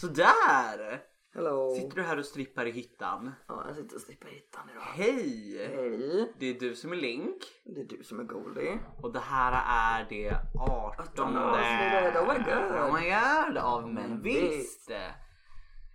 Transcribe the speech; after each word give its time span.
Sådär! 0.00 1.02
Hello. 1.34 1.74
Sitter 1.74 1.96
du 1.96 2.02
här 2.02 2.18
och 2.18 2.24
strippar 2.24 2.66
i 2.66 2.70
hyttan? 2.70 3.32
Ja, 3.48 3.64
jag 3.66 3.76
sitter 3.76 3.94
och 3.94 4.00
strippar 4.00 4.28
hittan 4.28 4.70
idag. 4.70 4.82
Hej! 4.82 5.66
Hej. 5.76 6.32
Det 6.38 6.46
är 6.46 6.60
du 6.60 6.76
som 6.76 6.92
är 6.92 6.96
Link 6.96 7.36
Det 7.64 7.80
är 7.80 7.84
du 7.84 8.04
som 8.04 8.20
är 8.20 8.24
Goldie. 8.24 8.78
och 9.02 9.12
det 9.12 9.20
här 9.20 9.62
är 9.66 10.06
det 10.08 10.36
18 10.60 11.36
avsnittet. 11.36 12.16
Oh 12.16 12.28
my 12.28 12.38
god. 12.38 12.80
Oh 12.80 13.00
my 13.00 13.10
god 13.10 13.56
av 13.56 13.88
Men 13.88 14.22
visst! 14.22 14.90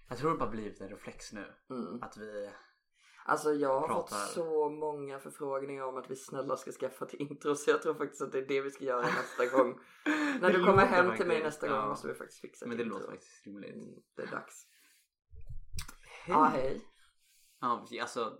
Jag 0.10 0.18
tror 0.18 0.32
det 0.32 0.38
bara 0.38 0.50
blivit 0.50 0.82
en 0.82 0.90
reflex 0.90 1.34
nu. 1.34 1.46
Mm. 1.70 2.04
Att 2.04 2.18
vi... 2.18 2.50
Alltså 3.28 3.54
jag 3.54 3.80
har 3.80 3.88
Pratar. 3.88 4.16
fått 4.18 4.30
så 4.34 4.70
många 4.70 5.20
förfrågningar 5.20 5.84
om 5.84 5.98
att 5.98 6.12
vi 6.12 6.16
snälla 6.16 6.58
ska 6.58 6.72
skaffa 6.72 7.06
ett 7.06 7.14
intro 7.14 7.56
så 7.56 7.70
jag 7.72 7.82
tror 7.82 7.94
faktiskt 7.94 8.22
att 8.22 8.32
det 8.32 8.38
är 8.40 8.48
det 8.48 8.62
vi 8.62 8.72
ska 8.72 8.84
göra 8.86 9.02
nästa 9.02 9.46
gång. 9.58 9.80
När 10.42 10.52
du 10.54 10.66
kommer 10.66 10.86
hem 10.86 11.18
till 11.18 11.28
mig 11.28 11.44
nästa 11.44 11.68
ja. 11.68 11.80
gång 11.80 11.90
måste 11.90 12.08
vi 12.08 12.14
faktiskt 12.14 12.42
fixa 12.42 12.66
ett 12.66 12.70
Men 12.70 12.78
det 12.78 12.84
intro. 12.84 12.98
låter 13.00 13.12
faktiskt 13.12 13.46
rimligt. 13.46 13.76
Mm, 13.76 13.88
Det 14.16 14.22
är 14.24 14.28
dags. 14.32 14.68
Hej! 16.26 16.36
Ja, 16.36 16.44
hej. 16.44 16.82
Ja, 17.62 17.88
vi- 17.92 18.00
alltså, 18.00 18.38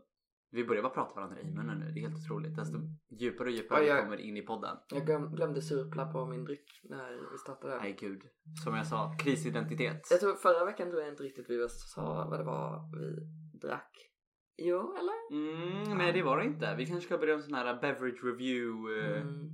vi 0.52 0.66
börjar 0.66 0.84
bara 0.84 0.94
prata 0.94 1.16
varandra 1.16 1.40
i 1.42 1.52
munnen 1.52 1.80
nu. 1.80 1.92
Det 1.92 2.00
är 2.00 2.02
helt 2.10 2.16
otroligt. 2.26 2.56
Desto 2.56 2.78
djupare 3.10 3.48
och 3.48 3.54
djupare 3.56 3.82
vi 3.82 3.88
jag- 3.88 4.04
kommer 4.04 4.18
in 4.18 4.38
i 4.38 4.42
podden. 4.42 4.78
Jag 4.90 5.06
glöm, 5.06 5.36
glömde 5.36 5.62
surpla 5.62 6.06
på 6.12 6.26
min 6.26 6.46
dryck 6.46 6.82
när 6.84 7.32
vi 7.32 7.38
startade. 7.38 7.78
Nej 7.78 7.98
gud. 8.00 8.22
Som 8.64 8.76
jag 8.76 8.88
sa, 8.88 9.16
krisidentitet. 9.20 10.08
Jag 10.12 10.20
tror 10.20 10.36
förra 10.36 10.66
veckan 10.66 10.90
tror 10.90 11.02
jag 11.02 11.10
inte 11.12 11.24
riktigt 11.24 11.50
vi 11.50 11.68
sa 11.70 12.28
vad 12.30 12.40
det 12.40 12.44
var 12.44 12.80
vi 13.00 13.20
drack. 13.68 14.12
Jo, 14.58 14.96
eller? 14.98 15.14
Mm, 15.32 15.98
nej 15.98 16.14
det 16.14 16.24
var 16.24 16.38
det 16.38 16.46
inte. 16.46 16.76
Vi 16.78 16.86
kanske 16.86 17.06
ska 17.06 17.18
börja 17.18 17.34
en 17.34 17.44
sån 17.44 17.54
här 17.54 17.82
beverage 17.82 18.24
review. 18.24 19.00
eh. 19.00 19.22
Mm. 19.22 19.50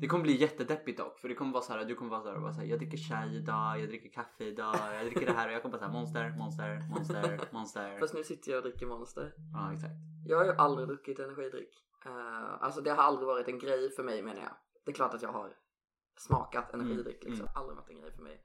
Det 0.00 0.06
kommer 0.06 0.22
bli 0.22 0.36
jättedeppigt 0.36 0.98
dock. 0.98 1.18
För 1.18 1.28
det 1.28 1.34
kommer 1.34 1.52
vara 1.52 1.62
så 1.62 1.72
här, 1.72 1.84
du 1.84 1.94
kommer 1.94 2.10
vara 2.10 2.20
så 2.22 2.28
här, 2.28 2.36
och 2.36 2.42
vara 2.42 2.52
så 2.52 2.60
här 2.60 2.66
jag 2.66 2.78
dricker 2.78 2.96
chai 2.98 3.36
idag, 3.36 3.80
jag 3.80 3.88
dricker 3.88 4.08
kaffe 4.10 4.44
idag, 4.44 4.76
jag 4.94 5.06
dricker 5.06 5.26
det 5.26 5.32
här 5.32 5.48
och 5.48 5.54
jag 5.54 5.62
kommer 5.62 5.72
bara 5.72 5.78
säga 5.78 5.92
monster, 5.92 6.30
monster, 6.38 6.82
monster, 6.90 7.48
monster. 7.52 7.98
Fast 8.00 8.14
nu 8.14 8.22
sitter 8.24 8.50
jag 8.52 8.58
och 8.58 8.70
dricker 8.70 8.86
Monster. 8.86 9.34
Ja 9.54 9.72
exakt. 9.72 9.92
Jag 10.26 10.38
har 10.38 10.44
ju 10.44 10.52
aldrig 10.52 10.88
druckit 10.88 11.18
energidryck. 11.18 11.70
Uh, 12.06 12.62
alltså 12.64 12.80
det 12.80 12.90
har 12.90 13.02
aldrig 13.02 13.26
varit 13.26 13.48
en 13.48 13.58
grej 13.58 13.90
för 13.90 14.02
mig 14.02 14.22
menar 14.22 14.40
jag. 14.42 14.52
Det 14.84 14.90
är 14.90 14.94
klart 14.94 15.14
att 15.14 15.22
jag 15.22 15.32
har 15.32 15.52
smakat 16.18 16.74
energidryck 16.74 17.22
Mm, 17.24 17.30
liksom. 17.30 17.48
Aldrig 17.54 17.76
varit 17.76 17.90
en 17.90 18.00
grej 18.00 18.12
för 18.12 18.22
mig. 18.22 18.44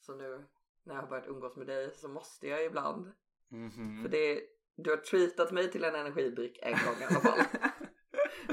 Så 0.00 0.14
nu 0.14 0.44
när 0.84 0.94
jag 0.94 1.02
har 1.02 1.08
börjat 1.08 1.26
umgås 1.26 1.56
med 1.56 1.66
dig 1.66 1.94
så 1.94 2.08
måste 2.08 2.48
jag 2.48 2.64
ibland. 2.64 3.12
Mhm. 3.48 4.02
För 4.02 4.08
det, 4.08 4.40
du 4.76 4.90
har 4.90 4.96
treatat 4.96 5.52
mig 5.52 5.70
till 5.70 5.84
en 5.84 5.94
energidryck 5.94 6.58
en 6.62 6.72
gång 6.72 6.94
i 7.00 7.04
alla 7.04 7.20
fall. 7.20 7.44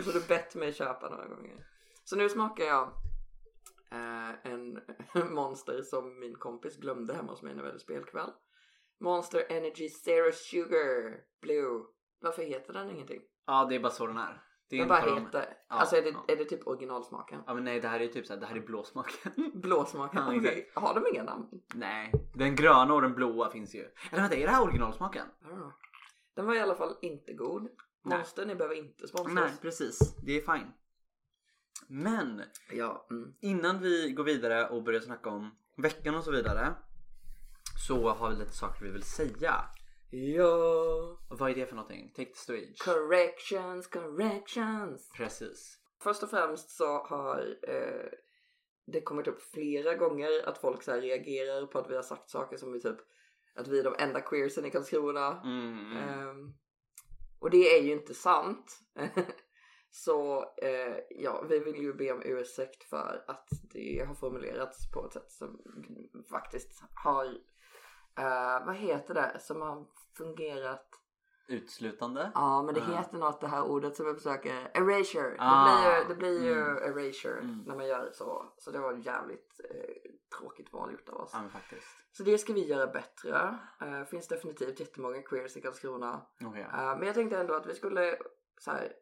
så 0.04 0.12
du 0.20 0.28
bett 0.28 0.56
mig 0.56 0.74
köpa 0.74 1.10
några 1.10 1.28
gånger. 1.28 1.66
Så 2.04 2.16
nu 2.16 2.30
smakar 2.30 2.64
jag 2.64 2.84
eh, 3.92 4.52
en 4.52 4.80
monster 5.34 5.82
som 5.82 6.20
min 6.20 6.36
kompis 6.36 6.78
glömde 6.78 7.14
hemma 7.14 7.32
hos 7.32 7.42
mig 7.42 7.56
när 7.56 7.62
vi 7.64 7.68
hade 7.70 7.80
spelkväll. 7.80 8.30
Monster 9.00 9.46
Energy 9.50 9.90
Zero 9.90 10.32
Sugar 10.32 11.18
Blue. 11.42 11.82
Varför 12.22 12.42
heter 12.44 12.74
den 12.74 12.90
ingenting? 12.90 13.22
Ja 13.46 13.66
det 13.70 13.76
är 13.76 13.80
bara 13.80 13.92
så 13.92 14.08
den 14.08 14.18
är. 14.18 14.42
Det 14.70 14.76
är 14.76 14.80
Den 14.80 14.84
en 14.84 14.88
bara 15.04 15.16
de- 15.16 15.26
heter. 15.26 15.46
Ja, 15.70 15.76
alltså 15.76 15.96
är 15.96 16.02
det, 16.02 16.10
ja. 16.10 16.26
är 16.28 16.36
det 16.36 16.46
typ 16.46 16.68
originalsmaken? 16.68 17.42
Ja 17.48 17.54
men 17.54 17.64
nej 17.64 17.80
det 17.80 17.88
här 17.88 18.00
är 18.00 18.08
typ 18.08 18.26
såhär, 18.26 18.40
det 18.40 18.46
här 18.46 18.56
är 18.56 18.60
blåsmaken. 18.62 19.32
Blåsmaken? 19.54 20.22
Ja. 20.28 20.38
Okej. 20.38 20.72
Har 20.76 20.94
de 20.96 21.08
inga 21.14 21.24
namn? 21.24 21.48
nej, 21.76 22.12
den 22.34 22.56
gröna 22.56 22.94
och 22.94 23.02
den 23.02 23.14
blåa 23.16 23.50
finns 23.52 23.76
ju. 23.76 23.80
Eller 24.12 24.22
vänta, 24.22 24.36
är 24.36 24.46
det 24.46 24.52
här 24.52 24.64
originalsmaken? 24.64 25.26
Know. 25.42 25.72
Den 26.40 26.46
var 26.46 26.56
i 26.56 26.60
alla 26.60 26.76
fall 26.76 26.96
inte 27.02 27.34
god. 27.34 27.70
Monster, 28.02 28.46
ni 28.46 28.56
behöver 28.56 28.76
inte 28.76 29.08
sponsra 29.08 29.34
Nej 29.34 29.44
oss. 29.54 29.60
precis, 29.60 30.16
det 30.26 30.32
är 30.32 30.58
fine. 30.58 30.72
Men 31.88 32.44
Ja, 32.72 33.08
mm. 33.12 33.34
innan 33.40 33.82
vi 33.82 34.12
går 34.12 34.24
vidare 34.24 34.70
och 34.70 34.84
börjar 34.84 35.00
snacka 35.00 35.30
om 35.30 35.52
veckan 35.78 36.16
och 36.16 36.24
så 36.24 36.32
vidare. 36.32 36.74
Så 37.88 38.10
har 38.10 38.30
vi 38.30 38.36
lite 38.36 38.52
saker 38.52 38.86
vi 38.86 38.92
vill 38.92 39.04
säga. 39.04 39.56
Ja. 40.10 41.18
Vad 41.30 41.52
är 41.52 41.56
det 41.56 41.66
för 41.66 41.76
någonting? 41.76 42.14
Take 42.16 42.30
the 42.30 42.38
stage. 42.38 42.78
Corrections, 42.86 43.88
corrections. 43.88 45.10
Precis. 45.18 45.80
Först 46.04 46.24
och 46.24 46.30
främst 46.30 46.70
så 46.70 47.04
har 47.04 47.58
eh, 47.68 48.10
det 48.86 49.02
kommit 49.02 49.28
upp 49.28 49.42
flera 49.42 49.96
gånger 49.96 50.48
att 50.48 50.58
folk 50.58 50.84
så 50.84 50.92
här 50.92 51.02
reagerar 51.02 51.66
på 51.66 51.80
att 51.80 51.90
vi 51.90 51.96
har 51.96 52.04
sagt 52.04 52.30
saker 52.30 52.58
som 52.58 52.74
är 52.74 52.80
typ 52.80 53.00
att 53.56 53.68
vi 53.68 53.80
är 53.80 53.84
de 53.84 53.96
enda 54.00 54.22
queersen 54.22 54.66
i 54.66 54.72
Karlskrona. 54.72 55.42
Mm. 55.42 55.98
Ehm, 55.98 56.54
och 57.40 57.50
det 57.50 57.78
är 57.78 57.82
ju 57.84 57.92
inte 57.92 58.14
sant. 58.14 58.80
så 59.92 60.42
eh, 60.58 60.98
ja, 61.10 61.42
vi 61.50 61.60
vill 61.60 61.76
ju 61.82 61.94
be 61.94 62.12
om 62.12 62.22
ursäkt 62.26 62.84
för 62.84 63.24
att 63.28 63.50
det 63.74 64.06
har 64.08 64.16
formulerats 64.16 64.92
på 64.92 65.06
ett 65.06 65.14
sätt 65.14 65.32
som 65.32 65.60
faktiskt 66.30 66.84
har, 67.04 67.26
eh, 68.18 68.66
vad 68.66 68.76
heter 68.76 69.14
det, 69.14 69.40
som 69.40 69.62
har 69.62 69.86
fungerat 70.18 70.86
Utslutande. 71.48 72.32
Ja 72.36 72.64
men 72.64 72.74
det 72.74 72.80
Ja. 72.80 72.98
heter 72.98 73.18
något 73.18 73.42
det 73.42 73.48
här 73.48 73.64
ordet 73.64 73.96
som 73.96 74.06
jag 74.06 74.16
försöker, 74.16 74.72
erasure. 74.74 75.36
Ah, 75.40 75.68
det 75.68 75.76
blir 75.76 76.00
ju, 76.00 76.08
det 76.08 76.16
blir 76.16 76.44
ju 76.44 76.62
mm. 76.62 76.78
erasure 76.84 77.40
Mm. 77.40 77.64
när 77.68 77.76
man 77.76 77.88
gör 77.88 78.12
så. 78.14 78.54
Så 78.58 78.72
det 78.72 78.80
var 78.80 78.94
jävligt 78.94 79.60
eh, 79.70 80.12
tråkigt 80.38 80.74
val 80.74 80.92
gjort 80.92 81.10
av 81.10 81.16
oss. 81.16 81.32
Ja 81.34 81.50
faktiskt. 81.54 81.99
Så 82.12 82.24
det 82.24 82.38
ska 82.38 82.54
vi 82.54 82.68
göra 82.68 82.88
bättre. 82.88 83.60
Eh, 83.82 84.04
finns 84.04 84.28
definitivt 84.28 84.80
jättemånga 84.80 85.22
queers 85.22 85.58
i 85.58 85.62
Karlskrona. 85.62 86.26
Okej. 86.46 86.62
Eh, 86.62 86.98
men 86.98 87.04
jag 87.04 87.16
tänkte 87.16 87.38
ändå 87.38 87.54
att 87.54 87.66
vi 87.66 87.76
skulle 87.76 88.18
så 88.60 88.72
här, 88.72 88.94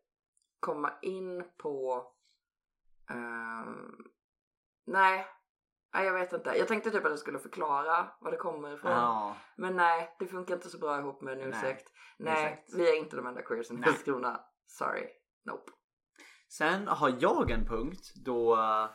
komma 0.60 0.94
in 1.02 1.44
på... 1.58 2.06
ehm, 3.10 3.98
nej, 4.86 5.28
nej, 5.94 6.06
jag 6.06 6.14
vet 6.14 6.34
inte. 6.34 6.50
Jag 6.50 6.68
tänkte 6.68 6.92
typ 6.92 7.06
att 7.06 7.12
jag 7.12 7.20
skulle 7.20 7.40
förklara 7.40 8.12
var 8.20 8.32
det 8.32 8.38
kommer 8.38 8.74
ifrån. 8.74 8.92
Ja. 8.92 9.38
Men 9.56 9.76
nej, 9.76 10.16
det 10.20 10.28
funkar 10.28 10.56
inte 10.56 10.70
så 10.70 10.78
bra 10.78 11.00
ihop 11.00 11.22
med 11.22 11.34
en 11.34 11.40
Nej, 11.40 11.50
ursäkt. 11.50 11.92
Nej, 12.18 12.46
exakt. 12.46 12.80
vi 12.80 12.90
är 12.90 12.98
inte 12.98 13.16
de 13.16 13.28
enda 13.28 13.42
queersen 13.42 13.78
i 13.78 13.80
Nej. 13.80 13.90
Karlskrona. 13.90 14.40
Sorry. 14.68 15.08
Nope. 15.46 15.72
Sen 16.50 16.88
har 16.88 17.18
jag 17.20 17.52
en 17.52 17.66
punkt 17.66 18.14
då 18.26 18.56
eh, 18.56 18.90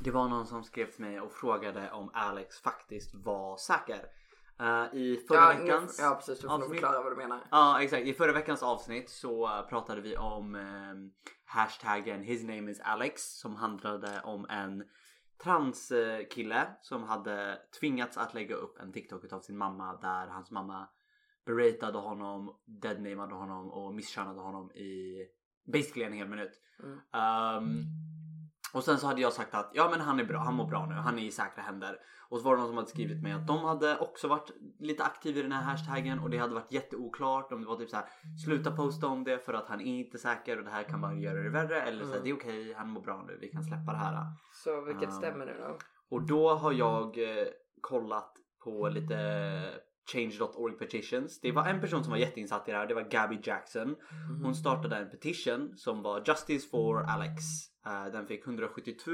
det 0.00 0.10
var 0.10 0.28
någon 0.28 0.46
som 0.46 0.64
skrev 0.64 0.90
till 0.90 1.04
mig 1.04 1.20
och 1.20 1.32
frågade 1.32 1.90
om 1.90 2.10
Alex 2.14 2.60
faktiskt 2.60 3.14
var 3.14 3.56
säker. 3.56 4.06
Eh, 4.60 4.94
I 4.94 5.24
förra 5.28 5.38
ja, 5.38 5.54
nu- 5.58 5.64
veckans... 5.64 5.98
ja, 6.02 6.14
precis. 6.14 6.40
Du 6.40 6.48
får 6.48 6.54
avsnitt- 6.54 6.68
förklara 6.70 7.02
vad 7.02 7.12
du 7.12 7.16
menar. 7.16 7.40
Ja 7.50 7.82
exakt, 7.82 8.06
i 8.06 8.14
förra 8.14 8.32
veckans 8.32 8.62
avsnitt 8.62 9.10
så 9.10 9.46
eh, 9.46 9.62
pratade 9.68 10.00
vi 10.00 10.16
om 10.16 10.54
eh, 10.54 10.94
hashtaggen 11.44 12.22
his 12.22 12.42
name 12.44 12.70
is 12.70 12.80
Alex 12.80 13.22
som 13.22 13.56
handlade 13.56 14.20
om 14.24 14.46
en 14.50 14.84
transkille 15.42 16.66
som 16.82 17.02
hade 17.02 17.58
tvingats 17.80 18.16
att 18.18 18.34
lägga 18.34 18.54
upp 18.54 18.78
en 18.78 18.92
TikTok 18.92 19.24
utav 19.24 19.40
sin 19.40 19.58
mamma 19.58 19.96
där 19.96 20.26
hans 20.26 20.50
mamma 20.50 20.88
beratade 21.46 21.98
honom, 21.98 22.56
deadnamade 22.64 23.34
honom 23.34 23.70
och 23.70 23.94
misskönade 23.94 24.40
honom 24.40 24.70
i 24.72 25.18
basically 25.72 26.04
en 26.06 26.12
hel 26.12 26.28
minut. 26.28 26.52
Mm. 26.82 26.98
Ehm, 27.12 27.84
och 28.74 28.84
sen 28.84 28.98
så 28.98 29.06
hade 29.06 29.20
jag 29.20 29.32
sagt 29.32 29.54
att 29.54 29.70
ja 29.74 29.88
men 29.90 30.00
han 30.00 30.20
är 30.20 30.24
bra, 30.24 30.38
han 30.38 30.54
mår 30.54 30.66
bra 30.66 30.86
nu, 30.86 30.94
han 30.94 31.18
är 31.18 31.22
i 31.22 31.30
säkra 31.30 31.62
händer. 31.62 31.96
Och 32.30 32.38
så 32.38 32.44
var 32.44 32.52
det 32.52 32.58
någon 32.58 32.68
som 32.68 32.76
hade 32.76 32.88
skrivit 32.88 33.22
mig 33.22 33.32
att 33.32 33.46
de 33.46 33.64
hade 33.64 33.98
också 33.98 34.28
varit 34.28 34.50
lite 34.78 35.04
aktiva 35.04 35.38
i 35.38 35.42
den 35.42 35.52
här 35.52 35.62
hashtaggen 35.62 36.18
och 36.18 36.30
det 36.30 36.38
hade 36.38 36.54
varit 36.54 36.72
jätteoklart 36.72 37.52
om 37.52 37.60
det 37.60 37.66
var 37.66 37.76
typ 37.76 37.90
så 37.90 37.96
här 37.96 38.06
sluta 38.44 38.70
posta 38.76 39.06
om 39.06 39.24
det 39.24 39.38
för 39.38 39.54
att 39.54 39.68
han 39.68 39.80
är 39.80 39.84
inte 39.98 40.18
säker 40.18 40.58
och 40.58 40.64
det 40.64 40.70
här 40.70 40.82
kan 40.82 41.00
bara 41.00 41.14
göra 41.14 41.42
det 41.42 41.50
värre 41.50 41.80
eller 41.82 42.04
så 42.04 42.10
här, 42.10 42.16
Mm. 42.20 42.24
det 42.24 42.30
är 42.30 42.34
okej, 42.34 42.74
han 42.78 42.88
mår 42.90 43.00
bra 43.00 43.24
nu, 43.26 43.38
vi 43.40 43.48
kan 43.48 43.62
släppa 43.64 43.92
det 43.92 43.98
här. 43.98 44.22
Så 44.52 44.80
vilket 44.80 45.02
Ja. 45.08 45.10
stämmer 45.10 45.46
nu 45.46 45.56
då? 45.60 45.78
Och 46.16 46.22
då 46.26 46.54
har 46.54 46.72
jag 46.72 47.18
eh, 47.18 47.46
kollat 47.80 48.32
på 48.64 48.88
lite 48.88 49.16
change.org 50.12 50.78
petitions. 50.78 51.40
Det 51.40 51.52
var 51.52 51.66
en 51.66 51.80
person 51.80 52.04
som 52.04 52.10
var 52.10 52.18
jätteinsatt 52.18 52.68
i 52.68 52.70
det 52.72 52.78
här, 52.78 52.86
det 52.86 52.94
var 52.94 53.02
Gabby 53.10 53.38
Jackson. 53.42 53.96
Hon 54.42 54.54
startade 54.54 54.96
en 54.96 55.10
petition 55.10 55.76
som 55.76 56.02
var 56.02 56.22
Justice 56.26 56.68
for 56.68 57.02
Alex. 57.02 57.42
Eh, 57.86 58.12
den 58.12 58.26
fick 58.26 58.46
172, 58.46 59.10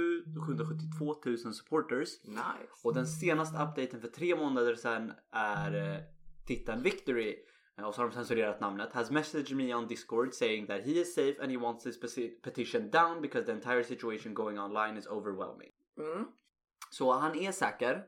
172 0.47 1.17
000 1.27 1.39
supporters. 1.55 2.25
Nice. 2.25 2.85
Och 2.85 2.95
den 2.95 3.07
senaste 3.07 3.63
updaten 3.63 4.01
för 4.01 4.09
tre 4.09 4.37
månader 4.37 4.75
sedan 4.75 5.13
är 5.33 5.93
eh, 5.95 6.01
titeln 6.47 6.83
Victory. 6.83 7.37
Eh, 7.79 7.85
och 7.85 7.95
så 7.95 8.01
har 8.01 8.09
de 8.09 8.15
censurerat 8.15 8.61
namnet. 8.61 8.93
Has 8.93 9.11
messaged 9.11 9.57
me 9.57 9.75
on 9.75 9.87
Discord 9.87 10.35
saying 10.35 10.67
that 10.67 10.81
he 10.85 10.93
is 10.93 11.15
safe 11.15 11.43
and 11.43 11.51
he 11.51 11.57
wants 11.59 11.85
this 11.85 12.03
peti- 12.03 12.43
petition 12.43 12.91
down 12.91 13.23
because 13.23 13.47
the 13.47 13.53
entire 13.53 13.85
situation 13.85 14.35
going 14.35 14.59
online 14.59 14.99
is 14.99 15.07
overwhelming. 15.07 15.71
Mm. 15.99 16.25
Så 16.91 17.13
han 17.13 17.39
är 17.39 17.53
säker. 17.53 18.05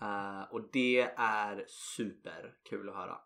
Eh, 0.00 0.42
och 0.50 0.70
det 0.72 1.00
är 1.16 1.64
super 1.68 2.54
kul 2.70 2.88
att 2.88 2.94
höra. 2.94 3.18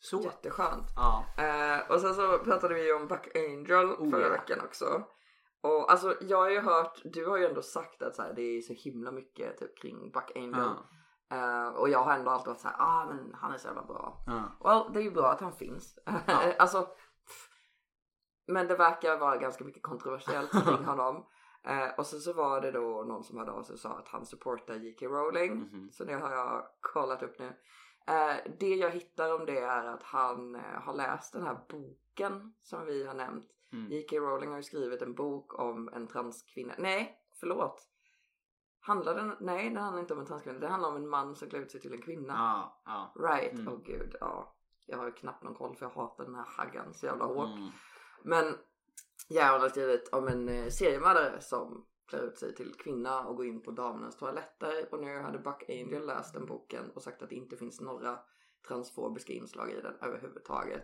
Så. 0.00 0.20
Jätteskönt. 0.20 0.86
Ja. 0.96 1.24
Eh, 1.38 1.90
och 1.90 2.00
sen 2.00 2.14
så 2.14 2.38
pratade 2.38 2.74
vi 2.74 2.86
ju 2.86 2.94
om 2.94 3.08
Buck 3.08 3.36
Angel 3.36 3.86
Oh, 3.86 4.10
förra 4.10 4.22
ja. 4.22 4.28
veckan 4.28 4.60
också. 4.64 5.04
Och 5.62 5.92
alltså 5.92 6.16
jag 6.20 6.38
har 6.38 6.50
ju 6.50 6.60
hört, 6.60 7.00
du 7.04 7.26
har 7.26 7.36
ju 7.36 7.46
ändå 7.46 7.62
sagt 7.62 8.02
att 8.02 8.14
så 8.14 8.22
här, 8.22 8.32
det 8.32 8.42
är 8.42 8.60
så 8.60 8.72
himla 8.72 9.12
mycket 9.12 9.58
typ 9.58 9.78
kring 9.78 10.10
Buck 10.10 10.36
Angel. 10.36 10.70
Ja. 11.28 11.36
Eh, 11.36 11.68
och 11.68 11.88
jag 11.88 11.98
har 11.98 12.12
ändå 12.14 12.30
alltid 12.30 12.48
varit 12.48 12.60
så 12.60 12.68
här, 12.68 12.76
ah 12.78 13.06
men 13.06 13.34
han 13.34 13.52
är 13.52 13.58
så 13.58 13.68
jävla 13.68 13.82
bra. 13.84 14.24
Ja. 14.26 14.42
Well, 14.64 14.92
det 14.92 15.00
är 15.00 15.04
ju 15.04 15.10
bra 15.10 15.30
att 15.30 15.40
han 15.40 15.52
finns. 15.52 15.98
Ja. 16.04 16.52
alltså, 16.58 16.82
pff. 16.82 17.48
men 18.46 18.68
det 18.68 18.76
verkar 18.76 19.18
vara 19.18 19.36
ganska 19.36 19.64
mycket 19.64 19.82
kontroversiellt 19.82 20.50
kring 20.50 20.84
honom. 20.84 21.26
Eh, 21.62 21.88
och 21.98 22.06
sen 22.06 22.20
så 22.20 22.32
var 22.32 22.60
det 22.60 22.70
då 22.70 23.04
någon 23.08 23.24
som 23.24 23.38
hörde 23.38 23.52
av 23.52 23.62
sig 23.62 23.72
och 23.72 23.78
sa 23.78 23.88
att 23.98 24.08
han 24.08 24.26
supportar 24.26 24.74
J.K. 24.74 25.06
Rowling. 25.06 25.54
Mhm. 25.54 25.90
Så 25.92 26.04
det 26.04 26.14
har 26.14 26.32
jag 26.32 26.66
kollat 26.80 27.22
upp 27.22 27.38
nu. 27.38 27.46
Eh, 28.06 28.36
det 28.58 28.74
jag 28.74 28.90
hittar 28.90 29.34
om 29.34 29.46
det 29.46 29.58
är 29.60 29.84
att 29.84 30.02
han 30.02 30.54
eh, 30.54 30.60
har 30.82 30.94
läst 30.94 31.32
den 31.32 31.42
här 31.42 31.58
boken 31.68 32.54
som 32.62 32.86
vi 32.86 33.06
har 33.06 33.14
nämnt. 33.14 33.46
Mm. 33.72 33.90
J.K. 33.92 34.16
Rowling 34.16 34.50
har 34.50 34.56
ju 34.56 34.62
skrivit 34.62 35.02
en 35.02 35.14
bok 35.14 35.58
om 35.58 35.88
en 35.88 36.06
transkvinna. 36.06 36.74
Nej, 36.78 37.18
förlåt. 37.40 37.86
Handlar 38.80 39.14
den? 39.14 39.36
Nej, 39.40 39.70
den 39.70 39.82
handlar 39.82 40.00
inte 40.00 40.14
om 40.14 40.20
en 40.20 40.26
transkvinna. 40.26 40.58
Det 40.58 40.68
handlar 40.68 40.88
om 40.88 40.96
en 40.96 41.08
man 41.08 41.36
som 41.36 41.48
klär 41.50 41.60
ut 41.60 41.70
sig 41.70 41.80
till 41.80 41.92
en 41.92 42.02
kvinna. 42.02 42.32
Ja, 42.32 42.80
ja. 42.84 43.28
Right, 43.28 43.52
Mm. 43.52 43.68
åh 43.72 43.80
gud, 43.84 44.16
ja. 44.20 44.54
Jag 44.86 44.98
har 44.98 45.04
ju 45.06 45.12
knappt 45.12 45.42
någon 45.42 45.54
koll 45.54 45.76
för 45.76 45.86
jag 45.86 45.90
hatar 45.92 46.24
den 46.24 46.34
här 46.34 46.46
haggan 46.56 46.94
så 46.94 47.06
jävla 47.06 47.24
hårt. 47.24 47.48
Mm. 47.58 47.68
Men 48.22 48.56
jag 49.32 49.58
har 49.58 49.68
skrivit 49.68 50.08
om 50.12 50.28
en 50.28 50.48
eh, 50.48 50.68
seriemördare 50.68 51.40
som 51.40 51.86
klär 52.08 52.22
ut 52.22 52.38
sig 52.38 52.54
till 52.54 52.74
kvinna 52.74 53.26
och 53.26 53.36
går 53.36 53.46
in 53.46 53.62
på 53.62 53.70
damernas 53.70 54.16
toaletter. 54.16 54.88
Och 54.90 55.00
nu 55.00 55.18
hade 55.18 55.38
Buck 55.38 55.64
Angel 55.68 56.06
läst 56.06 56.34
den 56.34 56.46
boken 56.46 56.90
och 56.94 57.02
sagt 57.02 57.22
att 57.22 57.28
det 57.28 57.34
inte 57.34 57.56
finns 57.56 57.80
några 57.80 58.18
transfobiska 58.68 59.32
inslag 59.32 59.70
i 59.70 59.80
den 59.80 59.94
överhuvudtaget. 60.02 60.82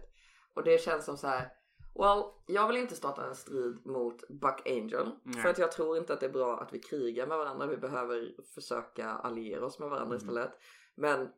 Och 0.54 0.64
det 0.64 0.80
känns 0.80 1.04
som 1.04 1.16
så 1.16 1.26
här. 1.26 1.48
Well, 1.94 2.24
jag 2.46 2.68
vill 2.68 2.76
inte 2.76 2.94
starta 2.94 3.26
en 3.26 3.34
strid 3.34 3.86
mot 3.86 4.28
Buck 4.28 4.66
Angel. 4.66 5.10
Nej. 5.22 5.42
För 5.42 5.48
att 5.48 5.58
jag 5.58 5.72
tror 5.72 5.96
inte 5.96 6.12
att 6.12 6.20
det 6.20 6.26
är 6.26 6.30
bra 6.30 6.60
att 6.60 6.72
vi 6.72 6.78
krigar 6.78 7.26
med 7.26 7.38
varandra. 7.38 7.66
Vi 7.66 7.76
behöver 7.76 8.44
försöka 8.54 9.08
alliera 9.10 9.66
oss 9.66 9.78
med 9.78 9.88
varandra 9.88 10.16
Mm. 10.16 10.16
istället. 10.16 10.52
Men 10.94 11.28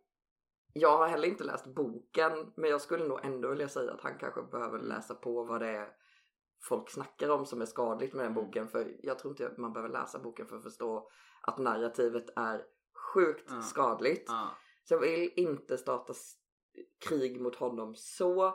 jag 0.73 0.99
har 0.99 1.09
heller 1.09 1.29
inte 1.29 1.45
läst 1.45 1.67
boken. 1.67 2.53
Men 2.57 2.71
jag 2.71 2.81
skulle 2.81 3.05
nog 3.05 3.25
ändå 3.25 3.49
vilja 3.49 3.69
säga 3.69 3.93
att 3.93 4.01
han 4.01 4.19
kanske 4.19 4.43
behöver 4.43 4.79
läsa 4.79 5.15
på 5.15 5.45
vad 5.45 5.61
det 5.61 5.69
är 5.69 5.89
folk 6.69 6.91
snackar 6.91 7.29
om 7.31 7.47
som 7.47 7.61
är 7.63 7.67
skadligt 7.67 8.15
med 8.15 8.25
den 8.25 8.33
Mm. 8.33 8.45
boken. 8.45 8.69
För 8.69 8.97
jag 9.03 9.19
tror 9.19 9.33
inte 9.33 9.47
att 9.47 9.59
man 9.59 9.73
behöver 9.73 9.93
läsa 9.93 10.19
boken 10.19 10.47
för 10.47 10.57
att 10.57 10.63
förstå 10.63 11.09
att 11.43 11.59
narrativet 11.59 12.25
är 12.37 12.63
sjukt 13.15 13.51
Ja. 13.51 13.63
skadligt. 13.63 14.25
Ja. 14.29 14.49
Så 14.85 14.95
jag 14.95 15.01
vill 15.01 15.33
inte 15.37 15.79
starta 15.79 16.13
krig 17.09 17.41
mot 17.41 17.57
honom 17.57 17.95
så. 17.97 18.55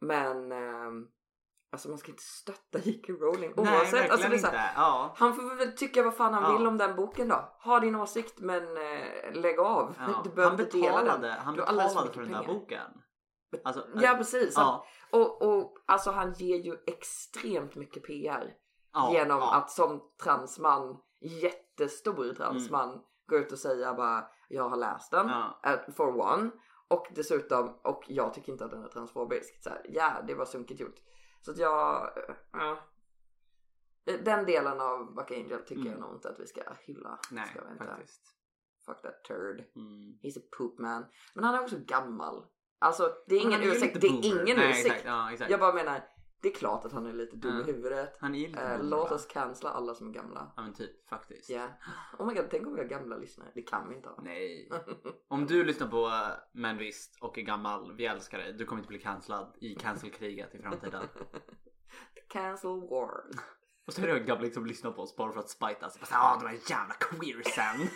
Men 0.00 0.52
ehm, 0.52 1.06
alltså 1.72 1.88
man 1.88 1.98
ska 1.98 2.10
inte 2.10 2.22
stötta 2.22 2.78
J.K. 2.78 3.12
Rowling 3.12 3.52
Nej, 3.56 3.74
oavsett. 3.74 3.92
verkligen 3.94 4.10
alltså, 4.12 4.28
det 4.28 4.34
är 4.34 4.38
så 4.38 4.46
här, 4.46 4.72
Ja. 4.76 5.14
han 5.16 5.34
får 5.34 5.56
väl 5.56 5.72
tycka 5.76 6.02
vad 6.02 6.14
fan 6.14 6.34
han 6.34 6.42
Ja. 6.52 6.58
vill 6.58 6.66
om 6.66 6.78
den 6.78 6.96
boken 6.96 7.28
då. 7.28 7.56
Ha 7.64 7.80
din 7.80 7.94
åsikt 7.94 8.38
men 8.40 8.62
eh, 8.76 9.32
lägg 9.32 9.58
av. 9.60 9.94
Ja. 9.98 10.20
Du 10.24 10.30
behöver 10.30 10.56
Han 10.56 10.60
inte 10.64 10.76
dela 10.76 10.96
den. 10.96 11.04
betalade, 11.04 11.32
han 11.44 11.56
betalade 11.56 11.88
för 11.90 12.12
för 12.12 12.22
den 12.22 12.32
där 12.32 12.44
boken. 12.46 12.90
Alltså, 13.64 13.86
Ja 13.94 14.14
precis. 14.16 14.54
ja, 14.56 14.86
Och, 15.10 15.42
och 15.42 15.76
alltså 15.86 16.10
han 16.10 16.32
ger 16.32 16.56
ju 16.56 16.76
extremt 16.86 17.74
mycket 17.74 18.02
PR. 18.06 18.54
ja, 18.92 19.12
genom 19.12 19.38
ja. 19.38 19.54
att 19.54 19.70
som 19.70 20.02
transman, 20.22 20.98
jättestor 21.20 22.34
transman, 22.34 23.00
gå 23.26 23.36
ut 23.36 23.52
och 23.52 23.58
säga 23.58 23.94
bara 23.94 24.26
jag 24.48 24.68
har 24.68 24.76
läst 24.76 25.10
den. 25.10 25.28
Eh, 25.64 25.78
For 25.96 26.20
one. 26.20 26.50
Och 26.88 27.06
dessutom, 27.14 27.78
och 27.82 28.04
jag 28.08 28.34
tycker 28.34 28.52
inte 28.52 28.64
att 28.64 28.70
den 28.70 28.84
är 28.84 28.88
transfobisk. 28.88 29.62
Så 29.62 29.70
ja, 29.84 30.12
det 30.26 30.34
var 30.34 30.44
sunkigt 30.44 30.80
gjort. 30.80 30.96
Så 31.40 31.50
att 31.50 31.58
jag... 31.58 32.10
eh, 32.54 32.70
eh, 32.70 34.20
den 34.24 34.46
delen 34.46 34.80
av 34.80 35.14
Buck 35.14 35.30
Angel 35.30 35.60
tycker 35.60 35.80
Mm. 35.80 35.92
jag 35.92 36.00
nog 36.00 36.14
inte 36.14 36.28
att 36.28 36.40
vi 36.40 36.46
ska 36.46 36.60
hylla. 36.80 37.18
Nej, 37.30 37.46
ska 37.48 37.64
vi 37.64 37.72
inte. 37.72 37.84
faktiskt. 37.84 38.22
Fuck 38.86 39.02
that 39.02 39.24
turd. 39.24 39.64
Mm. 39.76 40.18
He's 40.22 40.38
a 40.38 40.42
poop 40.58 40.78
man. 40.78 41.06
Men 41.34 41.44
han 41.44 41.54
är 41.54 41.62
också 41.62 41.76
gammal. 41.78 42.46
Alltså 42.78 43.12
det 43.26 43.34
är 43.34 43.40
ingen 43.40 43.62
ju 43.62 43.68
ursäkt. 43.68 44.00
Det 44.00 44.06
är 44.06 44.24
ingen 44.24 44.56
Nej, 44.56 44.70
ursäkt. 44.70 44.86
Exakt, 44.86 45.04
ja, 45.04 45.32
exakt. 45.32 45.50
Jag 45.50 45.60
bara 45.60 45.72
menar, 45.72 46.00
det 46.42 46.48
är 46.48 46.54
klart 46.54 46.84
att 46.84 46.92
han 46.92 47.06
är 47.06 47.12
lite 47.12 47.36
dum 47.36 47.60
i 47.60 47.62
huvudet. 47.62 48.16
Han 48.20 48.34
är 48.34 48.48
lite 48.48 48.60
Eh, 48.60 48.82
låt 48.82 49.10
va? 49.10 49.16
oss 49.16 49.26
cancella 49.26 49.70
alla 49.70 49.94
som 49.94 50.08
är 50.08 50.12
gamla. 50.12 50.52
Ja 50.56 50.62
men 50.62 50.74
typ 50.74 51.08
faktiskt. 51.08 51.50
Ja. 51.50 51.68
Oh 52.18 52.26
my 52.26 52.34
god, 52.34 52.46
tänk 52.50 52.66
om 52.66 52.74
vi 52.74 52.80
har 52.80 52.88
gamla 52.88 53.16
lyssnare. 53.16 53.48
Det 53.54 53.62
kan 53.62 53.88
vi 53.88 53.94
inte 53.96 54.08
ha. 54.08 54.20
Nej. 54.22 54.70
Om 55.28 55.46
du 55.46 55.64
lyssnar 55.64 55.88
på 55.88 56.06
uh, 56.06 56.28
Men 56.52 56.78
visst 56.78 57.18
och 57.20 57.38
är 57.38 57.42
gammal, 57.42 57.96
vi 57.96 58.06
älskar 58.06 58.38
dig. 58.38 58.52
Du 58.52 58.64
kommer 58.64 58.80
inte 58.80 58.88
bli 58.88 58.98
cancellad 58.98 59.56
i 59.60 59.74
cancelkriget 59.74 60.54
i 60.54 60.58
framtiden. 60.58 61.02
The 62.14 62.20
cancel 62.28 62.70
war. 62.80 63.10
Och 63.86 63.92
så 63.92 64.02
är 64.02 64.06
det 64.06 64.20
gamla 64.20 64.50
som 64.50 64.66
lyssnar 64.66 64.90
på 64.90 65.02
oss 65.02 65.16
bara 65.16 65.32
för 65.32 65.40
att 65.40 65.48
spita 65.48 65.86
oss. 65.86 65.98
Ja, 66.10 66.38
de 66.40 66.46
är 66.46 66.70
jävla 66.70 66.94
queersen. 66.94 67.88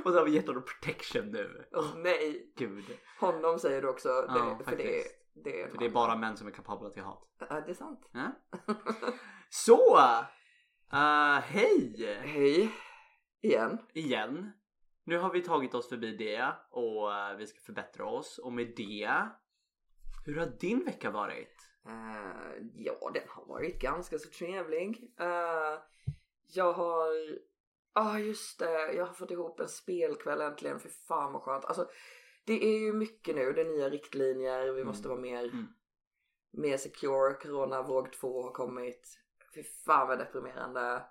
och 0.04 0.12
så 0.12 0.18
har 0.18 0.24
vi 0.24 0.30
gett 0.30 0.46
honom 0.46 0.62
protection 0.64 1.30
nu. 1.30 1.64
Åh 1.72 1.96
nej. 1.96 2.52
Gud. 2.56 2.84
Honom 3.20 3.58
säger 3.58 3.82
du 3.82 3.88
också. 3.88 4.08
Det, 4.08 4.38
Ja, 4.38 4.60
för 4.64 4.76
det, 4.76 5.02
det 5.34 5.62
är 5.62 5.68
För 5.68 5.78
det 5.78 5.84
är 5.84 5.90
bara 5.90 6.16
män 6.16 6.36
som 6.36 6.46
är 6.46 6.50
kapabla 6.50 6.90
till 6.90 7.02
hat. 7.02 7.28
Ja, 7.38 7.60
det 7.60 7.70
är 7.70 7.74
sant. 7.74 8.08
Ja? 8.12 8.32
Så! 9.48 9.98
Uh, 10.92 11.40
hej! 11.40 12.20
Hej. 12.22 12.70
Igen. 13.42 13.78
Igen. 13.92 14.52
Nu 15.04 15.18
har 15.18 15.32
vi 15.32 15.40
tagit 15.40 15.74
oss 15.74 15.88
förbi 15.88 16.16
det 16.16 16.52
och 16.70 17.14
eh, 17.14 17.36
vi 17.36 17.46
ska 17.46 17.60
förbättra 17.60 18.06
oss. 18.06 18.38
Och 18.38 18.52
med 18.52 18.72
det, 18.76 19.28
hur 20.26 20.36
har 20.36 20.46
din 20.46 20.84
vecka 20.84 21.10
varit? 21.10 21.53
Eh, 21.86 22.62
ja, 22.74 23.10
den 23.14 23.22
har 23.28 23.44
varit 23.46 23.80
ganska 23.80 24.18
så 24.18 24.28
trevlig. 24.28 25.12
Eh, 25.20 25.78
jag 26.54 26.72
har... 26.72 27.08
Ja, 27.96 28.12
ah, 28.12 28.18
just 28.18 28.58
det. 28.58 28.92
Jag 28.92 29.06
har 29.06 29.14
fått 29.14 29.30
ihop 29.30 29.60
en 29.60 29.68
spelkväll 29.68 30.40
äntligen. 30.40 30.80
För 30.80 30.88
fan 30.88 31.32
vad 31.32 31.42
skönt. 31.42 31.64
Alltså, 31.64 31.88
det 32.44 32.64
är 32.64 32.78
ju 32.78 32.92
mycket 32.92 33.34
nu. 33.34 33.52
Det 33.52 33.60
är 33.60 33.64
nya 33.64 33.90
riktlinjer. 33.90 34.72
Vi 34.72 34.84
måste 34.84 35.08
vara 35.08 35.20
mer, 35.20 35.44
Mm. 35.44 35.66
mer 36.50 36.76
secure. 36.76 37.34
Corona 37.34 37.82
våg 37.82 38.12
två 38.12 38.42
har 38.42 38.50
kommit. 38.52 39.18
Fy 39.54 39.62
fan 39.62 40.08
vad 40.08 40.18
deprimerande. 40.18 41.02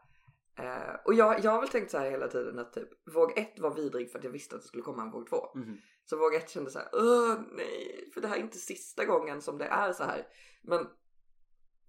Eh, 0.55 0.95
och 1.05 1.13
jag, 1.13 1.39
jag 1.43 1.51
har 1.51 1.59
väl 1.59 1.69
tänkt 1.69 1.91
så 1.91 1.97
här 1.97 2.11
hela 2.11 2.27
tiden 2.27 2.59
att 2.59 2.73
typ 2.73 2.89
våg 3.15 3.37
ett 3.37 3.59
var 3.59 3.75
vidrig 3.75 4.11
för 4.11 4.17
att 4.19 4.23
jag 4.25 4.31
visste 4.31 4.55
att 4.55 4.61
det 4.61 4.67
skulle 4.67 4.83
komma 4.83 5.01
en 5.01 5.11
våg 5.11 5.29
två. 5.29 5.51
Mhm. 5.55 5.77
Så 6.05 6.17
våg 6.17 6.33
ett 6.33 6.49
kände 6.49 6.71
så 6.71 6.79
här, 6.79 6.89
Åh, 6.93 7.35
nej, 7.51 8.09
för 8.13 8.21
det 8.21 8.27
här 8.27 8.35
är 8.35 8.41
inte 8.41 8.57
sista 8.57 9.05
gången 9.05 9.41
som 9.41 9.57
det 9.57 9.65
är 9.65 9.93
så 9.93 10.03
här. 10.03 10.27
Men 10.61 10.87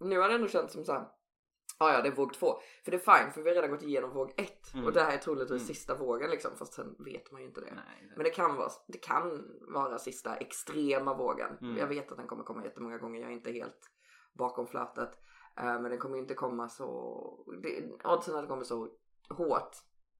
nu 0.00 0.18
har 0.18 0.28
det 0.28 0.34
ändå 0.34 0.48
känts 0.48 0.72
som 0.72 0.84
så 0.84 0.92
här, 0.92 1.08
ja 1.78 1.92
ja 1.92 2.02
det 2.02 2.08
är 2.08 2.14
våg 2.14 2.34
två. 2.34 2.60
För 2.84 2.90
det 2.90 2.96
är 2.96 3.18
fine 3.18 3.32
för 3.32 3.42
vi 3.42 3.48
har 3.48 3.54
redan 3.54 3.70
gått 3.70 3.82
igenom 3.82 4.10
våg 4.10 4.34
ett. 4.36 4.74
Mm. 4.74 4.86
Och 4.86 4.92
det 4.92 5.02
här 5.02 5.12
är 5.12 5.18
troligtvis 5.18 5.62
Mm. 5.62 5.74
sista 5.74 5.94
vågen 5.94 6.30
liksom, 6.30 6.56
fast 6.56 6.72
sen 6.72 6.96
vet 6.98 7.32
man 7.32 7.40
ju 7.40 7.46
inte 7.46 7.60
det. 7.60 7.74
Nej, 7.74 8.12
Men 8.16 8.24
det 8.24 8.30
kan 8.30 8.56
vara, 8.56 8.70
det 8.86 8.98
kan 8.98 9.44
vara 9.68 9.98
sista 9.98 10.36
extrema 10.36 11.14
vågen. 11.14 11.58
Mm. 11.60 11.76
Jag 11.76 11.86
vet 11.86 12.12
att 12.12 12.18
den 12.18 12.26
kommer 12.26 12.44
komma 12.44 12.64
jättemånga 12.64 12.98
gånger, 12.98 13.20
jag 13.20 13.30
är 13.30 13.34
inte 13.34 13.52
helt 13.52 13.90
bakom 14.32 14.66
flötet. 14.66 15.10
Eh, 15.56 15.64
men 15.64 15.82
den 15.82 15.98
kommer 15.98 16.16
ju 16.16 16.22
inte 16.22 16.34
komma 16.34 16.68
så, 16.68 17.44
det, 17.62 18.04
oddsen 18.04 18.34
att 18.34 18.42
det 18.42 18.48
kommer 18.48 18.64
så 18.64 18.88
hårt 19.28 19.76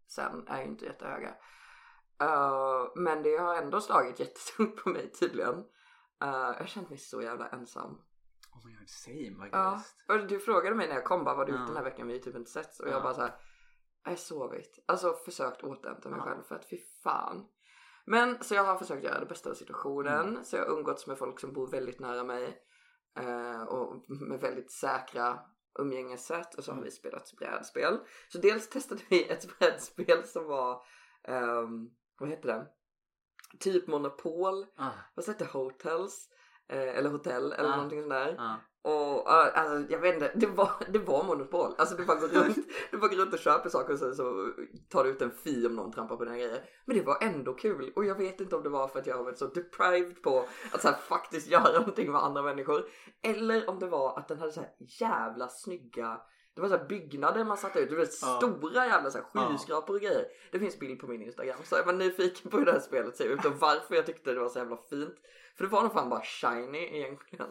sen 0.07 0.45
är 0.49 0.63
ju 0.63 0.69
inte 0.69 0.85
jättehöga. 0.85 1.35
Eh, 2.23 2.87
men 2.95 3.23
det 3.23 3.37
har 3.37 3.55
ändå 3.55 3.81
slagit 3.81 4.21
jättetungt 4.21 4.77
på 4.77 4.89
mig 4.89 5.13
tydligen. 5.13 5.55
Eh, 6.23 6.29
jag 6.29 6.55
har 6.55 6.67
känt 6.67 6.89
mig 6.91 6.99
så 6.99 7.23
jävla 7.23 7.49
ensam. 7.49 7.91
Oh 8.53 8.67
my 8.67 8.77
god, 8.79 8.89
same 8.89 9.49
Ja, 9.53 9.71
faktiskt. 9.77 10.05
och 10.09 10.27
du 10.27 10.39
frågade 10.39 10.77
mig 10.77 10.89
när 10.89 10.95
jag 10.95 11.05
kom 11.05 11.25
bara 11.25 11.35
vad 11.37 11.47
du 11.47 11.53
gjort 11.53 11.61
Ja. 11.61 11.67
den 11.67 11.77
här 11.77 11.85
veckan, 11.85 12.07
vi 12.07 12.13
har 12.13 12.21
typ 12.21 12.37
inte 12.37 12.51
setts. 12.51 12.81
Och 12.81 12.89
Ja. 12.89 12.93
jag 12.93 13.03
bara 13.03 13.15
så 13.15 13.21
här, 13.21 13.35
jag 14.05 14.11
har 14.11 14.17
sovit. 14.17 14.85
Alltså 14.89 15.13
försökt 15.25 15.63
återhämta 15.65 16.09
mig 16.09 16.19
Ja. 16.19 16.25
själv 16.25 16.43
för 16.43 16.55
att 16.55 16.71
fy 16.71 16.79
fan. 17.03 17.47
Men 18.07 18.43
så 18.43 18.55
jag 18.55 18.65
har 18.65 18.77
försökt 18.79 19.05
göra 19.05 19.21
det 19.21 19.27
bästa 19.27 19.51
av 19.51 19.55
situationen. 19.55 20.29
Mm. 20.29 20.45
Så 20.45 20.57
jag 20.57 20.65
har 20.67 20.73
umgåtts 20.79 21.07
med 21.07 21.19
folk 21.19 21.41
som 21.41 21.53
bor 21.53 21.71
väldigt 21.71 22.01
nära 22.01 22.25
mig. 22.25 22.61
eh, 23.21 23.63
och 23.63 24.05
med 24.11 24.41
väldigt 24.41 24.71
säkra 24.73 25.39
umgängessätt. 25.79 26.55
Och 26.55 26.65
så 26.65 26.71
har 26.71 26.77
Mm. 26.77 26.85
vi 26.85 26.91
spelat 26.91 27.33
brädspel. 27.39 27.99
Så 28.29 28.39
dels 28.39 28.69
testade 28.69 29.01
vi 29.11 29.29
ett 29.29 29.47
brädspel 29.59 30.25
som 30.25 30.45
var, 30.47 30.83
ehm, 31.25 31.91
vad 32.19 32.29
heter 32.29 32.49
det? 32.49 32.67
Typ 33.61 33.87
Monopol. 33.87 34.67
Ah, 34.77 34.91
Vad 35.15 35.27
heter 35.29 35.47
Hotels? 35.47 36.29
Eh, 36.69 36.97
eller 36.99 37.11
hotell 37.11 37.53
eller 37.53 37.69
Ah. 37.73 37.77
någonting 37.77 38.01
sånt 38.01 38.11
där. 38.11 38.37
ah. 38.39 38.55
Och 38.87 39.23
ja, 39.27 39.51
alltså, 39.55 39.93
jag 39.93 39.99
vet 39.99 40.15
inte, 40.15 40.33
det 40.35 40.47
var, 40.47 40.71
det 40.89 40.99
var 40.99 41.25
monopol. 41.25 41.75
Alltså 41.79 41.97
du 41.97 42.05
bara 42.05 42.21
går 42.21 42.29
runt, 42.29 42.57
du 42.91 42.99
bara 42.99 43.09
går 43.09 43.17
runt 43.17 43.33
och 43.35 43.39
köper 43.39 43.69
saker 43.71 43.93
och 43.93 43.99
sen 43.99 44.15
så 44.15 44.53
tar 44.89 45.05
du 45.05 45.11
ut 45.11 45.23
en 45.23 45.31
fi 45.31 45.67
om 45.67 45.77
någon 45.77 45.93
trampar 45.93 46.17
på 46.17 46.25
dina 46.25 46.37
grejer. 46.37 46.65
Men 46.85 46.97
det 46.97 47.03
var 47.03 47.23
ändå 47.23 47.55
kul 47.55 47.93
och 47.97 48.05
jag 48.05 48.15
vet 48.15 48.41
inte 48.41 48.57
om 48.57 48.63
det 48.63 48.69
var 48.69 48.89
för 48.89 48.99
att 48.99 49.07
jag 49.07 49.17
har 49.17 49.25
varit 49.25 49.39
så 49.39 49.47
deprived 49.47 50.23
på 50.23 50.47
att 50.73 50.83
så 50.83 50.89
här, 50.89 50.97
faktiskt 50.97 51.49
göra 51.49 51.79
någonting 51.79 52.13
med 52.13 52.23
andra 52.25 52.43
människor. 52.43 52.85
Eller 53.23 53.69
om 53.71 53.79
det 53.79 53.87
var 53.87 54.19
att 54.19 54.29
den 54.29 54.39
hade 54.39 54.53
så 54.53 54.61
här 54.61 54.71
jävla 54.79 55.49
snygga 55.49 56.21
det 56.55 56.61
var 56.61 56.69
så 56.69 56.77
här 56.77 56.85
byggnader 56.85 57.45
man 57.45 57.57
satte 57.57 57.79
ut, 57.81 57.91
det 57.91 57.97
var 57.97 58.03
Ja. 58.03 58.37
stora 58.39 58.87
jävla 58.87 59.11
så 59.11 59.19
här 59.19 59.49
skyskrapor 59.49 59.95
och 59.95 60.01
grejer. 60.01 60.25
Det 60.53 60.59
finns 60.59 60.79
bild 60.79 61.01
på 61.01 61.07
min 61.07 61.23
instagram 61.23 61.59
så 61.65 61.77
jag 61.77 61.85
var 61.85 61.93
nyfiken 61.93 62.51
på 62.51 62.59
hur 62.59 62.65
det 62.65 62.73
här 62.73 62.81
spelet 62.81 63.17
ser 63.17 63.25
ut 63.29 63.45
och 63.45 63.53
varför 63.53 63.95
jag 63.95 64.07
tyckte 64.07 64.33
det 64.33 64.41
var 64.41 64.49
så 64.49 64.59
jävla 64.59 64.77
fint. 64.77 65.15
För 65.57 65.65
det 65.65 65.71
var 65.71 65.83
nog 65.83 65.93
fan 65.93 66.09
bara 66.11 66.23
shiny 66.23 66.79
egentligen. 66.79 67.49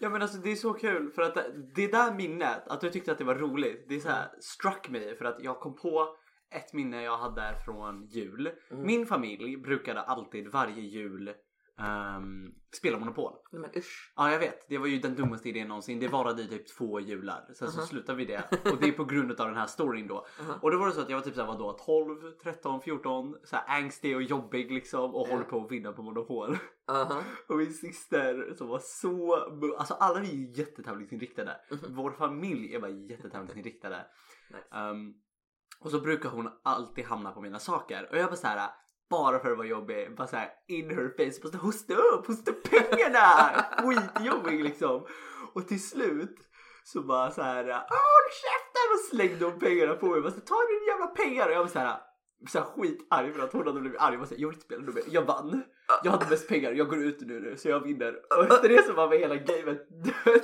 Ja 0.00 0.08
men 0.10 0.22
alltså 0.22 0.38
det 0.38 0.50
är 0.52 0.56
så 0.56 0.72
kul 0.72 1.10
för 1.10 1.22
att 1.22 1.34
det- 1.34 1.52
det 1.74 1.86
där 1.86 2.14
minnet, 2.14 2.68
att 2.68 2.80
du 2.80 2.90
tyckte 2.90 3.12
att 3.12 3.18
det 3.18 3.24
var 3.24 3.34
roligt, 3.34 3.84
det 3.88 3.94
är 3.94 4.00
så 4.00 4.08
här, 4.08 4.28
struck 4.40 4.88
mig 4.88 5.16
för 5.16 5.24
att 5.24 5.42
jag 5.42 5.60
kom 5.60 5.76
på 5.76 6.16
ett 6.50 6.72
minne 6.72 7.02
jag 7.02 7.16
hade 7.18 7.54
från 7.64 8.06
jul. 8.06 8.46
Mm. 8.70 8.86
Min 8.86 9.06
familj 9.06 9.56
brukade 9.56 10.00
alltid 10.02 10.48
varje 10.48 10.80
jul 10.82 11.34
um, 11.78 12.54
spela 12.76 12.98
Monopol. 12.98 13.32
Nej 13.52 13.60
men 13.60 13.70
usch. 13.76 14.12
Ja 14.16 14.32
jag 14.32 14.38
vet, 14.38 14.68
det 14.68 14.78
var 14.78 14.86
ju 14.86 14.98
den 14.98 15.14
dummaste 15.14 15.48
idén 15.48 15.68
någonsin. 15.68 16.00
Det 16.00 16.08
varade 16.08 16.42
i 16.42 16.46
typ 16.48 16.66
två 16.76 17.00
jular. 17.00 17.44
Sen 17.54 17.68
så 17.70 17.78
Mhm. 17.78 17.86
slutade 17.86 18.18
vi 18.18 18.24
det. 18.24 18.44
Och 18.72 18.76
det 18.80 18.88
är 18.88 18.92
på 18.92 19.04
grund 19.04 19.30
av 19.40 19.46
den 19.46 19.56
här 19.56 19.66
storyn 19.66 20.06
då. 20.08 20.26
Mhm. 20.40 20.50
Och 20.62 20.70
då 20.70 20.78
var 20.78 20.86
det 20.86 20.92
så 20.92 21.00
att 21.00 21.08
jag 21.10 21.16
var 21.16 21.24
typ 21.24 21.34
såhär 21.34 21.46
vadå 21.48 21.72
12, 21.86 22.30
13, 22.42 22.80
14. 22.80 23.36
Så 23.44 23.56
här 23.56 23.82
angstig 23.82 24.16
och 24.16 24.22
jobbig 24.22 24.72
liksom. 24.72 25.14
Och 25.14 25.28
Ja. 25.28 25.32
håller 25.32 25.44
på 25.44 25.64
att 25.64 25.70
vinna 25.72 25.92
på 25.92 26.02
Monopol. 26.02 26.56
Och 27.48 27.56
min 27.56 27.72
syster 27.72 28.54
som 28.58 28.68
var 28.68 28.78
så... 28.82 29.34
Alltså 29.78 29.94
alla 29.94 30.20
vi 30.20 30.28
är 30.28 30.34
ju 30.34 30.52
jättetävlingsinriktade. 30.52 31.56
Mhm. 31.70 31.78
Vår 31.94 32.10
familj 32.10 32.74
är 32.74 32.80
bara 32.80 32.90
jättetävlingsinriktade. 32.90 34.06
Nice. 34.50 34.80
Um, 34.90 35.14
och 35.80 35.90
så 35.90 36.00
brukar 36.00 36.28
hon 36.28 36.48
alltid 36.62 37.04
hamna 37.04 37.32
på 37.32 37.40
mina 37.40 37.58
saker. 37.58 38.08
Och 38.10 38.18
jag 38.18 38.26
bara 38.26 38.36
såhär, 38.36 38.70
bara 39.10 39.38
för 39.38 39.50
att 39.50 39.56
vara 39.56 39.66
jobbig, 39.66 40.16
bara 40.16 40.26
såhär 40.26 40.50
in 40.68 40.90
her 40.90 41.08
face, 41.16 41.40
måste 41.42 41.58
hosta 41.58 41.94
upp, 41.94 42.26
hosta 42.26 42.50
upp 42.50 42.70
pengarna! 42.70 43.26
Skitjobbig 43.82 44.64
liksom. 44.64 45.06
Och 45.54 45.68
till 45.68 45.88
slut 45.88 46.36
så 46.84 47.02
bara 47.02 47.30
såhär, 47.30 47.64
håll 47.64 48.26
käften! 48.42 48.88
Och 48.94 49.00
slängde 49.10 49.44
hon 49.44 49.58
pengarna 49.58 49.94
på 49.94 50.06
mig. 50.06 50.20
Bara, 50.20 50.32
så, 50.32 50.40
Ta 50.40 50.54
dina 50.54 50.86
jävla 50.92 51.06
pengar! 51.06 51.46
Och 51.46 51.54
jag 51.54 51.60
var 51.60 51.68
såhär, 51.68 51.98
så 52.48 52.58
här 52.58 52.66
skitarg 52.66 53.32
för 53.32 53.42
att 53.42 53.52
hon 53.52 53.66
hade 53.66 53.80
blivit 53.80 54.00
arg. 54.00 54.16
Så 54.16 54.34
här, 54.34 54.40
jag 54.40 54.48
vill 54.48 54.54
inte 54.54 54.64
spela 54.66 54.82
nummer. 54.82 55.02
Jag 55.10 55.22
vann. 55.22 55.62
Jag 56.02 56.10
hade 56.10 56.26
mest 56.30 56.48
pengar. 56.48 56.72
Jag 56.72 56.88
går 56.88 56.98
ut 56.98 57.20
nu, 57.20 57.40
nu 57.40 57.56
så 57.56 57.68
jag 57.68 57.80
vinner. 57.80 58.14
Och 58.38 58.44
efter 58.44 58.68
det 58.68 58.86
så 58.86 58.92
var 58.92 59.08
vi 59.08 59.18
hela 59.18 59.34
gamet. 59.36 59.88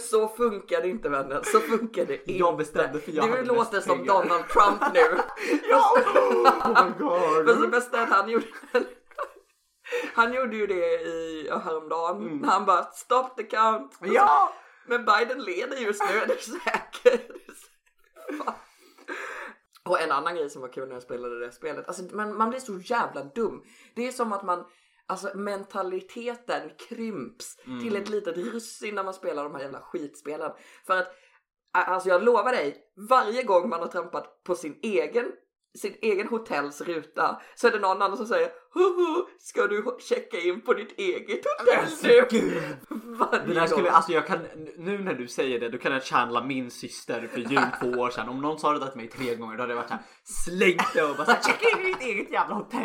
Så 0.01 0.29
funkar 0.29 0.83
det 0.83 0.89
inte 0.89 1.09
vänner, 1.09 1.41
så 1.45 1.61
funkar 1.61 2.05
det 2.05 2.15
inte. 2.17 2.33
Jag 2.33 2.57
bestämde 2.57 3.01
för 3.01 3.13
jag 3.13 3.37
Du 3.39 3.45
låter 3.45 3.81
som 3.81 3.99
pengar. 3.99 4.13
Donald 4.15 4.49
Trump 4.49 4.95
nu. 4.95 5.01
Ja! 5.71 5.97
Oh 6.15 6.85
my 6.85 6.91
god! 6.99 7.47
Men 7.47 7.75
är 7.75 8.03
att 8.03 8.09
han 8.11 8.29
gjorde 8.31 8.47
Han 10.15 10.33
gjorde 10.33 10.57
ju 10.57 10.67
det 10.67 11.01
i 11.01 11.51
häromdagen 11.65 12.23
Mm. 12.23 12.43
han 12.49 12.67
bara 12.67 12.85
stop 12.85 13.29
the 13.37 13.43
count. 13.43 13.99
Ja! 14.01 14.53
Men 14.87 15.05
Biden 15.05 15.43
leder 15.43 15.77
just 15.77 16.03
nu, 16.11 16.19
är 16.19 16.27
du 16.27 16.37
säker? 16.37 17.21
Och 19.91 20.01
en 20.01 20.13
annan 20.13 20.35
grej 20.35 20.51
som 20.51 20.63
var 20.63 20.69
kul 20.69 20.89
när 20.89 20.95
jag 20.95 21.03
spelade 21.03 21.39
det 21.39 21.53
spelet, 21.53 21.89
alltså 21.89 22.03
man, 22.17 22.37
man 22.37 22.51
blir 22.51 22.61
så 22.61 22.79
jävla 22.79 23.25
dum. 23.25 23.63
Det 23.95 24.07
är 24.07 24.13
som 24.13 24.33
att 24.33 24.43
man, 24.43 24.65
alltså 25.07 25.37
mentaliteten 25.37 26.71
krymps 26.89 27.57
Mm. 27.67 27.81
till 27.81 27.97
ett 27.97 28.09
litet 28.09 28.37
russin 28.37 28.95
när 28.95 29.05
man 29.05 29.15
spelar 29.15 29.45
de 29.45 29.55
här 29.55 29.63
jävla 29.63 29.81
skitspelen. 29.81 30.51
För 30.87 30.97
att, 30.97 31.09
alltså 31.73 32.09
jag 32.09 32.25
lovar 32.25 32.53
dig, 32.53 32.77
varje 33.09 33.43
gång 33.43 33.69
man 33.69 33.81
har 33.81 33.89
trampat 33.89 34.43
på 34.45 34.55
sin 34.55 34.79
egen 34.83 35.33
sin 35.79 35.95
egen 36.03 36.29
hotells 36.29 36.81
ruta 36.81 37.41
så 37.55 37.67
är 37.67 37.71
det 37.73 37.79
någon 37.79 38.03
annan 38.03 38.17
som 38.17 38.27
säger 38.27 38.49
Hoho, 38.75 39.27
ska 39.39 39.67
du 39.67 39.97
checka 40.01 40.39
in 40.41 40.61
på 40.61 40.75
ditt 40.75 40.99
eget 40.99 41.41
hotell 41.59 41.85
nu? 42.03 42.61
Det 43.47 43.55
där 43.55 43.67
skulle, 43.67 43.91
alltså 43.91 44.13
jag 44.13 44.27
kan, 44.27 44.39
nu 44.77 44.99
när 44.99 45.15
du 45.15 45.29
säger 45.29 45.61
det, 45.61 45.69
då 45.69 45.79
kan 45.79 45.93
jag 45.93 46.03
channela 46.05 46.45
min 46.45 46.71
syster 46.71 47.29
för 47.33 47.41
jul 47.41 47.61
två 47.81 48.01
år 48.01 48.11
sedan. 48.11 48.29
Om 48.29 48.41
någon 48.41 48.59
sa 48.59 48.73
det 48.73 48.79
där 48.79 48.87
till 48.87 48.97
mig 49.01 49.09
tre 49.09 49.35
gånger 49.35 49.57
då 49.57 49.63
hade 49.63 49.73
jag 49.73 49.77
varit 49.77 49.89
såhär 49.89 50.03
slängt 50.45 50.95
det 50.95 51.03
och 51.03 51.17
bara 51.17 51.25
såhär 51.27 51.43
checka 51.43 51.79
in 51.79 51.87
i 51.87 51.93
ditt 51.93 52.03
eget 52.03 52.33
jävla 52.33 52.55
hotell. 52.55 52.81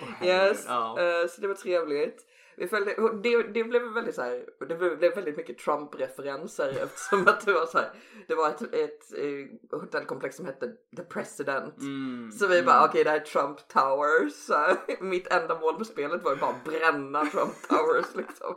Herregud. 0.00 0.50
Yes, 0.50 0.64
Ja. 0.68 1.00
eh, 1.00 1.28
så 1.28 1.40
det 1.40 1.48
var 1.48 1.54
trevligt. 1.54 2.16
Vi 2.56 2.68
följde, 2.68 2.94
det, 3.22 3.42
det 3.42 3.64
blev 3.64 3.82
väldigt 3.82 4.14
så 4.14 4.22
här, 4.22 4.44
det 4.68 4.74
blev, 4.74 5.14
väldigt 5.14 5.36
mycket 5.36 5.58
Trump-referenser 5.58 6.68
eftersom 6.82 7.28
att 7.28 7.46
det 7.46 7.52
var 7.52 7.66
så 7.66 7.78
här, 7.78 7.90
det 8.28 8.34
var 8.34 8.48
ett, 8.48 8.62
ett, 8.62 9.18
eh, 9.18 9.78
hotellkomplex 9.80 10.36
som 10.36 10.46
hette 10.46 10.72
The 10.96 11.02
President. 11.02 11.80
Mm, 11.80 12.30
Så 12.32 12.46
vi 12.46 12.54
mm. 12.54 12.66
bara 12.66 12.84
okej 12.84 13.04
det 13.04 13.10
här 13.10 13.20
är 13.20 13.24
Trump 13.24 13.68
Towers. 13.68 14.32
Så 14.32 14.76
mitt 15.04 15.32
enda 15.32 15.60
mål 15.60 15.74
på 15.74 15.84
spelet 15.84 16.24
var 16.24 16.32
ju 16.32 16.38
bara 16.38 16.50
att 16.50 16.64
bränna 16.64 17.24
Trump 17.24 17.54
Towers 17.68 18.14
liksom. 18.14 18.56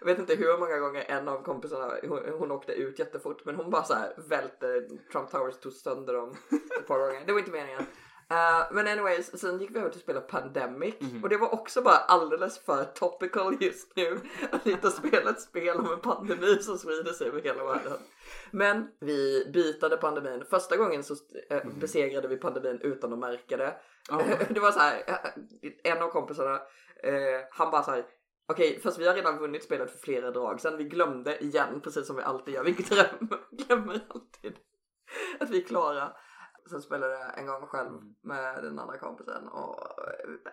Jag 0.00 0.06
vet 0.06 0.18
inte 0.18 0.34
hur 0.34 0.58
många 0.58 0.78
gånger 0.78 1.04
en 1.08 1.28
av 1.28 1.42
kompisarna, 1.42 1.92
hon, 2.08 2.20
hon 2.38 2.50
åkte 2.50 2.72
ut 2.72 2.98
jättefort 2.98 3.44
men 3.44 3.54
hon 3.54 3.70
bara 3.70 3.84
så 3.84 3.94
här 3.94 4.14
välte 4.28 4.88
Trump 5.12 5.30
Towers, 5.30 5.60
tog 5.60 5.72
sönder 5.72 6.14
dem 6.14 6.34
ett 6.80 6.86
par 6.86 6.98
gånger. 6.98 7.22
Det 7.26 7.32
var 7.32 7.38
inte 7.38 7.50
meningen. 7.50 7.82
Eh, 8.30 8.66
men 8.72 8.86
anyways, 8.86 9.40
sen 9.40 9.58
gick 9.60 9.70
vi 9.70 9.78
över 9.78 9.90
till 9.90 9.98
att 9.98 10.02
spela 10.02 10.20
Pandemic 10.20 10.94
Mhm. 11.00 11.22
och 11.22 11.28
det 11.28 11.36
var 11.36 11.54
också 11.54 11.82
bara 11.82 11.96
alldeles 11.96 12.58
för 12.64 12.84
topical 12.84 13.56
just 13.60 13.96
nu. 13.96 14.20
Att 14.52 14.66
inte 14.66 14.90
spela 14.90 15.30
ett 15.30 15.40
spel 15.40 15.76
om 15.76 15.92
en 15.92 16.00
pandemi 16.00 16.58
som 16.62 16.78
sprider 16.78 17.12
sig 17.12 17.26
över 17.28 17.42
hela 17.42 17.64
världen. 17.64 17.98
Men 18.50 18.88
vi 19.00 19.50
bytade 19.54 19.96
pandemin. 19.96 20.44
Första 20.50 20.76
gången 20.76 21.04
så 21.04 21.14
Mhm. 21.64 21.78
besegrade 21.80 22.28
vi 22.28 22.36
pandemin 22.36 22.80
utan 22.82 23.12
att 23.12 23.18
märka 23.18 23.56
det. 23.56 23.74
Ja. 24.08 24.22
Det 24.50 24.60
var 24.60 24.70
så 24.72 24.78
här, 24.80 25.02
eh, 25.06 25.92
en 25.92 26.02
av 26.02 26.08
kompisarna, 26.10 26.60
han 27.50 27.70
bara 27.70 27.82
så 27.82 27.90
här. 27.90 28.04
Okej, 28.48 28.80
fast 28.82 28.98
vi 28.98 29.06
har 29.08 29.14
redan 29.14 29.38
vunnit 29.38 29.64
spelet 29.64 29.90
för 29.90 29.98
flera 29.98 30.30
drag 30.30 30.60
sen 30.60 30.76
vi 30.76 30.84
glömde 30.84 31.38
igen, 31.44 31.80
precis 31.80 32.06
som 32.06 32.16
vi 32.16 32.22
alltid 32.22 32.54
gör. 32.54 32.64
Vi 32.64 32.72
glömmer, 32.72 33.38
glömmer 33.66 34.00
alltid 34.08 34.52
att 35.40 35.50
vi 35.50 35.62
är 35.62 35.66
klara. 35.66 36.12
Sen 36.70 36.82
spelade 36.82 37.12
jag 37.12 37.38
en 37.38 37.46
gång 37.46 37.66
själv 37.66 37.88
Mm. 37.88 38.14
med 38.22 38.62
den 38.64 38.78
andra 38.78 38.98
kompisen 38.98 39.48
och 39.48 39.88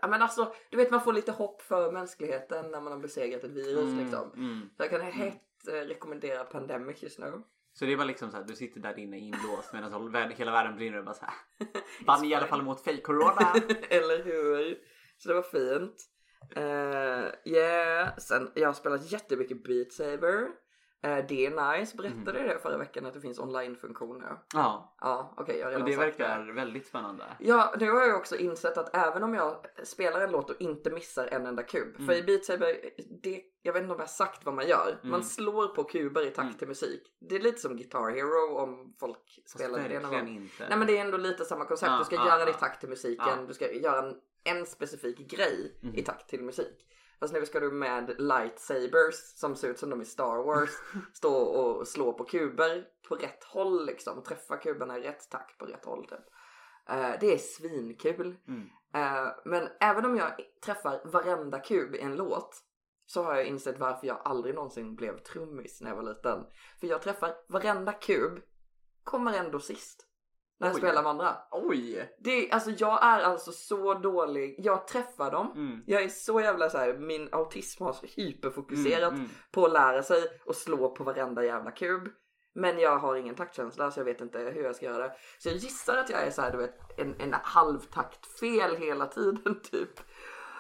ja 0.02 0.08
men 0.08 0.22
alltså, 0.22 0.54
du 0.70 0.78
vet 0.78 0.92
man 0.92 1.02
får 1.02 1.14
lite 1.14 1.32
hopp 1.32 1.62
för 1.62 1.92
mänskligheten 1.92 2.72
när 2.72 2.82
man 2.82 2.92
har 2.94 3.00
besegrat 3.00 3.44
ett 3.44 3.52
virus 3.52 3.84
Mm, 3.94 3.98
liksom. 4.00 4.32
mm. 4.36 4.70
Så 4.78 4.84
jag 4.84 4.90
kan 4.90 5.02
hett 5.02 5.68
eh, 5.68 5.74
rekommendera 5.74 6.44
Pandemic 6.44 7.04
just 7.04 7.20
nu. 7.20 7.42
Så 7.74 7.86
det 7.86 7.96
var 7.96 8.06
liksom 8.06 8.32
såhär, 8.32 8.44
du 8.44 8.56
sitter 8.56 8.80
där 8.80 9.00
inne 9.00 9.18
inlåst 9.20 9.74
medan 9.74 10.32
hela 10.32 10.52
världen 10.52 10.76
brinner 10.76 10.98
och 10.98 11.06
bara 11.06 11.16
såhär. 11.16 11.34
Vann 12.08 12.26
i 12.26 12.36
alla 12.36 12.48
fall 12.48 12.62
mot 12.62 12.84
fake 12.84 13.02
corona. 13.02 13.54
Eller 13.90 14.24
hur? 14.24 14.78
Så 15.18 15.30
det 15.30 15.36
var 15.36 15.42
fint. 15.42 15.96
Uh, 16.58 17.54
yeah, 17.54 18.18
sen 18.18 18.52
jag 18.56 18.68
har 18.68 18.74
spelat 18.74 19.12
jättemycket 19.12 19.64
Beat 19.64 19.94
Saber. 19.94 20.48
Eh, 21.08 21.26
det 21.28 21.46
är 21.46 21.78
nice, 21.80 21.98
berättade 21.98 22.40
jag 22.40 22.50
det 22.50 22.60
förra 22.60 22.78
veckan 22.78 23.06
att 23.06 23.14
det 23.14 23.22
finns 23.22 23.40
online-funktion 23.40 24.18
nu? 24.20 24.26
Ja, 24.54 24.96
Ja, 25.02 25.34
okej 25.38 25.58
jag 25.58 25.66
har 25.66 25.72
redan 25.72 25.82
och 25.82 25.90
det 25.90 25.96
sagt 25.96 26.20
verkar 26.20 26.54
väldigt 26.54 26.88
spännande. 26.88 27.24
Ja, 27.40 27.74
nu 27.80 27.92
har 27.92 28.06
jag 28.06 28.18
också 28.18 28.36
insett 28.38 28.78
att 28.78 28.96
även 28.96 29.24
om 29.24 29.34
jag 29.34 29.66
spelar 29.84 30.22
en 30.22 30.32
låt 30.32 30.50
och 30.50 30.62
inte 30.62 30.90
missar 30.92 31.28
en 31.28 31.46
enda 31.46 31.64
kub. 31.64 31.96
Mm. 31.96 32.08
För 32.08 32.14
i 32.14 32.24
Beat 32.24 32.46
Saber, 32.46 32.76
det, 33.24 33.42
jag 33.62 33.74
vet 33.74 33.82
inte 33.82 33.94
om 33.94 34.00
jag 34.00 34.04
har 34.06 34.08
sagt 34.08 34.46
vad 34.46 34.54
man 34.54 34.68
gör. 34.68 34.98
Mm. 35.00 35.12
Man 35.12 35.24
slår 35.24 35.68
på 35.68 35.84
kuber 35.84 36.22
i 36.22 36.30
takt 36.30 36.40
Mm. 36.40 36.58
till 36.58 36.68
musik. 36.68 37.02
Det 37.20 37.36
är 37.36 37.40
lite 37.40 37.58
som 37.58 37.76
Guitar 37.78 38.10
Hero 38.10 38.58
om 38.58 38.94
folk 39.00 39.40
spelar 39.46 39.90
det 39.90 40.00
verkligen 40.00 40.28
inte. 40.28 40.68
Nej 40.70 40.78
men 40.78 40.88
det 40.88 40.98
är 40.98 41.02
ändå 41.06 41.18
lite 41.18 41.46
samma 41.46 41.66
koncept. 41.66 41.92
Ja, 41.92 41.98
du 41.98 42.06
ska 42.06 42.16
ja, 42.16 42.28
göra 42.28 42.46
det 42.46 42.52
i 42.52 42.54
takt 42.54 42.80
till 42.80 42.90
musiken. 42.90 43.26
Ja. 43.40 43.46
Du 43.48 43.54
ska 43.54 43.72
göra 43.72 44.08
en, 44.08 44.16
en 44.44 44.66
specifik 44.66 45.18
grej 45.18 45.80
i 45.94 46.02
takt 46.02 46.30
till 46.30 46.44
musik. 46.44 46.86
Fast 47.20 47.34
nu 47.34 47.46
ska 47.46 47.60
du 47.60 47.72
med 47.72 48.16
lightsabers 48.18 49.16
som 49.16 49.56
ser 49.56 49.70
ut 49.70 49.80
som 49.80 49.90
de 49.90 50.02
i 50.02 50.06
Star 50.06 50.44
Wars 50.44 50.70
stå 51.14 51.36
och 51.36 51.88
slå 51.88 52.14
på 52.14 52.24
kuber 52.24 52.86
på 53.10 53.16
rätt 53.16 53.44
håll 53.44 53.86
liksom. 53.86 54.24
Träffa 54.24 54.58
kuberna 54.58 54.98
i 54.98 55.02
rätt 55.02 55.30
takt 55.30 55.58
på 55.58 55.66
rätt 55.66 55.86
håll 55.86 56.08
typ. 56.08 56.20
Eh, 56.90 57.12
det 57.20 57.34
är 57.34 57.38
svinkul. 57.38 58.36
Mm. 58.48 58.70
Eh, 58.94 59.32
men 59.46 59.68
även 59.80 60.06
om 60.06 60.18
jag 60.18 60.32
träffar 60.66 61.02
varenda 61.06 61.60
kub 61.60 61.96
i 61.96 62.00
en 62.00 62.16
låt 62.16 62.64
så 63.06 63.24
har 63.24 63.36
jag 63.36 63.46
insett 63.46 63.80
varför 63.80 64.08
jag 64.08 64.22
aldrig 64.24 64.56
någonsin 64.56 64.96
blev 64.96 65.18
trummis 65.18 65.82
när 65.82 65.90
jag 65.90 65.96
var 65.96 66.04
liten. 66.04 66.46
För 66.80 66.88
jag 66.88 67.02
träffar 67.02 67.36
varenda 67.48 67.94
kub, 67.94 68.42
kommer 69.04 69.34
ändå 69.34 69.60
sist. 69.60 70.07
När 70.60 70.68
jag 70.68 70.76
Oj. 70.76 70.82
spelar 70.82 71.04
med 71.04 71.10
andra. 71.10 71.38
Oj! 71.52 72.16
Det 72.20 72.32
är, 72.32 72.54
alltså 72.54 72.70
jag 72.70 73.04
är 73.04 73.22
alltså 73.22 73.52
så 73.52 73.94
dålig. 73.94 74.56
Jag 74.58 74.88
träffar 74.88 75.32
dem. 75.32 75.52
Mm. 75.56 75.84
Jag 75.86 76.02
är 76.04 76.10
så 76.10 76.42
jävla 76.42 76.70
så 76.70 76.78
här, 76.78 76.94
min 76.98 77.30
autism 77.32 77.84
har 77.84 77.94
så 77.94 78.06
hyperfokuserat 78.16 79.12
Mm, 79.12 79.16
mm. 79.20 79.30
på 79.52 79.66
att 79.66 79.74
lära 79.74 80.04
sig 80.04 80.24
och 80.46 80.56
slå 80.56 80.90
på 80.96 81.04
varenda 81.04 81.44
jävla 81.46 81.72
kub. 81.72 82.10
Men 82.56 82.80
jag 82.80 82.98
har 82.98 83.16
ingen 83.16 83.36
taktkänsla 83.36 83.92
så 83.92 84.00
jag 84.00 84.06
vet 84.06 84.22
inte 84.22 84.40
hur 84.40 84.64
jag 84.64 84.76
ska 84.76 84.86
göra 84.86 85.08
det. 85.08 85.14
Så 85.40 85.50
jag 85.50 85.56
gissar 85.56 85.98
att 85.98 86.10
jag 86.10 86.22
är 86.22 86.32
så 86.32 86.42
här, 86.42 86.52
du 86.52 86.58
vet, 86.58 87.00
en, 87.00 87.16
en 87.20 87.34
halvtakt 87.44 88.40
fel 88.40 88.76
hela 88.76 89.06
tiden 89.06 89.60
typ. 89.72 90.00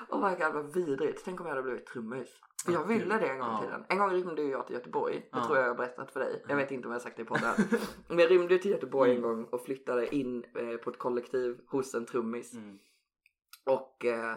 Oh 0.09 0.29
my 0.29 0.35
god 0.35 0.53
vad 0.53 0.73
vidrigt. 0.73 1.21
Tänk 1.25 1.39
om 1.39 1.45
jag 1.45 1.55
hade 1.55 1.63
blivit 1.63 1.87
trummis. 1.87 2.29
För 2.65 2.71
jag 2.71 2.81
Ja, 2.81 2.85
ville 2.85 3.17
det 3.19 3.27
en 3.27 3.39
gång 3.39 3.57
i 3.57 3.61
tiden. 3.61 3.85
En 3.89 3.97
gång 3.97 4.09
rymde 4.11 4.41
ju 4.41 4.49
jag 4.51 4.67
till 4.67 4.75
Göteborg. 4.75 5.29
Det 5.33 5.43
tror 5.43 5.57
jag 5.57 5.65
jag 5.65 5.69
har 5.69 5.75
berättat 5.77 6.11
för 6.11 6.19
dig. 6.19 6.43
Jag 6.47 6.55
vet 6.55 6.71
inte 6.71 6.87
om 6.87 6.91
jag 6.91 6.99
har 6.99 7.03
sagt 7.03 7.15
det 7.15 7.21
i 7.21 7.25
podden. 7.25 7.53
Men 8.07 8.19
jag 8.19 8.31
rymde 8.31 8.57
till 8.57 8.71
Göteborg 8.71 9.11
en 9.11 9.17
Mm. 9.17 9.29
gång 9.29 9.43
och 9.45 9.61
flyttade 9.65 10.15
in 10.15 10.43
eh, 10.55 10.77
på 10.77 10.89
ett 10.89 10.97
kollektiv 10.99 11.59
hos 11.67 11.93
en 11.95 12.05
trummis. 12.05 12.53
Mm. 12.53 12.77
Och 13.65 14.05
eh, 14.05 14.35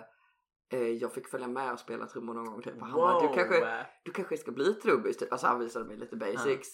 eh, 0.73 0.89
jag 0.89 1.13
fick 1.13 1.29
följa 1.29 1.49
med 1.49 1.73
och 1.73 1.79
spela 1.79 2.07
trummor 2.07 2.35
någon 2.35 2.45
gång. 2.45 2.63
Typ. 2.63 2.75
Och 2.77 2.87
Han 2.87 2.93
bara, 3.01 3.29
du 3.29 3.35
kanske, 3.35 3.87
du 4.03 4.11
kanske 4.13 4.37
ska 4.37 4.51
bli 4.53 4.75
trummis. 4.75 5.17
Typ. 5.17 5.33
Alltså 5.33 5.47
han 5.47 5.61
visade 5.61 5.85
mig 5.85 5.97
lite 5.97 6.17
basics. 6.17 6.69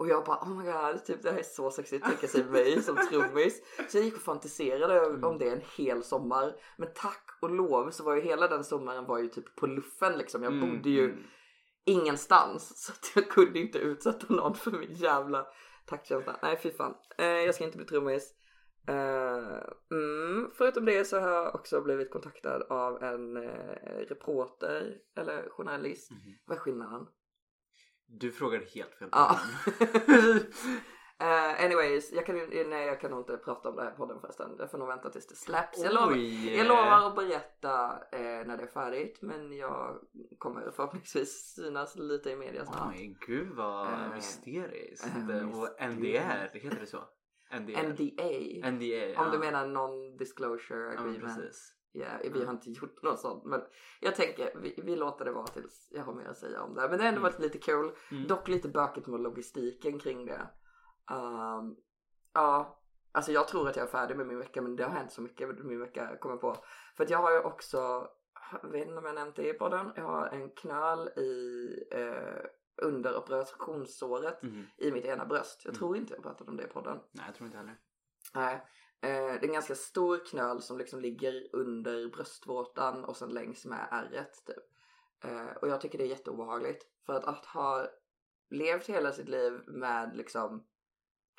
Och 0.00 0.08
jag 0.08 0.24
bara 0.24 0.36
oh 0.36 0.48
my 0.48 0.64
god, 0.64 1.04
typ, 1.04 1.22
det 1.22 1.30
här 1.30 1.38
är 1.38 1.42
så 1.42 1.70
sexigt 1.70 2.06
tänka 2.06 2.26
sig 2.26 2.44
mig 2.44 2.82
som 2.82 2.96
trummis. 2.96 3.62
Så 3.88 3.96
jag 3.96 4.04
gick 4.04 4.14
och 4.16 4.22
fantiserade 4.22 4.98
Mm. 5.06 5.24
om 5.24 5.38
det 5.38 5.48
en 5.48 5.62
hel 5.76 6.02
sommar. 6.02 6.56
Men 6.76 6.88
tack 6.94 7.24
och 7.42 7.50
lov 7.50 7.90
så 7.90 8.04
var 8.04 8.14
ju 8.14 8.20
hela 8.22 8.48
den 8.48 8.64
sommaren 8.64 9.04
var 9.04 9.18
ju 9.18 9.28
typ 9.28 9.56
på 9.56 9.66
luffen 9.66 10.18
liksom. 10.18 10.42
Jag 10.42 10.52
Mm, 10.52 10.70
bodde 10.70 10.90
ju 10.90 11.04
mm. 11.04 11.22
ingenstans. 11.84 12.72
Så 12.86 12.92
att 12.92 13.12
jag 13.14 13.28
kunde 13.30 13.58
inte 13.58 13.78
utsätta 13.78 14.34
någon 14.34 14.54
för 14.54 14.70
min 14.70 14.92
jävla 14.94 15.46
taktkänsla. 15.86 16.36
Nej 16.42 16.58
fy 16.62 16.70
fan. 16.70 16.94
Eh, 17.18 17.26
jag 17.26 17.54
ska 17.54 17.64
inte 17.64 17.76
bli 17.76 17.86
trummis. 17.86 18.34
Eh, 18.88 19.62
mm, 19.90 20.50
förutom 20.54 20.84
det 20.84 21.04
så 21.04 21.20
har 21.20 21.28
jag 21.28 21.54
också 21.54 21.80
blivit 21.80 22.10
kontaktad 22.10 22.62
av 22.70 23.02
en 23.02 23.36
eh, 23.36 24.06
reporter 24.08 24.96
eller 25.16 25.48
journalist. 25.50 26.10
Mhm. 26.10 26.20
Vad 26.46 26.56
är 26.56 26.60
skillnaden? 26.60 27.06
Du 28.10 28.30
frågade 28.32 28.64
helt 28.74 28.94
fel 28.94 29.08
Ja. 29.12 29.38
Eh, 31.22 31.64
anyways, 31.64 32.12
jag 32.12 32.26
kan, 32.26 32.36
ju- 32.36 32.64
nej, 32.68 32.86
jag 32.86 33.00
kan 33.00 33.10
nog 33.10 33.20
inte 33.20 33.36
prata 33.36 33.68
om 33.68 33.76
det 33.76 33.82
här 33.82 33.90
podden 33.90 34.20
förresten. 34.20 34.50
Jag 34.58 34.70
får 34.70 34.78
nog 34.78 34.88
vänta 34.88 35.10
tills 35.10 35.26
det 35.26 35.34
släpps. 35.34 35.78
Jag 35.84 35.94
lovar, 35.94 36.16
jag 36.56 36.66
lovar 36.66 37.06
att 37.06 37.16
berätta 37.16 37.84
eh, 38.12 38.46
när 38.46 38.56
det 38.56 38.62
är 38.62 38.66
färdigt. 38.66 39.18
Men 39.22 39.52
jag 39.56 39.98
kommer 40.38 40.70
förhoppningsvis 40.70 41.54
synas 41.56 41.96
lite 41.96 42.30
i 42.30 42.36
media 42.36 42.64
snart. 42.64 42.94
Oj, 42.96 43.16
gud 43.26 43.48
vad 43.48 43.86
Eh, 43.86 44.14
mysteriskt. 44.14 45.06
eh, 45.30 45.60
och. 45.60 45.68
NDR, 45.80 46.48
heter 46.58 46.80
det 46.80 46.86
så? 46.86 47.04
NDR. 47.50 47.82
NDA. 47.82 48.70
NDA, 48.70 49.20
Om 49.22 49.30
du 49.30 49.36
ja. 49.36 49.38
menar 49.38 49.66
non-disclosure 49.66 50.94
Ja, 50.94 51.00
men 51.00 51.10
agreement. 51.10 51.36
precis. 51.38 51.72
Ja, 51.92 52.06
vi 52.22 52.28
Mm. 52.28 52.46
har 52.46 52.52
inte 52.54 52.70
gjort 52.70 53.02
något 53.02 53.20
sånt. 53.20 53.44
Men 53.44 53.62
jag 54.00 54.14
tänker 54.14 54.52
vi, 54.56 54.80
vi 54.84 54.96
låter 54.96 55.24
det 55.24 55.32
vara 55.32 55.46
tills 55.46 55.88
jag 55.90 56.02
har 56.04 56.12
mer 56.14 56.24
att 56.28 56.38
säga 56.38 56.62
om 56.62 56.74
det. 56.74 56.80
Men 56.80 56.90
det 56.90 56.96
har 57.04 57.08
ändå 57.08 57.20
Mm. 57.20 57.22
varit 57.32 57.40
lite 57.40 57.58
kul. 57.58 57.92
Mm. 58.10 58.26
Dock 58.26 58.48
lite 58.48 58.68
bökigt 58.68 59.06
med 59.06 59.20
logistiken 59.20 59.98
kring 59.98 60.26
det. 60.26 60.40
Ehm, 61.10 61.76
ja, 62.34 62.80
alltså 63.12 63.32
jag 63.32 63.48
tror 63.48 63.68
att 63.68 63.76
jag 63.76 63.86
är 63.86 63.90
färdig 63.90 64.16
med 64.16 64.26
min 64.26 64.38
vecka 64.38 64.62
men 64.62 64.76
det 64.76 64.82
har 64.84 64.90
hänt 64.90 65.12
så 65.12 65.22
mycket 65.22 65.64
min 65.64 65.80
vecka 65.80 66.16
kommer 66.20 66.36
på. 66.36 66.56
För 66.96 67.04
att 67.04 67.10
jag 67.10 67.18
har 67.18 67.32
ju 67.32 67.40
också, 67.40 68.08
jag 68.62 68.68
vet 68.70 68.86
inte 68.86 68.98
om 68.98 69.04
jag 69.04 69.14
nämnt 69.14 69.36
det 69.36 69.48
i 69.48 69.54
podden, 69.54 69.92
jag 69.96 70.02
har 70.04 70.26
en 70.26 70.50
knöl 70.50 71.08
i 71.08 71.68
eh, 71.90 72.44
under 72.82 73.16
operationssåret 73.18 74.42
Mhm. 74.42 74.64
i 74.78 74.92
mitt 74.92 75.04
ena 75.04 75.26
bröst. 75.26 75.60
Jag 75.64 75.70
Mm. 75.70 75.78
tror 75.78 75.96
inte 75.96 76.14
jag 76.14 76.22
pratade 76.22 76.50
om 76.50 76.56
det 76.56 76.62
i 76.64 76.66
podden. 76.68 76.98
Nej, 77.12 77.24
jag 77.26 77.34
tror 77.34 77.46
inte 77.46 77.58
heller. 77.58 77.76
Nej. 78.34 78.66
Eh, 79.02 79.10
det 79.10 79.40
är 79.40 79.44
en 79.44 79.52
ganska 79.52 79.74
stor 79.74 80.24
knöl 80.26 80.62
som 80.62 80.78
liksom 80.78 81.00
ligger 81.00 81.48
under 81.52 82.08
bröstvårtan 82.08 83.04
och 83.04 83.16
sen 83.16 83.28
längs 83.28 83.64
med 83.64 83.88
ärret 83.90 84.44
typ. 84.46 84.64
Eh, 85.24 85.56
och 85.62 85.68
jag 85.68 85.80
tycker 85.80 85.98
det 85.98 86.04
är 86.04 86.08
jätteobehagligt. 86.08 86.86
För 87.06 87.12
att, 87.12 87.24
att 87.24 87.46
ha 87.46 87.86
levt 88.50 88.86
hela 88.86 89.12
sitt 89.12 89.28
liv 89.28 89.60
med 89.66 90.16
liksom 90.16 90.66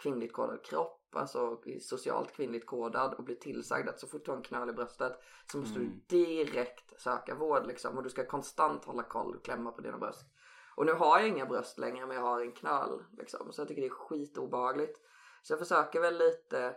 kvinnligt 0.02 0.34
kodad 0.34 0.66
kropp, 0.66 1.16
alltså 1.16 1.62
socialt 1.82 2.32
kvinnligt 2.32 2.66
kodad 2.66 3.14
och 3.14 3.24
bli 3.24 3.36
tillsagd 3.36 3.90
att 3.90 4.00
så 4.00 4.08
fort 4.08 4.26
du 4.26 4.32
har 4.32 4.38
en 4.38 4.44
knöl 4.44 4.70
i 4.70 4.74
bröstet 4.74 5.20
så 5.52 5.58
måste 5.58 5.80
Mm. 5.80 5.92
du 6.08 6.18
direkt 6.18 7.02
söka 7.02 7.36
vård 7.36 7.68
liksom 7.68 7.98
och 7.98 8.04
du 8.04 8.10
ska 8.10 8.26
konstant 8.26 8.86
hålla 8.86 9.04
koll 9.04 9.36
och 9.36 9.46
klämma 9.46 9.72
på 9.72 9.82
dina 9.82 9.98
bröst. 9.98 10.26
Och 10.76 10.86
nu 10.86 10.92
har 10.94 11.20
jag 11.20 11.28
inga 11.28 11.46
bröst 11.46 11.80
längre 11.80 12.06
men 12.06 12.16
jag 12.16 12.24
har 12.24 12.42
en 12.42 12.52
knöl 12.52 13.04
liksom 13.18 13.54
så 13.54 13.62
jag 13.62 13.68
tycker 13.68 13.82
det 13.82 13.88
är 13.88 13.90
skitobehagligt. 13.90 15.00
Så 15.42 15.54
jag 15.54 15.60
försöker 15.60 16.02
väl 16.02 16.18
lite 16.18 16.76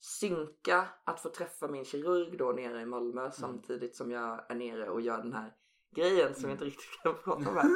synka 0.00 0.88
att 1.04 1.20
få 1.20 1.28
träffa 1.28 1.68
min 1.68 1.84
kirurg 1.84 2.38
då 2.38 2.52
nere 2.52 2.80
i 2.80 2.86
Malmö 2.86 3.30
samtidigt 3.30 3.96
som 3.96 4.10
jag 4.10 4.50
är 4.50 4.54
nere 4.54 4.88
och 4.90 5.00
gör 5.00 5.18
den 5.18 5.32
här 5.32 5.54
grejen 5.90 6.34
som 6.34 6.44
jag 6.44 6.54
inte 6.54 6.64
riktigt 6.64 7.02
kan 7.02 7.14
prata 7.14 7.50
om 7.50 7.56
här. 7.56 7.70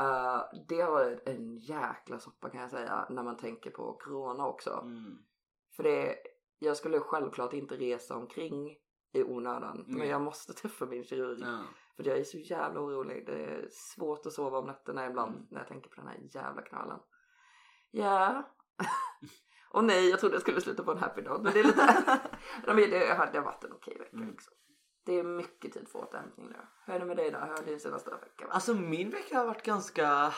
Eh, 0.00 0.42
det 0.68 0.80
har 0.80 0.90
varit 0.90 1.28
en 1.28 1.56
jäkla 1.58 2.18
soppa 2.18 2.50
kan 2.50 2.60
jag 2.60 2.70
säga 2.70 3.06
när 3.10 3.22
man 3.22 3.36
tänker 3.36 3.70
på 3.70 3.92
corona 3.92 4.46
också. 4.46 4.80
Mm. 4.82 5.18
För 5.76 5.82
det, 5.82 6.16
jag 6.58 6.76
skulle 6.76 7.00
självklart 7.00 7.52
inte 7.52 7.76
resa 7.76 8.16
omkring 8.16 8.76
i 9.12 9.22
onödan 9.22 9.84
men 9.86 9.98
Nej. 9.98 10.08
jag 10.08 10.22
måste 10.22 10.52
träffa 10.52 10.86
min 10.86 11.04
kirurg. 11.04 11.40
Ja. 11.40 11.58
För 11.96 12.04
jag 12.04 12.18
är 12.18 12.24
så 12.24 12.38
jävla 12.38 12.80
orolig. 12.80 13.26
Det 13.26 13.44
är 13.44 13.68
svårt 13.70 14.26
att 14.26 14.32
sova 14.32 14.58
om 14.58 14.66
nätterna 14.66 15.06
ibland 15.06 15.34
Mm. 15.34 15.46
när 15.50 15.58
jag 15.58 15.68
tänker 15.68 15.90
på 15.90 15.96
den 15.96 16.08
här 16.08 16.18
jävla 16.30 16.62
knölen. 16.62 16.98
Ja. 17.90 18.42
Och 19.70 19.84
nej, 19.84 20.08
jag 20.10 20.20
trodde 20.20 20.34
jag 20.34 20.42
skulle 20.42 20.60
sluta 20.60 20.82
på 20.82 20.90
en 20.92 20.98
happy 20.98 21.22
note. 21.22 21.42
Men 21.42 21.52
det 21.52 21.60
är 21.60 21.64
lite... 21.64 22.20
Men 22.66 22.76
det, 22.76 23.14
har 23.14 23.40
varit 23.40 23.64
en 23.64 23.72
okej 23.72 23.98
vecka 23.98 24.16
Mm. 24.16 24.30
liksom. 24.30 24.54
Det 25.06 25.18
är 25.18 25.22
mycket 25.22 25.72
tid 25.72 25.88
för 25.88 25.98
återhämtning 25.98 26.46
nu. 26.48 26.56
Hur 26.86 26.94
är 26.94 26.98
det 26.98 27.04
med 27.04 27.16
dig 27.16 27.30
då? 27.30 27.38
Hur 27.38 27.46
har 27.46 27.62
din 27.64 27.80
senaste 27.80 28.10
vecka 28.10 28.44
varit? 28.44 28.54
Alltså 28.54 28.74
min 28.74 29.10
vecka 29.10 29.38
har 29.38 29.46
varit 29.46 29.62
ganska 29.62 30.32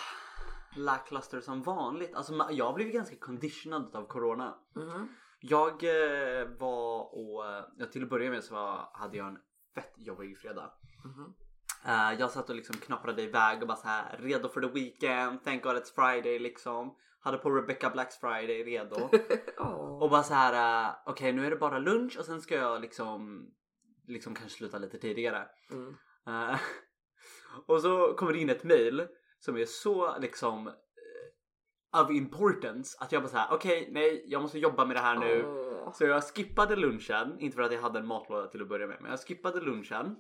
lackluster 0.76 1.40
som 1.40 1.62
vanligt. 1.62 2.14
Alltså 2.14 2.46
jag 2.50 2.64
har 2.64 2.72
blivit 2.72 2.94
ganska 2.94 3.16
conditionad 3.16 3.96
av 3.96 4.06
corona. 4.06 4.54
Mhm. 4.74 5.08
Jag 5.40 5.84
eh, 5.84 6.48
var 6.58 7.00
och, 7.14 7.44
ja, 7.78 7.86
till 7.92 8.02
att 8.02 8.10
börja 8.10 8.30
med 8.30 8.44
så 8.44 8.54
var, 8.54 8.90
hade 8.92 9.16
jag 9.16 9.28
en 9.28 9.38
fett 9.74 9.94
jobbig 9.96 10.38
fredag. 10.38 10.72
Mhm. 11.04 11.34
Eh, 11.84 12.20
jag 12.20 12.30
satt 12.30 12.50
och 12.50 12.56
liksom 12.56 12.76
knapprade 12.76 13.22
iväg 13.22 13.62
och 13.62 13.68
bara 13.68 13.76
så 13.76 13.88
här 13.88 14.16
redo 14.18 14.48
for 14.48 14.60
the 14.60 14.68
weekend, 14.68 15.44
thank 15.44 15.62
god 15.62 15.76
it's 15.76 15.94
friday 15.94 16.38
liksom. 16.38 16.94
Hade 17.20 17.38
på 17.38 17.50
Rebecca 17.50 17.90
Blacks 17.90 18.20
friday 18.20 18.64
redo. 18.64 19.10
Åh. 19.58 20.02
Och 20.02 20.10
bara 20.10 20.22
så 20.22 20.34
här, 20.34 20.86
eh, 20.86 20.94
okej 21.06 21.32
nu 21.32 21.46
är 21.46 21.50
det 21.50 21.56
bara 21.56 21.78
lunch 21.78 22.18
och 22.18 22.24
sen 22.24 22.40
ska 22.40 22.54
jag 22.54 22.80
liksom, 22.80 23.46
liksom 24.06 24.34
kanske 24.34 24.58
sluta 24.58 24.78
lite 24.78 24.98
tidigare. 24.98 25.48
Mm. 25.70 25.94
Eh, 26.26 26.58
och 27.66 27.80
så 27.80 28.14
kommer 28.14 28.32
det 28.32 28.38
in 28.38 28.50
ett 28.50 28.64
mail 28.64 29.06
som 29.38 29.56
är 29.56 29.64
så 29.64 30.18
liksom 30.18 30.66
eh, 30.68 32.02
of 32.02 32.10
importance 32.10 32.98
att 33.00 33.12
jag 33.12 33.22
bara 33.22 33.28
såhär 33.28 33.48
okej 33.50 33.88
nej 33.92 34.24
jag 34.26 34.42
måste 34.42 34.58
jobba 34.58 34.84
med 34.84 34.96
det 34.96 35.00
här 35.00 35.16
nu. 35.16 35.44
Åh. 35.46 35.92
Så 35.92 36.04
jag 36.04 36.24
skippade 36.24 36.76
lunchen, 36.76 37.36
inte 37.40 37.56
för 37.56 37.62
att 37.62 37.72
jag 37.72 37.82
hade 37.82 37.98
en 37.98 38.06
matlåda 38.06 38.46
till 38.46 38.62
att 38.62 38.68
börja 38.68 38.86
med 38.86 38.96
men 39.00 39.10
jag 39.10 39.20
skippade 39.20 39.60
lunchen 39.60 40.16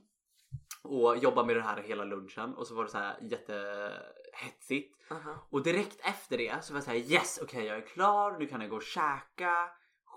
och 0.82 1.16
jobbade 1.16 1.46
med 1.46 1.56
det 1.56 1.62
här 1.62 1.82
hela 1.82 2.04
lunchen 2.04 2.54
och 2.54 2.66
så 2.66 2.74
var 2.74 2.84
det 2.84 2.90
så 2.90 2.98
här 2.98 3.18
jättehetsigt. 4.38 4.94
Aha. 5.10 5.46
Och 5.50 5.62
direkt 5.62 6.00
efter 6.00 6.38
det 6.38 6.64
så 6.64 6.72
var 6.72 6.78
jag 6.78 6.84
såhär 6.84 6.98
yes 6.98 7.40
okej 7.42 7.64
jag 7.64 7.76
är 7.76 7.86
klar, 7.86 8.38
nu 8.38 8.46
kan 8.46 8.60
jag 8.60 8.70
gå 8.70 8.76
och 8.76 8.82
käka. 8.82 9.70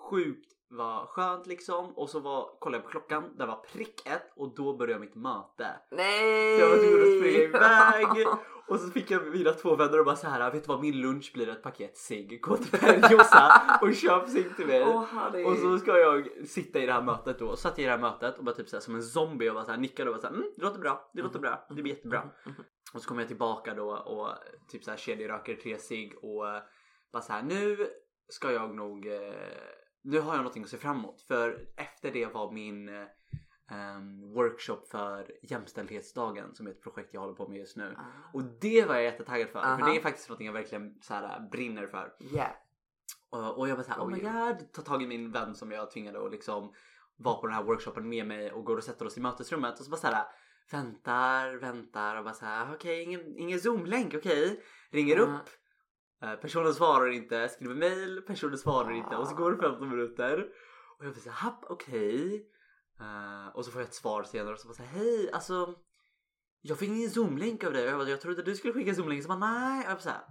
Sjukt 0.09 0.51
vad 0.69 1.07
skönt 1.07 1.47
liksom. 1.47 1.97
Och 1.97 2.09
så 2.09 2.19
var, 2.19 2.59
kollade 2.59 2.77
jag 2.77 2.83
på 2.83 2.91
klockan, 2.91 3.37
det 3.37 3.45
var 3.45 3.55
prick 3.73 4.07
ett 4.07 4.31
och 4.35 4.55
då 4.55 4.77
började 4.77 4.99
mitt 4.99 5.15
möte. 5.15 5.67
Nej! 5.91 6.59
Så 6.59 6.61
jag 6.61 6.69
var 6.69 6.77
tvungen 6.77 7.01
att 7.01 7.19
springa 7.19 7.43
iväg. 7.43 8.27
Och 8.67 8.79
så 8.79 8.89
fick 8.89 9.11
jag 9.11 9.27
mina 9.27 9.51
två 9.51 9.75
vänner 9.75 9.99
och 9.99 10.05
bara 10.05 10.15
så 10.15 10.27
här, 10.27 10.51
vet 10.51 10.63
du 10.63 10.67
vad 10.67 10.81
min 10.81 11.01
lunch 11.01 11.31
blir 11.33 11.49
ett 11.49 11.63
paket 11.63 11.97
cigg. 11.97 12.41
Gå 12.41 12.57
till 12.57 12.79
Perjosa 12.79 13.61
och 13.81 13.93
köp 13.93 14.29
cigg 14.29 14.55
till 14.55 14.67
mig. 14.67 14.83
Harry. 14.83 15.45
Och 15.45 15.57
så 15.57 15.77
ska 15.77 15.97
jag 15.97 16.29
sitta 16.47 16.79
i 16.79 16.85
det 16.85 16.93
här 16.93 17.01
mötet 17.01 17.39
då. 17.39 17.55
Satt 17.55 17.77
jag 17.77 17.83
i 17.83 17.85
det 17.85 17.91
här 17.91 17.97
mötet 17.97 18.37
och 18.37 18.43
bara 18.43 18.55
typ 18.55 18.69
så 18.69 18.75
här, 18.75 18.81
som 18.81 18.95
en 18.95 19.03
zombie 19.03 19.49
och 19.49 19.53
bara 19.55 19.65
så 19.65 19.71
här, 19.71 19.77
nickade 19.77 20.09
och 20.09 20.15
bara 20.15 20.21
så 20.21 20.27
här, 20.27 20.33
mm, 20.33 20.47
det 20.57 20.63
låter 20.63 20.79
bra, 20.79 21.11
det 21.13 21.21
låter 21.21 21.39
bra, 21.39 21.65
det 21.69 21.81
blir 21.81 21.93
jättebra. 21.93 22.23
Och 22.93 23.01
så 23.01 23.07
kommer 23.07 23.21
jag 23.21 23.27
tillbaka 23.27 23.73
då 23.73 23.89
och 23.91 24.29
typ 24.67 24.83
så 24.83 24.91
här 24.91 24.97
kedjeröker 24.97 25.55
tre 25.55 25.77
cigg 25.77 26.13
och 26.21 26.49
eh, 26.49 26.61
bara 27.11 27.21
så 27.21 27.33
här, 27.33 27.43
nu 27.43 27.89
ska 28.27 28.51
jag 28.51 28.75
nog, 28.75 29.07
eh, 29.07 29.33
nu 30.01 30.19
har 30.19 30.31
jag 30.33 30.37
någonting 30.37 30.63
att 30.63 30.69
se 30.69 30.77
fram 30.77 30.97
emot. 30.97 31.21
För 31.21 31.67
efter 31.75 32.11
det 32.11 32.25
var 32.25 32.51
min 32.51 32.89
ehm, 33.71 34.33
workshop 34.33 34.87
för 34.91 35.31
jämställdhetsdagen 35.41 36.55
som 36.55 36.67
är 36.67 36.71
ett 36.71 36.81
projekt 36.81 37.13
jag 37.13 37.21
håller 37.21 37.33
på 37.33 37.47
med 37.47 37.57
just 37.57 37.77
nu. 37.77 37.95
Ah. 37.97 38.29
Och 38.33 38.43
det 38.43 38.85
var 38.85 38.95
jag 38.95 39.03
jättetaggad 39.03 39.49
för. 39.49 39.59
Aha. 39.59 39.77
För 39.77 39.85
det 39.85 39.97
är 39.97 40.01
faktiskt 40.01 40.29
någonting 40.29 40.47
jag 40.47 40.53
verkligen 40.53 41.01
så 41.01 41.13
här, 41.13 41.49
brinner 41.51 41.87
för. 41.87 42.13
Yeah. 42.33 42.51
Och, 43.29 43.57
och 43.57 43.69
jag 43.69 43.75
var 43.75 43.83
såhär, 43.83 44.01
oh 44.01 44.09
my 44.09 44.17
Oj. 44.17 44.21
god, 44.21 44.71
ta 44.71 44.81
tag 44.81 45.03
i 45.03 45.07
min 45.07 45.31
vän 45.31 45.55
som 45.55 45.71
jag 45.71 45.91
tvingade 45.91 46.25
att 46.25 46.31
liksom 46.31 46.73
vara 47.17 47.35
på 47.35 47.47
den 47.47 47.55
här 47.55 47.63
workshopen 47.63 48.09
med 48.09 48.27
mig 48.27 48.51
och 48.51 48.65
går 48.65 48.77
och 48.77 48.83
sätter 48.83 49.05
oss 49.05 49.17
i 49.17 49.21
mötesrummet 49.21 49.79
och 49.79 49.85
så 49.85 49.91
bara 49.91 49.97
såhär 49.97 50.25
väntar, 50.73 51.53
väntar 51.55 52.15
och 52.17 52.23
bara 52.23 52.33
såhär 52.33 52.73
okej, 52.75 53.03
ingen, 53.03 53.37
ingen 53.37 53.59
zoom-länk, 53.59 54.13
okej. 54.15 54.63
Ringer 54.91 55.17
Mm. 55.17 55.35
upp, 55.35 55.49
eh, 56.23 56.35
personen 56.35 56.73
svarar 56.73 57.07
inte, 57.09 57.49
skriver 57.49 57.75
mail, 57.75 58.21
personen 58.27 58.57
svarar 58.57 58.91
inte 58.91 59.15
och 59.15 59.27
så 59.27 59.35
går 59.35 59.51
det 59.51 59.57
15 59.57 59.89
minuter 59.89 60.45
och 60.99 61.05
jag 61.05 61.11
blir 61.13 61.21
såhär, 61.23 61.37
happ, 61.37 61.63
okej. 61.69 62.45
Eh, 62.99 63.55
och 63.55 63.65
så 63.65 63.71
får 63.71 63.81
jag 63.81 63.87
ett 63.87 63.93
svar 63.95 64.23
senare 64.23 64.53
och 64.53 64.59
så 64.59 64.67
bara 64.67 64.73
såhär, 64.73 64.89
hej, 64.99 65.31
alltså 65.33 65.75
jag 66.61 66.79
fick 66.79 66.89
ingen 66.89 67.09
zoom-länk 67.09 67.63
av 67.63 67.73
dig 67.73 67.85
jag, 67.85 67.99
bara, 67.99 68.09
jag 68.09 68.21
trodde 68.21 68.41
du 68.43 68.55
skulle 68.55 68.73
skicka 68.73 68.93
zoom-länk 68.93 69.21
så 69.23 69.27
bara 69.27 69.37
nej. 69.39 69.85
Och 69.85 69.91
jag 69.91 70.01
såhär, 70.01 70.21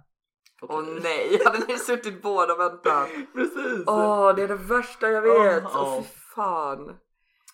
Åh 0.61 0.79
okej. 0.79 0.99
nej, 1.03 1.39
hade 1.45 1.65
ni 1.67 1.77
suttit 1.77 2.21
båda 2.21 2.53
och 2.53 2.59
väntat? 2.59 3.09
Precis! 3.33 3.83
Åh, 3.87 4.35
det 4.35 4.43
är 4.43 4.47
det 4.47 4.55
värsta 4.55 5.09
jag 5.09 5.21
vet. 5.21 5.63
Åh, 5.63 5.71
Åh 5.75 5.97
åh. 5.97 6.01
fy 6.03 6.07
fan. 6.35 6.97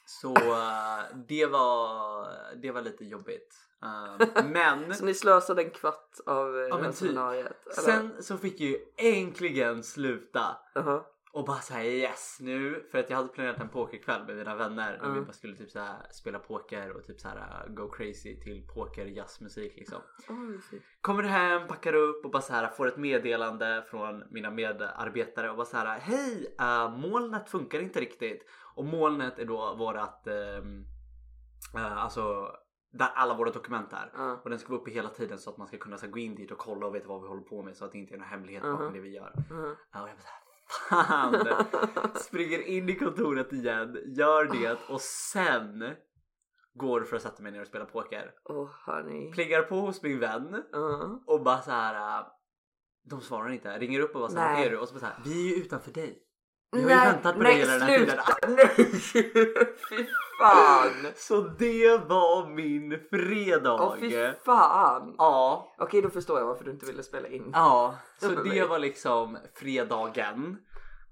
Så 0.09 0.35
eh, 0.35 1.17
det 1.27 1.45
var, 1.45 2.27
det 2.61 2.71
var 2.71 2.81
lite 2.81 3.05
jobbigt. 3.05 3.55
Eh, 3.83 4.45
men 4.45 4.93
Så 4.95 5.05
ni 5.05 5.13
slösade 5.13 5.61
en 5.63 5.69
kvart 5.69 6.11
av 6.25 6.57
eh, 6.59 6.67
Ja, 6.67 6.77
men 6.77 6.93
typ. 6.93 7.17
sen 7.85 8.23
så 8.23 8.37
fick 8.37 8.59
jag 8.61 8.69
ju 8.69 8.77
äntligen 8.97 9.83
sluta 9.83 10.57
Aha. 10.75 11.05
och 11.33 11.45
bara 11.45 11.57
säga 11.59 11.91
yes 11.91 12.37
nu 12.41 12.87
för 12.91 12.97
att 12.99 13.09
jag 13.09 13.17
hade 13.17 13.29
planerat 13.29 13.59
en 13.59 13.69
pokerkväll 13.69 14.25
med 14.25 14.35
mina 14.35 14.55
vänner 14.55 14.99
och 15.01 15.05
vi 15.07 15.11
Mm. 15.11 15.25
bara 15.25 15.33
skulle 15.33 15.55
typ 15.57 15.71
så 15.71 15.79
här 15.79 16.07
spela 16.11 16.39
poker 16.39 16.91
och 16.91 17.03
typ 17.03 17.19
så 17.19 17.27
här 17.27 17.65
uh, 17.67 17.73
go 17.73 17.89
crazy 17.89 18.39
till 18.41 18.67
poker 18.75 19.05
jazzmusik 19.05 19.73
liksom. 19.75 20.01
Fy. 20.71 20.79
Kommer 21.01 21.23
hem, 21.23 21.67
packar 21.67 21.93
upp 21.93 22.25
och 22.25 22.31
bara 22.31 22.41
så 22.41 22.53
här 22.53 22.67
får 22.67 22.87
ett 22.87 22.97
meddelande 22.97 23.85
från 23.89 24.23
mina 24.31 24.51
medarbetare 24.51 25.49
och 25.49 25.55
bara 25.57 25.65
så 25.65 25.77
här 25.77 25.99
hej 25.99 26.55
uh, 26.61 26.97
molnet 26.97 27.49
funkar 27.49 27.79
inte 27.79 27.99
riktigt 27.99 28.45
och 28.77 28.85
molnet 28.85 29.39
är 29.39 29.45
då 29.45 29.75
vårat 29.75 30.27
um, 30.61 30.85
alltså 31.73 32.51
där 32.91 33.09
alla 33.15 33.33
våra 33.33 33.51
dokument 33.51 33.93
är. 33.93 34.11
Ja. 34.13 34.41
Och 34.43 34.49
den 34.49 34.59
ska 34.59 34.69
vara 34.69 34.81
uppe 34.81 34.91
hela 34.91 35.09
tiden 35.09 35.37
så 35.37 35.49
att 35.49 35.57
man 35.57 35.67
ska 35.67 35.77
kunna 35.77 35.97
så 35.97 36.07
gå 36.07 36.19
in 36.19 36.35
dit 36.35 36.51
och 36.51 36.57
kolla 36.57 36.87
och 36.87 36.95
veta 36.95 37.07
vad 37.07 37.21
vi 37.21 37.27
håller 37.27 37.41
på 37.41 37.63
med 37.63 37.75
så 37.77 37.85
att 37.85 37.91
det 37.91 37.97
inte 37.97 38.13
är 38.13 38.17
några 38.17 38.29
hemligheter 38.29 38.71
bakom 38.71 38.85
Mhm. 38.85 38.93
det 38.93 38.99
vi 38.99 39.09
gör. 39.15 39.33
Mhm. 39.49 39.75
Ja, 39.93 40.01
och 40.03 40.09
jag 40.09 40.15
bara 40.17 40.23
såhär, 40.23 41.43
fan. 41.43 42.11
Springer 42.15 42.59
in 42.67 42.89
i 42.89 42.95
kontoret 42.95 43.53
igen, 43.53 43.97
gör 44.05 44.45
det 44.45 44.77
och 44.89 45.01
sen 45.01 45.93
går 46.73 47.01
för 47.01 47.15
att 47.15 47.21
sätta 47.21 47.43
mig 47.43 47.51
ner 47.51 47.61
och 47.61 47.67
spela 47.67 47.85
poker. 47.85 48.31
Oh, 48.45 48.69
hörni. 48.85 49.31
Plingar 49.31 49.61
på 49.61 49.75
hos 49.75 50.03
min 50.03 50.19
vän 50.19 50.63
Uh. 50.75 51.15
och 51.27 51.43
bara 51.43 51.61
så 51.61 51.71
här. 51.71 52.19
äh, 52.19 52.25
De 53.03 53.21
svarar 53.21 53.49
inte, 53.49 53.79
ringer 53.79 53.99
upp 53.99 54.15
och 54.15 54.19
bara 54.21 54.29
så 54.29 54.37
här, 54.37 54.53
Nej. 54.53 54.55
"Vad 54.55 54.65
är 54.67 54.71
du? 54.71 54.77
Och 54.77 54.87
så 54.87 54.93
bara 54.93 54.99
så 54.99 55.05
här, 55.05 55.15
vi 55.25 55.51
är 55.51 55.55
ju 55.57 55.63
utanför 55.63 55.91
dig. 55.91 56.23
Vi 56.71 56.83
har 56.83 56.89
ju 56.89 56.95
väntat 57.11 57.35
på 57.37 57.43
dig 57.43 57.53
hela 57.55 57.71
den 57.73 57.81
här 57.81 57.97
sluta. 57.97 58.23
tiden. 58.23 58.55
Nej, 58.77 58.91
fy 59.89 60.05
fan. 60.41 61.07
Så 61.15 61.41
det 61.41 61.97
var 61.97 62.49
min 62.49 62.99
fredag. 63.11 63.73
Åh 63.73 63.95
fy 63.99 64.31
fan. 64.45 65.15
Ja, 65.17 65.75
Okej 65.77 66.01
då 66.01 66.09
förstår 66.09 66.39
jag 66.39 66.45
varför 66.47 66.63
du 66.65 66.71
inte 66.71 66.85
ville 66.85 67.03
spela 67.03 67.27
in. 67.27 67.49
ja, 67.53 67.95
så 68.19 68.29
det 68.29 68.43
mig. 68.43 68.67
var 68.67 68.79
liksom 68.79 69.37
fredagen. 69.55 70.57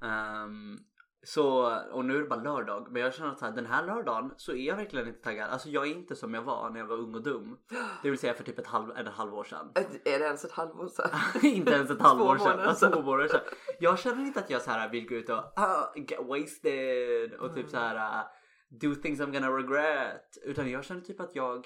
Ehm, 0.04 0.78
så, 1.26 1.78
och 1.92 2.06
nu 2.06 2.16
är 2.16 2.20
det 2.20 2.28
bara 2.28 2.42
lördag. 2.42 2.88
Men 2.92 3.02
jag 3.02 3.14
känner 3.14 3.32
att 3.32 3.40
så 3.40 3.46
här, 3.46 3.52
den 3.52 3.66
här 3.66 3.86
lördagen 3.86 4.34
så 4.38 4.52
är 4.52 4.68
jag 4.68 4.76
verkligen 4.76 5.08
inte 5.08 5.22
taggad. 5.22 5.50
Alltså 5.50 5.70
jag 5.70 5.88
är 5.88 5.92
inte 5.92 6.16
som 6.16 6.34
jag 6.34 6.42
var 6.42 6.70
när 6.70 6.80
jag 6.80 6.88
var 6.88 6.96
ung 6.98 7.16
och 7.16 7.24
dum. 7.24 7.58
Det 8.04 8.10
vill 8.10 8.20
säga 8.20 8.34
för 8.34 8.44
typ 8.44 8.60
ett 8.60 8.68
halv, 8.68 8.92
eller 8.92 9.10
ett 9.10 9.16
halvår 9.16 9.44
sedan. 9.44 9.72
Är 10.06 10.20
det 10.20 10.26
ens 10.26 10.46
ett 10.46 10.52
halvår 10.52 10.88
sedan? 10.88 11.10
inte 11.42 11.72
ens 11.72 11.90
ett 11.92 12.02
halvår 12.02 12.38
sedan. 12.38 12.60
Alltså, 12.60 12.92
två 12.92 13.02
månader 13.02 13.28
sedan. 13.28 13.42
Jag 13.80 14.00
känner 14.00 14.26
inte 14.26 14.40
att 14.40 14.50
jag 14.50 14.62
så 14.62 14.72
här 14.72 14.90
vill 14.90 15.08
gå 15.08 15.16
ut 15.16 15.30
och 15.30 15.60
ah, 15.60 15.94
get 15.96 16.20
wasted 16.28 17.34
och 17.34 17.46
Mm. 17.50 17.56
typ 17.56 17.70
så 17.70 17.78
här 17.78 17.96
ah, 17.96 18.32
do 18.70 18.96
things 18.96 19.20
I'm 19.20 19.32
gonna 19.34 19.50
regret. 19.58 20.38
Utan 20.44 20.72
jag 20.72 20.86
känner 20.86 21.02
typ 21.02 21.20
att 21.20 21.36
jag 21.36 21.66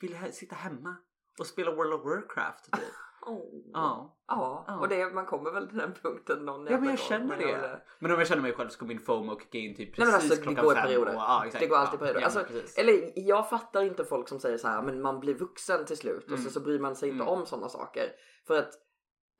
vill 0.00 0.16
sitta 0.32 0.54
hemma 0.54 0.96
och 1.38 1.46
spela 1.46 1.74
World 1.74 1.92
of 1.92 2.04
Warcraft 2.04 2.64
typ. 2.64 2.80
Oh. 3.26 3.70
Ja. 3.72 4.18
Ja, 4.28 4.64
Ja. 4.66 4.78
och 4.80 4.88
det, 4.88 5.14
man 5.14 5.26
kommer 5.26 5.50
väl 5.50 5.68
till 5.68 5.78
den 5.78 5.94
punkten 6.02 6.44
någon 6.44 6.66
Ja 6.66 6.78
men 6.80 6.88
jag 6.88 6.98
känner 6.98 7.36
det. 7.36 7.82
Men 7.98 8.12
om 8.12 8.18
jag 8.18 8.28
känner 8.28 8.42
mig 8.42 8.52
själv 8.52 8.68
så 8.68 8.78
kommer 8.78 8.94
min 8.94 9.02
FOMO 9.04 9.38
kicka 9.40 9.58
in 9.58 9.76
typ 9.76 9.94
precis 9.94 9.98
Nej 9.98 10.06
men 10.06 10.14
alltså 10.14 10.34
det 10.34 10.42
klockan 10.42 10.64
går 10.64 10.72
i 10.72 10.76
fem 10.76 10.84
perioder. 10.86 11.14
Och, 11.14 11.20
ja, 11.20 11.42
exakt. 11.46 11.60
det 11.62 11.66
går 11.66 11.76
alltid 11.76 11.98
perioder. 12.00 12.20
ja, 12.20 12.24
alltså, 12.26 12.44
eller 12.80 13.12
jag 13.14 13.50
fattar 13.50 13.82
inte 13.82 14.04
folk 14.04 14.28
som 14.28 14.40
säger 14.40 14.58
så 14.58 14.68
här, 14.68 14.82
men 14.82 15.02
man 15.02 15.20
blir 15.20 15.34
vuxen 15.34 15.84
till 15.84 15.96
slut 15.96 16.24
och 16.24 16.30
Mm. 16.30 16.42
så, 16.44 16.50
så 16.50 16.60
bryr 16.60 16.78
man 16.78 16.96
sig 16.96 17.08
inte 17.08 17.22
Mm. 17.24 17.34
om 17.38 17.46
sådana 17.46 17.68
saker. 17.68 18.12
För 18.46 18.58
att, 18.58 18.70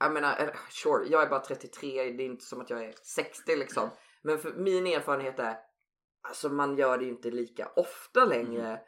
jag 0.01 0.13
menar, 0.13 0.37
eller, 0.37 0.57
sure, 0.71 1.07
jag 1.09 1.23
är 1.23 1.29
bara 1.31 1.41
33, 1.41 2.03
det 2.13 2.23
är 2.23 2.27
inte 2.27 2.45
som 2.45 2.61
att 2.61 2.71
jag 2.71 2.85
är 2.85 2.95
60 3.03 3.57
liksom. 3.57 3.91
Men 4.23 4.39
för 4.39 4.53
min 4.55 4.87
erfarenhet 4.87 5.39
är, 5.39 5.57
alltså 6.29 6.49
man 6.49 6.77
gör 6.79 6.99
det 6.99 7.05
inte 7.05 7.31
lika 7.31 7.69
ofta 7.77 8.25
längre. 8.25 8.67
Mm. 8.69 8.81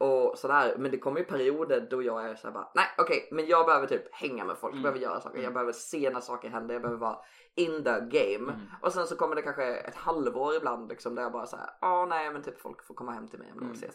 Och 0.00 0.38
sådär, 0.38 0.74
men 0.78 0.90
det 0.90 0.98
kommer 0.98 1.18
ju 1.20 1.24
perioder 1.26 1.86
då 1.90 2.02
jag 2.02 2.24
är 2.24 2.34
såhär 2.34 2.54
bara, 2.54 2.70
nej 2.74 2.86
okej, 2.98 3.28
men 3.32 3.46
jag 3.46 3.66
behöver 3.66 3.86
typ 3.86 4.14
hänga 4.14 4.44
med 4.44 4.56
folk, 4.58 4.72
jag 4.74 4.78
Mm. 4.78 4.82
behöver 4.82 5.00
göra 5.00 5.20
saker, 5.20 5.36
jag 5.36 5.42
Mm. 5.44 5.54
behöver 5.54 5.72
se 5.72 6.10
när 6.10 6.20
saker 6.20 6.48
händer, 6.48 6.74
jag 6.74 6.82
behöver 6.82 7.00
vara 7.00 7.18
in 7.54 7.84
the 7.84 7.90
game. 8.00 8.52
Mm. 8.52 8.60
Och 8.82 8.92
sen 8.92 9.06
så 9.06 9.16
kommer 9.16 9.34
det 9.36 9.42
kanske 9.42 9.64
ett 9.76 9.94
halvår 9.94 10.54
ibland 10.54 10.88
liksom 10.88 11.14
där 11.14 11.22
jag 11.22 11.32
bara 11.32 11.46
såhär, 11.46 11.70
ja 11.80 12.06
nej 12.10 12.32
men 12.32 12.42
typ 12.42 12.60
folk 12.60 12.86
får 12.86 12.94
komma 12.94 13.12
hem 13.12 13.28
till 13.28 13.38
mig 13.38 13.52
om 13.52 13.58
de 13.58 13.64
Mm. 13.64 13.72
ses. 13.76 13.94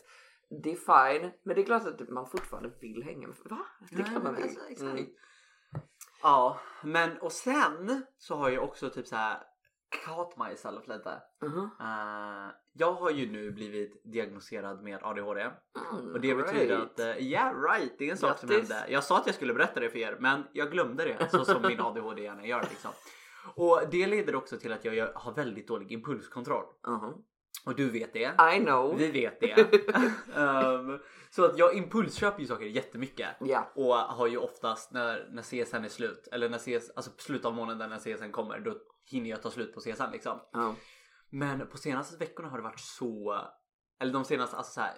Det 0.63 0.71
är 0.71 0.75
fine, 1.19 1.31
men 1.43 1.55
det 1.55 1.61
är 1.61 1.65
klart 1.65 1.85
att 1.87 2.09
man 2.09 2.27
fortfarande 2.27 2.69
vill 2.81 3.03
hänga 3.03 3.27
med 3.27 3.37
Va? 3.45 3.57
Det 3.91 4.03
klart 4.03 4.23
man 4.23 4.35
vill. 4.35 4.43
alltså. 4.69 4.85
Mm. 4.85 5.05
Ja, 6.23 6.59
men 6.83 7.17
och 7.17 7.31
sen 7.31 8.05
så 8.17 8.35
har 8.35 8.49
jag 8.49 8.63
också 8.63 8.89
typ 8.89 9.07
så 9.07 9.15
här 9.15 9.37
caught 10.05 10.37
myself 10.49 10.87
lite. 10.87 11.21
Mhm. 11.41 11.69
Eh, 11.79 12.51
jag 12.73 12.91
har 12.93 13.09
ju 13.09 13.31
nu 13.31 13.51
blivit 13.51 14.01
diagnostiserad 14.03 14.83
med 14.83 14.99
ADHD 15.03 15.41
Mm, 15.91 16.13
och 16.13 16.21
det 16.21 16.35
betyder 16.35 16.77
right. 16.77 16.91
att, 16.91 16.99
eh, 16.99 17.17
yeah 17.23 17.61
right, 17.61 17.95
det 17.97 18.07
är 18.07 18.11
en 18.11 18.17
sak 18.17 18.37
som 18.39 18.49
hände. 18.49 18.85
Jag 18.89 19.03
sa 19.03 19.17
att 19.17 19.25
jag 19.25 19.35
skulle 19.35 19.53
berätta 19.53 19.79
det 19.79 19.89
för 19.89 19.99
er 19.99 20.17
men 20.19 20.43
jag 20.53 20.71
glömde 20.71 21.03
det 21.05 21.29
så 21.31 21.45
som 21.45 21.61
min 21.61 21.81
ADHD 21.81 22.21
gärna 22.23 22.45
gör 22.45 22.61
liksom. 22.61 22.91
Och 23.55 23.81
det 23.91 24.07
leder 24.07 24.35
också 24.35 24.57
till 24.57 24.73
att 24.73 24.85
jag 24.85 25.11
har 25.15 25.33
väldigt 25.33 25.67
dålig 25.67 25.91
impulskontroll. 25.91 26.65
Mhm. 26.87 27.13
Och 27.65 27.75
du 27.75 27.89
vet 27.89 28.13
det. 28.13 28.55
I 28.55 28.59
know. 28.59 28.97
Vi 28.97 29.11
vet 29.11 29.39
det. 29.39 29.51
Ehm, 30.35 30.99
så 31.29 31.45
att 31.45 31.57
jag 31.57 31.73
impulsköper 31.73 32.41
ju 32.41 32.47
saker 32.47 32.65
jättemycket. 32.65 33.29
Ja. 33.39 33.71
Och 33.75 33.95
har 33.95 34.27
ju 34.27 34.37
oftast 34.37 34.91
när, 34.91 35.29
när 35.31 35.41
CSN 35.41 35.83
är 35.83 35.89
slut, 35.89 36.27
eller 36.31 36.49
när 36.49 36.57
CS, 36.57 36.91
alltså 36.95 37.11
slutet 37.17 37.45
av 37.45 37.53
månaden 37.53 37.89
när 37.89 37.97
CSN 37.97 38.31
kommer, 38.31 38.59
då 38.59 38.77
hinner 39.05 39.29
jag 39.29 39.41
ta 39.41 39.51
slut 39.51 39.73
på 39.73 39.79
CSN 39.79 40.11
liksom. 40.11 40.39
Ja. 40.51 40.75
Men 41.29 41.67
på 41.67 41.77
senaste 41.77 42.17
veckorna 42.17 42.49
har 42.49 42.57
det 42.57 42.63
varit 42.63 42.79
så, 42.79 43.41
eller 43.99 44.13
de 44.13 44.25
senaste, 44.25 44.57
alltså 44.57 44.73
så 44.73 44.81
här, 44.81 44.93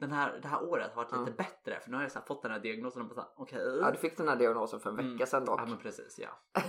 den 0.00 0.12
här, 0.12 0.38
det 0.42 0.48
här 0.48 0.62
året 0.64 0.90
har 0.94 1.04
varit 1.04 1.18
lite 1.26 1.36
bättre 1.36 1.80
för 1.80 1.90
nu 1.90 1.96
har 1.96 2.02
jag 2.02 2.12
så 2.12 2.20
fått 2.20 2.42
den 2.42 2.50
här 2.52 2.58
diagnosen 2.58 3.02
och 3.02 3.08
bara 3.16 3.26
okej. 3.36 3.78
ja, 3.82 3.90
du 3.90 3.96
fick 3.98 4.16
den 4.16 4.28
här 4.28 4.36
diagnosen 4.36 4.80
för 4.80 4.90
en 4.90 4.96
vecka 4.96 5.06
Mm. 5.08 5.26
sedan 5.26 5.44
dock. 5.44 5.60
Ja 5.60 5.66
men 5.66 5.78
precis 5.78 6.18
ja. 6.18 6.28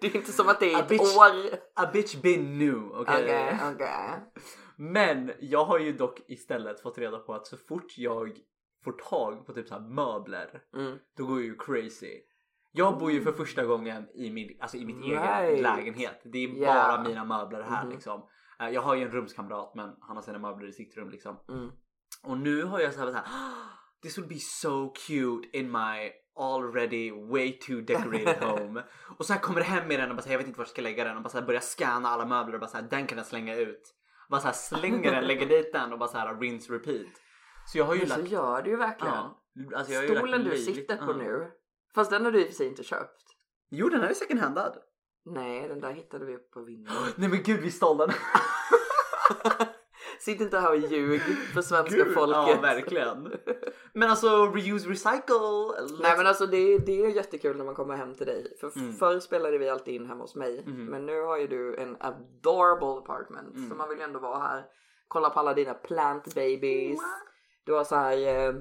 Det, 0.00 0.06
är 0.06 0.16
inte 0.16 0.32
som 0.32 0.48
att 0.48 0.60
det 0.60 0.72
är 0.72 0.76
A 0.76 0.80
ett 0.80 0.88
bitch. 0.88 1.00
år. 1.16 1.58
A 1.74 1.90
bitch 1.92 2.16
been 2.22 2.58
new, 2.58 2.76
okej. 2.92 3.24
Okej, 3.24 3.58
okej. 3.74 4.32
Men 4.76 5.32
jag 5.40 5.64
har 5.64 5.78
ju 5.78 5.92
dock 5.92 6.20
istället 6.30 6.80
fått 6.80 6.98
reda 6.98 7.18
på 7.18 7.34
att 7.34 7.46
så 7.46 7.56
fort 7.56 7.98
jag 7.98 8.32
får 8.84 8.92
tag 8.92 9.46
på 9.46 9.52
typ 9.52 9.68
så 9.68 9.80
möbler 9.80 10.62
Mm. 10.76 10.98
då 11.16 11.26
går 11.26 11.36
jag 11.38 11.44
ju 11.46 11.56
crazy. 11.58 12.20
Jag 12.72 12.98
bor 12.98 13.10
ju 13.12 13.20
för 13.20 13.32
första 13.32 13.64
gången 13.64 14.08
i, 14.14 14.30
min, 14.30 14.58
alltså 14.60 14.76
i 14.76 14.84
mitt 14.84 15.04
egen 15.04 15.22
Right. 15.22 15.62
lägenhet. 15.62 16.20
Det 16.24 16.38
är 16.38 16.48
Yeah. 16.48 16.74
bara 16.96 17.08
mina 17.08 17.24
möbler 17.24 17.62
här 17.62 17.84
Mhm. 17.84 17.92
liksom. 17.92 18.22
Eh, 18.60 18.68
Jag 18.68 18.80
har 18.82 18.94
ju 18.94 19.02
en 19.02 19.10
rumskamrat 19.10 19.72
men 19.74 19.96
han 20.00 20.16
har 20.16 20.22
sina 20.22 20.38
möbler 20.38 20.68
i 20.68 20.72
sitt 20.72 20.96
rum 20.96 21.10
liksom. 21.10 21.36
Mm. 21.48 21.70
Och 22.26 22.38
nu 22.38 22.62
har 22.62 22.80
jag 22.80 22.94
så 22.94 23.00
här, 23.00 23.06
så 23.06 23.12
här 23.12 23.24
"Ah, 23.26 23.52
This 24.02 24.18
would 24.18 24.28
be 24.28 24.38
so 24.38 24.92
cute 25.06 25.48
in 25.58 25.70
my 25.70 26.10
already 26.40 27.10
way 27.10 27.58
too 27.58 27.80
decorated 27.80 28.36
home. 28.42 28.84
och 29.18 29.26
så 29.26 29.32
här 29.32 29.40
kommer 29.40 29.60
det 29.60 29.66
hem 29.66 29.88
med 29.88 30.00
den 30.00 30.10
och 30.10 30.16
bara 30.16 30.22
så 30.22 30.28
här, 30.28 30.34
jag 30.34 30.38
vet 30.38 30.46
inte 30.46 30.58
var 30.58 30.64
jag 30.64 30.70
ska 30.70 30.82
lägga 30.82 31.04
den 31.04 31.16
och 31.16 31.22
bara 31.22 31.28
så 31.28 31.38
här 31.38 31.46
börjar 31.46 31.60
scanna 31.60 32.08
alla 32.08 32.26
möbler 32.26 32.54
och 32.54 32.60
bara 32.60 32.70
så 32.70 32.76
här, 32.76 32.84
den 32.90 33.06
kan 33.06 33.18
jag 33.18 33.26
slänga 33.26 33.56
ut. 33.56 33.94
Bara 34.30 34.40
så 34.40 34.46
här 34.46 34.54
slänger 34.54 35.12
den, 35.12 35.24
lägger 35.26 35.46
dit 35.46 35.72
den 35.72 35.92
och 35.92 35.98
bara 35.98 36.08
så 36.08 36.18
här 36.18 36.40
rinse 36.40 36.72
repeat. 36.72 37.06
Så 37.66 37.78
jag 37.78 37.84
har 37.84 37.94
ju 37.94 38.00
Men 38.00 38.08
så 38.08 38.16
lagt... 38.18 38.30
gör 38.30 38.62
du 38.62 38.70
ju 38.70 38.76
verkligen. 38.76 39.14
Ja, 39.14 39.42
alltså 39.76 39.92
jag 39.92 40.00
har 40.08 40.16
Stolen 40.16 40.44
du 40.44 40.56
sitter 40.58 40.96
på 40.96 41.10
ja. 41.12 41.16
nu. 41.16 41.50
Fast 41.94 42.10
den 42.10 42.24
har 42.24 42.32
du 42.32 42.40
i 42.40 42.44
och 42.44 42.46
för 42.46 42.54
sig 42.54 42.66
inte 42.66 42.82
köpt. 42.84 43.22
Jo 43.70 43.88
den 43.88 44.00
här 44.00 44.08
är 44.10 44.14
second 44.14 44.40
handad. 44.40 44.78
Nej, 45.24 45.68
den 45.68 45.80
där 45.80 45.92
hittade 45.92 46.24
vi 46.24 46.36
på 46.36 46.60
vinden. 46.62 46.94
Nej 47.16 47.28
men 47.28 47.42
gud 47.42 47.60
vi 47.60 47.70
stal 47.70 47.96
den. 47.96 48.10
Sitt 50.20 50.40
inte 50.40 50.58
här 50.58 50.70
och 50.70 50.76
ljug 50.76 51.20
för 51.54 51.62
svenska 51.62 51.96
Gud, 51.96 52.14
folket. 52.14 52.36
Ja 52.36 52.58
verkligen. 52.62 53.32
Men 53.92 54.10
alltså 54.10 54.46
reuse 54.46 54.88
recycle. 54.88 55.98
Nej 56.02 56.16
men 56.16 56.26
alltså 56.26 56.46
det, 56.46 56.78
det 56.78 57.04
är 57.04 57.08
jättekul 57.08 57.56
när 57.56 57.64
man 57.64 57.74
kommer 57.74 57.96
hem 57.96 58.14
till 58.14 58.26
dig. 58.26 58.56
För 58.60 58.76
Mm. 58.78 58.92
förr 58.92 59.20
spelade 59.20 59.58
vi 59.58 59.68
alltid 59.68 59.94
in 59.94 60.06
hemma 60.06 60.24
hos 60.24 60.34
mig. 60.36 60.64
Mhm. 60.66 60.84
Men 60.84 61.06
nu 61.06 61.22
har 61.22 61.36
ju 61.38 61.46
du 61.46 61.76
en 61.76 61.96
adorable 62.00 62.98
apartment. 62.98 63.54
Mm. 63.56 63.68
Så 63.70 63.74
man 63.76 63.88
vill 63.88 63.98
ju 63.98 64.04
ändå 64.04 64.18
vara 64.18 64.38
här. 64.38 64.64
Kolla 65.08 65.30
på 65.30 65.40
alla 65.40 65.54
dina 65.54 65.74
plant 65.74 66.34
babies. 66.34 67.00
Du 67.64 67.72
har 67.72 67.84
så 67.84 67.96
här, 67.96 68.46
eh, 68.48 68.54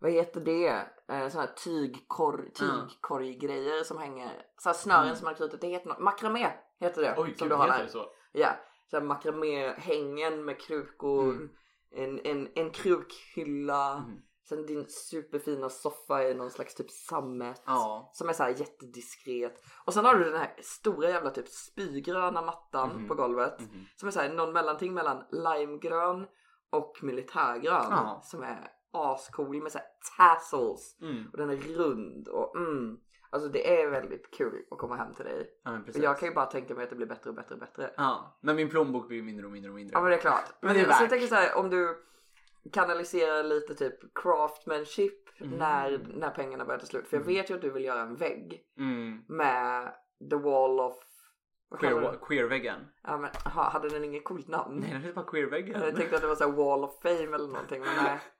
vad 0.00 0.10
heter 0.12 0.40
det? 0.40 0.68
Eh, 1.12 1.28
såna 1.28 1.44
här 1.44 1.52
tygkorg, 1.64 2.52
tygkorggrejer 2.52 3.82
som 3.84 3.98
hänger. 3.98 4.32
Så 4.58 4.68
här 4.68 4.74
snören 4.76 5.02
Mm. 5.04 5.16
som 5.16 5.24
man 5.24 5.34
knutit. 5.34 5.60
Det 5.60 5.66
heter 5.66 5.88
något. 5.88 5.98
Makramé 5.98 6.46
heter 6.80 7.02
det. 7.02 7.14
Oj 7.18 7.34
som 7.36 7.48
gud 7.48 7.50
du 7.50 7.54
har 7.60 7.64
heter 7.64 7.78
där. 7.78 7.84
det 7.84 7.90
så? 7.92 8.06
Ja, 8.32 8.48
så 8.90 8.96
här 8.96 9.04
makramé-hängen 9.04 10.44
med 10.44 10.60
krukor, 10.60 11.30
Mm. 11.32 11.48
en, 11.90 12.20
en, 12.24 12.48
en 12.54 12.70
krukhylla, 12.70 13.92
Mm. 13.96 14.22
sen 14.48 14.66
din 14.66 14.86
superfina 14.88 15.68
soffa 15.68 16.22
i 16.28 16.34
någon 16.34 16.50
slags 16.50 16.74
typ 16.74 16.90
sammet. 16.90 17.62
Ja. 17.66 18.10
Som 18.14 18.28
är 18.28 18.32
så 18.32 18.42
här 18.42 18.50
jättediskret. 18.50 19.62
Och 19.86 19.94
sen 19.94 20.04
har 20.04 20.14
du 20.14 20.24
den 20.24 20.38
här 20.40 20.56
stora 20.62 21.08
jävla 21.10 21.30
typ 21.30 21.48
spygröna 21.48 22.42
mattan 22.42 22.88
Mhm. 22.96 23.08
på 23.08 23.14
golvet. 23.14 23.60
Mhm. 23.60 23.84
Som 23.96 24.06
är 24.08 24.12
så 24.12 24.20
här 24.20 24.34
någon 24.34 24.52
mellanting 24.52 24.94
mellan 24.94 25.24
limegrön 25.30 26.26
och 26.70 26.96
militärgrön. 27.02 27.86
Ja. 27.90 28.20
Som 28.24 28.42
är 28.42 28.70
ascool 28.92 29.62
med 29.62 29.72
så 29.72 29.78
här 29.78 29.86
tassels. 30.16 30.96
Mm. 31.00 31.24
Och 31.32 31.38
den 31.38 31.50
är 31.50 31.56
rund 31.56 32.28
och 32.28 32.56
mm. 32.56 32.96
Alltså 33.36 33.48
det 33.50 33.80
är 33.82 33.88
väldigt 33.90 34.30
kul 34.30 34.62
att 34.70 34.78
komma 34.78 34.96
hem 34.96 35.14
till 35.14 35.24
dig. 35.24 35.50
Ja 35.64 35.70
men 35.70 35.80
Och 35.80 35.86
precis. 35.86 36.02
jag 36.02 36.18
kan 36.18 36.28
ju 36.28 36.34
bara 36.34 36.46
tänka 36.46 36.74
mig 36.74 36.84
att 36.84 36.90
det 36.90 36.96
blir 36.96 37.06
bättre 37.06 37.30
och 37.30 37.36
bättre 37.36 37.54
och 37.54 37.60
bättre. 37.60 37.90
Ja, 37.96 38.38
men 38.40 38.56
min 38.56 38.70
plånbok 38.70 39.08
blir 39.08 39.22
mindre 39.22 39.46
och 39.46 39.52
mindre 39.52 39.70
och 39.70 39.74
mindre. 39.76 39.94
Ja 39.96 40.00
men 40.00 40.10
det 40.10 40.16
är 40.16 40.20
klart. 40.20 40.44
Men 40.60 40.74
det 40.74 40.80
är 40.80 40.84
så 40.84 40.88
värt. 40.90 41.00
jag 41.00 41.10
tänker 41.10 41.26
så 41.26 41.34
här, 41.34 41.56
om 41.58 41.70
du 41.70 41.96
kanaliserar 42.72 43.42
lite 43.42 43.74
typ 43.74 44.14
craftmanship 44.14 45.22
Mm. 45.40 45.58
när, 45.58 46.06
när 46.14 46.30
pengarna 46.30 46.64
börjar 46.64 46.78
ta 46.78 46.86
slut. 46.86 47.08
För 47.08 47.16
jag 47.16 47.22
Mm. 47.22 47.34
vet 47.34 47.50
ju 47.50 47.54
att 47.54 47.60
du 47.60 47.70
vill 47.70 47.84
göra 47.84 48.00
en 48.00 48.16
vägg 48.16 48.62
Mm. 48.78 49.22
med 49.28 49.92
the 50.30 50.36
wall 50.36 50.80
of... 50.80 50.94
Queer, 51.80 52.18
queerväggen. 52.28 52.80
Ja, 53.02 53.16
men, 53.18 53.30
aha, 53.46 53.62
hade 53.62 53.88
den 53.88 54.04
inget 54.04 54.24
coolt 54.24 54.48
namn? 54.48 54.76
Nej 54.80 54.90
den 54.92 55.00
heter 55.00 55.14
bara 55.14 55.24
queerväggen. 55.26 55.80
Jag 55.82 55.96
tänkte 55.96 56.16
att 56.16 56.22
det 56.22 56.28
var 56.28 56.34
så 56.34 56.44
här 56.44 56.52
wall 56.56 56.84
of 56.84 57.00
fame 57.02 57.14
eller 57.34 57.46
någonting 57.48 57.80
men 57.80 58.04
nej. 58.04 58.20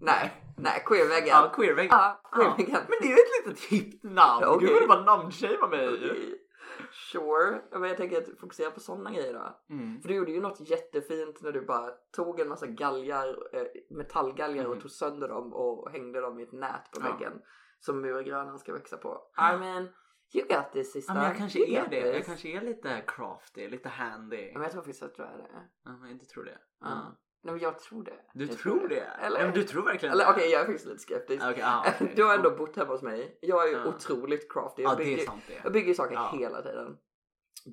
Nej, 0.00 0.32
nej 0.56 0.82
queerväggen. 0.86 1.28
Ja 1.28 1.52
queerväggen. 1.56 1.90
Ja, 1.98 2.20
queerväggen. 2.32 2.80
Men 2.88 2.98
det 3.00 3.06
är 3.06 3.10
ju 3.10 3.14
ett 3.14 3.46
litet 3.46 3.64
hippt 3.64 4.04
namn. 4.04 4.46
Vad 4.46 4.60
du 4.60 4.86
bara 4.86 5.00
namnshamea 5.04 5.66
mig. 5.66 5.88
Okej. 5.88 6.46
Sure, 6.92 7.62
Ja, 7.70 7.78
men 7.78 7.88
jag 7.88 7.96
tänker 7.96 8.18
att 8.18 8.38
fokusera 8.40 8.70
på 8.70 8.80
sådana 8.80 9.10
grejer 9.12 9.32
då. 9.32 9.74
Mm. 9.74 10.00
För 10.00 10.08
du 10.08 10.14
gjorde 10.14 10.32
ju 10.32 10.40
något 10.40 10.60
jättefint 10.70 11.42
när 11.42 11.52
du 11.52 11.60
bara 11.66 11.90
tog 12.16 12.40
en 12.40 12.48
massa 12.48 12.66
galgar, 12.66 13.28
eh, 13.56 13.66
metallgalgar 13.90 14.64
Mhm. 14.64 14.72
och 14.72 14.80
tog 14.80 14.90
sönder 14.90 15.28
dem 15.28 15.52
och 15.52 15.90
hängde 15.90 16.20
dem 16.20 16.38
i 16.38 16.42
ett 16.42 16.52
nät 16.52 16.90
på 16.92 17.00
Ja. 17.00 17.12
väggen. 17.12 17.32
Som 17.80 18.00
murgrönan 18.00 18.58
ska 18.58 18.72
växa 18.72 18.96
på. 18.96 19.22
Ja. 19.36 19.54
I 19.54 19.58
mean, 19.58 19.88
You 20.34 20.46
got 20.48 20.72
this 20.72 20.92
sister. 20.92 21.14
Ja, 21.14 21.20
men 21.20 21.28
jag 21.28 21.36
kanske 21.38 21.58
You 21.58 21.84
är 21.84 21.88
det. 21.90 21.96
Jag 22.00 22.14
this. 22.14 22.26
kanske 22.26 22.48
är 22.48 22.60
lite 22.60 23.02
crafty, 23.06 23.68
lite 23.68 23.88
handy. 23.88 24.52
Men 24.52 24.62
jag 24.62 24.72
tror 24.72 24.82
faktiskt 24.82 25.02
att 25.02 25.14
du 25.14 25.22
är 25.22 25.36
det. 25.38 25.50
Ja, 25.84 25.90
men 26.00 26.10
jag 26.18 26.28
tror 26.28 26.44
det. 26.44 26.58
Ja. 26.80 27.16
Nej 27.42 27.54
men 27.54 27.62
jag 27.62 27.78
tror 27.78 28.02
det. 28.04 28.12
Du 28.34 28.44
jag 28.46 28.58
tror 28.58 28.88
det? 28.88 29.00
Eller? 29.00 29.38
Ja, 29.40 29.44
men 29.44 29.54
du 29.54 29.62
tror 29.62 29.82
verkligen 29.82 30.12
Eller 30.12 30.24
det? 30.24 30.30
okej 30.32 30.50
jag 30.50 30.60
är 30.60 30.64
faktiskt 30.66 30.86
lite 30.86 30.98
skeptisk. 30.98 31.42
Okej, 31.44 31.58
ja, 31.60 31.84
okej. 32.00 32.12
Du 32.16 32.24
har 32.24 32.34
ändå 32.34 32.50
bott 32.50 32.76
hemma 32.76 32.92
hos 32.92 33.02
mig. 33.02 33.38
Jag 33.40 33.62
är 33.68 33.72
ju 33.72 33.76
Ja. 33.78 33.86
otroligt 33.86 34.52
crafty. 34.52 34.82
Ja, 34.82 34.88
Jag 34.90 34.98
det 34.98 35.02
är 35.02 35.04
bygger, 35.04 35.24
sant 35.26 35.42
det. 35.46 35.60
jag 35.64 35.72
bygger 35.72 35.94
saker 35.94 36.38
hela 36.38 36.62
tiden. 36.62 36.96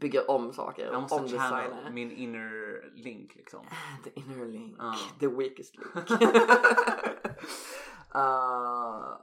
Bygger 0.02 0.32
om 0.32 0.54
saker. 0.54 0.86
Jag 0.92 1.02
måste 1.02 1.16
channel 1.38 1.66
omdesignar. 1.72 1.92
min 1.92 2.12
inner 2.12 2.82
link 2.96 3.36
liksom. 3.36 3.66
The 4.04 4.20
inner 4.20 4.46
link. 4.46 4.78
The 5.20 5.28
weakest 5.28 5.76
link. 5.78 6.12
uh, 8.16 9.18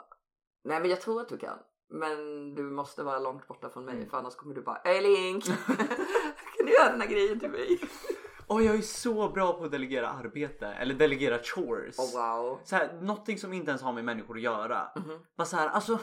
nej 0.64 0.80
men 0.80 0.90
jag 0.90 1.00
tror 1.00 1.20
att 1.20 1.28
du 1.28 1.38
kan. 1.38 1.58
Men 1.88 2.54
du 2.54 2.62
måste 2.62 3.02
vara 3.02 3.18
långt 3.18 3.46
borta 3.48 3.70
från 3.70 3.84
mig 3.84 3.94
Mm. 3.94 4.08
för 4.10 4.18
annars 4.18 4.34
kommer 4.34 4.54
du 4.54 4.62
bara 4.62 4.80
Hej 4.84 5.00
Link! 5.02 5.44
kan 6.56 6.66
du 6.66 6.72
göra 6.72 6.90
den 6.92 7.00
här 7.00 7.08
grejen 7.08 7.40
till 7.40 7.50
mig? 7.50 7.80
Och 8.46 8.62
jag 8.62 8.76
är 8.76 8.82
så 8.82 9.28
bra 9.28 9.52
på 9.52 9.64
att 9.64 9.70
delegera 9.70 10.08
arbete 10.10 10.66
eller 10.66 10.94
delegera 10.94 11.38
chores. 11.38 11.98
Oh 11.98 12.12
wow. 12.12 12.60
Så 12.64 12.76
här, 12.76 12.92
någonting 12.92 13.38
som 13.38 13.52
inte 13.52 13.70
ens 13.70 13.82
har 13.82 13.92
med 13.92 14.04
människor 14.04 14.36
att 14.36 14.42
göra. 14.42 14.88
Mhm. 14.96 15.20
Bara 15.36 15.44
så 15.44 15.56
här, 15.56 15.68
alltså. 15.68 15.98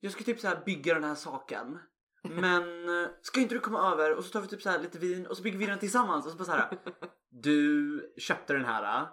Jag 0.00 0.12
ska 0.12 0.24
typ 0.24 0.40
så 0.40 0.48
här 0.48 0.62
bygga 0.66 0.94
den 0.94 1.04
här 1.04 1.14
saken. 1.14 1.78
Men 2.22 2.88
eh, 2.88 3.08
ska 3.22 3.40
inte 3.40 3.54
du 3.54 3.60
komma 3.60 3.92
över 3.92 4.14
och 4.14 4.24
så 4.24 4.30
tar 4.30 4.40
vi 4.40 4.48
typ 4.48 4.62
så 4.62 4.70
här 4.70 4.78
lite 4.78 4.98
vin 4.98 5.26
och 5.26 5.36
så 5.36 5.42
bygger 5.42 5.58
vi 5.58 5.66
den 5.66 5.78
tillsammans 5.78 6.26
och 6.26 6.32
så 6.32 6.38
bara 6.38 6.44
så 6.44 6.52
här. 6.52 6.78
Du 7.36 8.14
köpte 8.18 8.52
den 8.52 8.64
här 8.64 9.02
eh, 9.02 9.06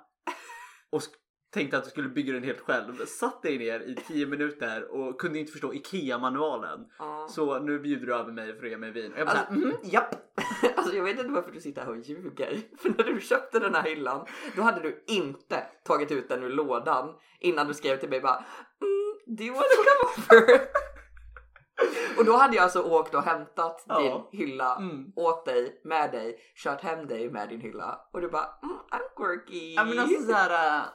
och 0.89 1.01
tänkte 1.51 1.77
att 1.77 1.83
du 1.83 1.89
skulle 1.89 2.09
bygga 2.09 2.33
den 2.33 2.43
helt 2.43 2.59
själv. 2.59 3.05
Satt 3.05 3.41
dig 3.41 3.57
ner 3.57 3.79
i 3.79 3.95
10 4.07 4.25
minuter 4.25 4.91
och 4.91 5.19
kunde 5.21 5.39
inte 5.39 5.51
förstå 5.51 5.73
IKEA 5.73 6.17
manualen. 6.17 6.85
Ja. 6.99 7.27
Så 7.29 7.59
nu 7.59 7.79
bjuder 7.79 8.07
du 8.07 8.15
över 8.15 8.31
mig 8.31 8.57
för 8.57 8.65
att 8.65 8.71
ge 8.71 8.77
mig 8.77 8.91
vin. 8.91 9.13
Och 9.13 9.19
jag 9.19 9.27
bara 9.27 9.37
Alltså, 9.37 9.53
mhm, 9.53 9.73
japp. 9.83 10.15
Alltså 10.75 10.95
jag 10.95 11.03
vet 11.03 11.19
inte 11.19 11.31
varför 11.31 11.51
du 11.51 11.59
sitter 11.59 11.81
här 11.81 11.89
och 11.89 11.97
ljuger. 11.97 12.61
För 12.77 12.89
när 12.97 13.13
du 13.13 13.21
köpte 13.21 13.59
den 13.59 13.75
här 13.75 13.83
hyllan 13.83 14.25
då 14.55 14.61
hade 14.61 14.81
du 14.81 15.03
inte 15.07 15.63
tagit 15.83 16.11
ut 16.11 16.29
den 16.29 16.43
ur 16.43 16.49
lådan 16.49 17.13
innan 17.39 17.67
du 17.67 17.73
skrev 17.73 17.97
till 17.97 18.09
mig 18.09 18.21
bara 18.21 18.35
mm, 18.81 19.37
Do 19.37 19.43
you 19.43 19.53
wanna 19.53 19.65
come 19.77 20.39
over? 20.41 20.61
och 22.17 22.25
då 22.25 22.37
hade 22.37 22.55
jag 22.55 22.63
alltså 22.63 22.81
åkt 22.81 23.15
och 23.15 23.23
hämtat 23.23 23.85
Ja. 23.87 24.27
din 24.31 24.39
hylla 24.39 24.75
Mm. 24.75 25.05
åt 25.15 25.45
dig, 25.45 25.81
med 25.83 26.11
dig, 26.11 26.37
kört 26.55 26.81
hem 26.81 27.07
dig 27.07 27.29
med 27.29 27.49
din 27.49 27.61
hylla 27.61 27.99
och 28.13 28.21
du 28.21 28.29
bara 28.29 28.47
mm, 28.63 28.75
I'm 28.91 29.15
quirky. 29.17 29.73
Ja 29.73 29.83
men 29.85 29.99
alltså 29.99 30.21
såhär. 30.21 30.79
Uh, 30.79 30.85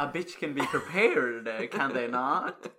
a 0.00 0.10
bitch 0.12 0.38
can 0.40 0.54
be 0.54 0.62
prepared, 0.72 1.70
can 1.72 1.92
they 1.92 2.08
not? 2.08 2.70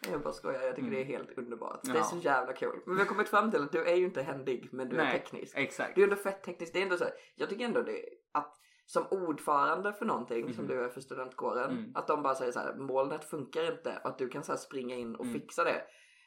Jag 0.12 0.20
bara 0.22 0.32
skojar, 0.32 0.62
jag 0.62 0.76
tycker 0.76 0.90
det 0.90 1.00
är 1.00 1.04
helt 1.04 1.38
underbart. 1.38 1.80
Det 1.82 1.90
är 1.90 1.94
Ja. 1.96 2.02
så 2.04 2.16
jävla 2.16 2.52
kul. 2.52 2.80
Men 2.86 2.94
vi 2.94 3.00
har 3.00 3.08
kommit 3.08 3.28
fram 3.28 3.50
till 3.50 3.62
att 3.62 3.72
du 3.72 3.84
är 3.84 3.94
ju 3.94 4.04
inte 4.04 4.22
händig 4.22 4.68
men 4.72 4.88
du 4.88 4.96
är 4.96 5.04
Nej, 5.04 5.12
teknisk. 5.20 5.56
Exakt. 5.56 5.94
Du 5.94 6.00
är 6.00 6.04
ändå 6.04 6.16
fett 6.16 6.42
teknisk. 6.42 6.72
Det 6.72 6.78
är 6.78 6.82
ändå 6.82 6.96
så 6.96 7.04
här, 7.04 7.12
jag 7.34 7.48
tycker 7.48 7.64
ändå 7.64 7.82
det 7.82 8.04
att 8.32 8.54
som 8.86 9.06
ordförande 9.10 9.92
för 9.92 10.04
någonting 10.04 10.54
som 10.54 10.64
Mhm. 10.64 10.74
du 10.76 10.84
är 10.84 10.88
för 10.88 11.00
studentkåren, 11.00 11.70
Mm. 11.70 11.92
att 11.94 12.06
de 12.06 12.22
bara 12.22 12.34
säger 12.34 12.52
så 12.52 12.58
här, 12.58 12.74
molnet 12.74 13.24
funkar 13.24 13.72
inte 13.72 14.00
och 14.04 14.10
att 14.10 14.18
du 14.18 14.28
kan 14.28 14.42
så 14.44 14.56
springa 14.56 14.94
in 14.96 15.14
och 15.16 15.24
Mm. 15.24 15.40
fixa 15.40 15.64
det. 15.64 15.82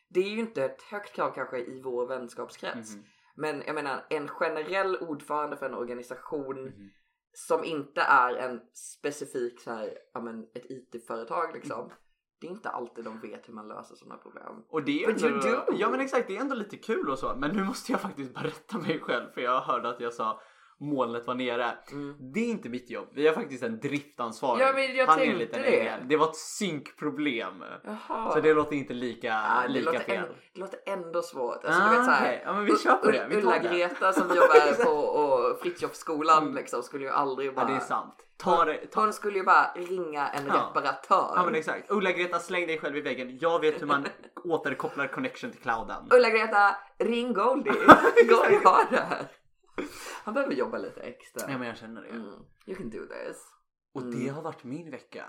Det 0.09 0.19
är 0.19 0.29
ju 0.29 0.39
inte 0.39 0.63
ett 0.65 0.81
högt 0.81 1.13
krav 1.15 1.31
kanske 1.35 1.57
i 1.59 1.81
vår 1.83 2.07
vänskapskrets. 2.07 2.95
Mhm. 2.95 3.03
Men 3.35 3.63
jag 3.65 3.75
menar 3.75 4.05
en 4.09 4.27
generell 4.27 4.97
ordförande 4.97 5.57
för 5.57 5.65
en 5.65 5.73
organisation 5.75 6.63
Mhm. 6.63 6.89
Som 7.37 7.63
inte 7.63 8.01
är 8.01 8.33
en 8.35 8.61
specifik 8.73 9.61
så 9.61 9.71
här, 9.71 9.97
ja 10.13 10.21
men 10.21 10.43
ett 10.43 10.65
IT-företag 10.69 11.53
liksom. 11.53 11.79
Mm. 11.79 11.91
Det 12.39 12.47
är 12.47 12.51
inte 12.51 12.69
alltid 12.69 13.05
de 13.05 13.19
vet 13.19 13.49
hur 13.49 13.53
man 13.53 13.67
löser 13.67 13.95
sådana 13.95 14.17
problem. 14.17 14.63
Och 14.69 14.83
det 14.83 15.03
är 15.03 15.25
ändå. 15.25 15.65
Ja 15.77 15.89
men 15.89 15.99
exakt, 15.99 16.27
det 16.27 16.37
är 16.37 16.41
ändå 16.41 16.55
lite 16.55 16.77
kul 16.77 17.09
och 17.09 17.19
så. 17.19 17.35
Men 17.37 17.51
nu 17.51 17.63
måste 17.63 17.91
jag 17.91 18.01
faktiskt 18.01 18.33
bara 18.33 18.43
rätta 18.43 18.77
mig 18.77 18.99
själv 18.99 19.31
för 19.31 19.41
jag 19.41 19.61
hörde 19.61 19.89
att 19.89 19.99
jag 19.99 20.13
sa 20.13 20.41
molnet 20.79 21.27
var 21.27 21.35
nere. 21.35 21.71
Mm. 21.91 22.15
Det 22.33 22.39
är 22.39 22.49
inte 22.49 22.69
mitt 22.69 22.89
jobb. 22.89 23.07
Vi 23.13 23.27
har 23.27 23.33
faktiskt 23.33 23.63
en 23.63 23.79
driftansvarig. 23.79 24.61
Ja, 24.63 24.71
men 24.73 24.95
jag 24.95 25.07
Han 25.07 25.19
är 25.19 25.23
en 25.23 25.27
tänkte 25.37 25.45
liten 25.45 25.61
det. 25.61 25.79
ängel. 25.79 25.99
Det 26.07 26.17
var 26.17 26.27
ett 26.29 26.35
synkproblem. 26.35 27.63
Jaha. 27.83 28.31
Så 28.33 28.39
det 28.39 28.53
låter 28.53 28.75
inte 28.75 28.93
lika, 28.93 29.27
Ja, 29.27 29.63
lika 29.67 29.91
låter 29.91 29.99
fel. 30.05 30.15
ändå, 30.17 30.29
det 30.53 30.59
låter 30.59 30.79
ändå 30.85 31.21
svårt. 31.21 31.65
Alltså, 31.65 31.81
Ah, 31.81 31.89
du 31.89 31.95
vet, 31.95 32.05
så 32.05 32.11
här, 32.11 32.21
okej. 32.25 32.41
Ja 32.45 32.53
men 32.53 32.65
vi 32.65 32.77
kör 32.77 32.95
på 32.95 33.11
det. 33.11 33.27
Vi. 33.29 33.35
Ulla-Greta 33.35 34.13
som 34.13 34.27
jobbar 34.35 34.83
på 34.85 34.91
och 34.91 35.59
Frithiofsskolan 35.61 36.43
Mm. 36.43 36.55
liksom 36.55 36.83
skulle 36.83 37.03
ju 37.05 37.11
aldrig 37.11 37.47
Ja 37.47 37.53
bara... 37.53 37.65
det 37.65 37.73
är 37.75 37.79
sant. 37.79 38.15
Ta 38.37 38.65
det. 38.65 38.77
Ta... 38.87 39.01
Hon 39.01 39.13
skulle 39.13 39.37
ju 39.37 39.43
bara 39.43 39.71
ringa 39.75 40.27
en 40.27 40.45
Ja. 40.47 40.53
reparatör. 40.53 41.31
Ja 41.35 41.41
men 41.45 41.55
exakt. 41.55 41.91
Ulla-Greta 41.91 42.39
släng 42.39 42.67
dig 42.67 42.77
själv 42.79 42.97
i 42.97 43.01
väggen. 43.01 43.37
Jag 43.41 43.59
vet 43.61 43.81
hur 43.81 43.87
man 43.87 44.07
återkopplar 44.43 45.07
connection 45.07 45.51
till 45.51 45.61
clouden. 45.61 46.07
Ulla-Greta, 46.11 46.75
ring 46.99 47.33
Goldie. 47.33 47.71
Goldie 48.29 48.59
har 48.65 48.85
det 48.91 48.97
här. 49.09 49.27
Han 50.27 50.33
behöver 50.33 50.53
jobba 50.53 50.77
lite 50.77 51.01
extra. 51.01 51.51
Ja 51.51 51.57
men 51.57 51.67
jag 51.67 51.77
känner 51.77 52.01
det. 52.01 52.09
Mm. 52.09 52.25
You 52.65 52.77
can 52.77 52.89
do 52.89 52.99
this. 53.05 53.37
Och 53.93 54.01
Mm. 54.01 54.19
det 54.19 54.27
har 54.29 54.41
varit 54.41 54.63
min 54.63 54.91
vecka. 54.91 55.25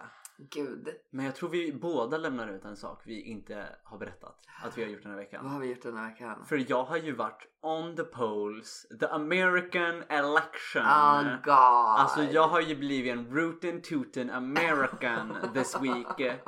Gud, 0.54 0.88
Men 1.10 1.24
jag 1.24 1.34
tror 1.36 1.48
vi 1.48 1.72
båda 1.72 2.18
lämnar 2.18 2.48
ut 2.48 2.64
en 2.64 2.76
sak 2.76 3.02
vi 3.06 3.22
inte 3.22 3.76
har 3.84 3.98
berättat 3.98 4.36
att 4.64 4.78
vi 4.78 4.82
har 4.82 4.90
gjort 4.90 5.02
den 5.02 5.10
här 5.10 5.16
vad 5.18 5.24
veckan. 5.24 5.46
har 5.46 5.60
vi 5.60 5.66
gjort 5.68 5.82
den 5.82 5.96
här 5.96 6.10
veckan? 6.10 6.44
För 6.44 6.70
jag 6.70 6.84
har 6.84 6.96
ju 6.96 7.14
varit 7.14 7.46
on 7.62 7.96
the 7.96 8.04
polls, 8.04 8.86
the 9.00 9.06
American 9.06 10.02
election. 10.08 10.82
Oh 10.82 11.36
god. 11.44 12.00
Alltså 12.00 12.22
jag 12.22 12.48
har 12.48 12.60
ju 12.60 12.76
blivit 12.76 13.12
en 13.12 13.26
rootin' 13.36 13.80
tootin' 13.82 14.30
American 14.36 15.36
this 15.54 15.76
week. 15.80 16.38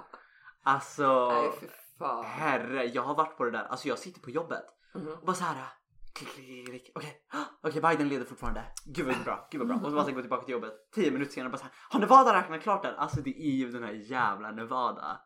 Alltså 0.62 1.28
Nej 1.32 1.50
fy 1.60 1.66
fan. 1.98 2.24
herre, 2.24 2.84
jag 2.84 3.02
har 3.02 3.14
varit 3.14 3.36
på 3.36 3.44
det 3.44 3.50
där. 3.50 3.64
Alltså 3.64 3.88
jag 3.88 3.98
sitter 3.98 4.20
på 4.20 4.30
jobbet 4.30 4.64
Mhm. 4.94 5.08
och 5.08 5.26
bara 5.26 5.34
så 5.36 5.44
här. 5.44 5.64
Okej, 6.14 6.82
okej 7.62 7.80
Biden 7.82 8.08
leder 8.08 8.24
fortfarande. 8.24 8.64
Gud 8.84 9.06
vad 9.06 9.24
bra, 9.24 9.48
gud 9.50 9.58
vad 9.58 9.68
bra. 9.68 9.76
Och 9.76 9.90
så 9.90 9.90
bara 9.96 10.04
så 10.04 10.12
gå 10.12 10.20
tillbaka 10.20 10.44
till 10.44 10.52
jobbet. 10.52 10.72
Tio 10.94 11.10
minuter 11.10 11.32
senare 11.32 11.50
bara 11.50 11.58
så 11.58 11.64
här. 11.64 11.72
Har 11.90 12.00
Nevada 12.00 12.34
räknat 12.34 12.62
klart 12.62 12.82
den? 12.82 12.94
Alltså 12.94 13.20
det 13.20 13.30
är 13.30 13.50
ju 13.56 13.70
den 13.70 13.82
här 13.84 13.92
jävla 13.92 14.50
Nevada. 14.50 15.20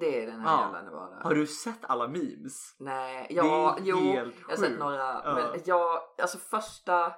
Det 0.00 0.22
är 0.22 0.26
den 0.26 0.40
här 0.40 0.48
Ja. 0.56 0.62
jävla 0.62 0.82
Nevada. 0.82 1.20
Har 1.22 1.34
du 1.34 1.46
sett 1.46 1.84
alla 1.84 2.08
memes? 2.08 2.76
Nej, 2.78 3.26
ja, 3.30 3.78
jo, 3.82 3.98
jag 3.98 4.24
har 4.48 4.56
sett 4.56 4.78
några. 4.78 4.96
Ja. 5.24 5.34
Men 5.52 5.60
jag, 5.64 6.00
alltså 6.22 6.38
första 6.38 7.12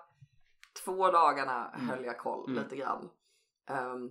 två 0.84 1.10
dagarna 1.10 1.68
Mm. 1.74 1.88
höll 1.88 2.04
jag 2.04 2.18
koll 2.18 2.50
Mm. 2.50 2.62
lite 2.62 2.76
grann. 2.76 3.08
Ehm, 3.70 4.10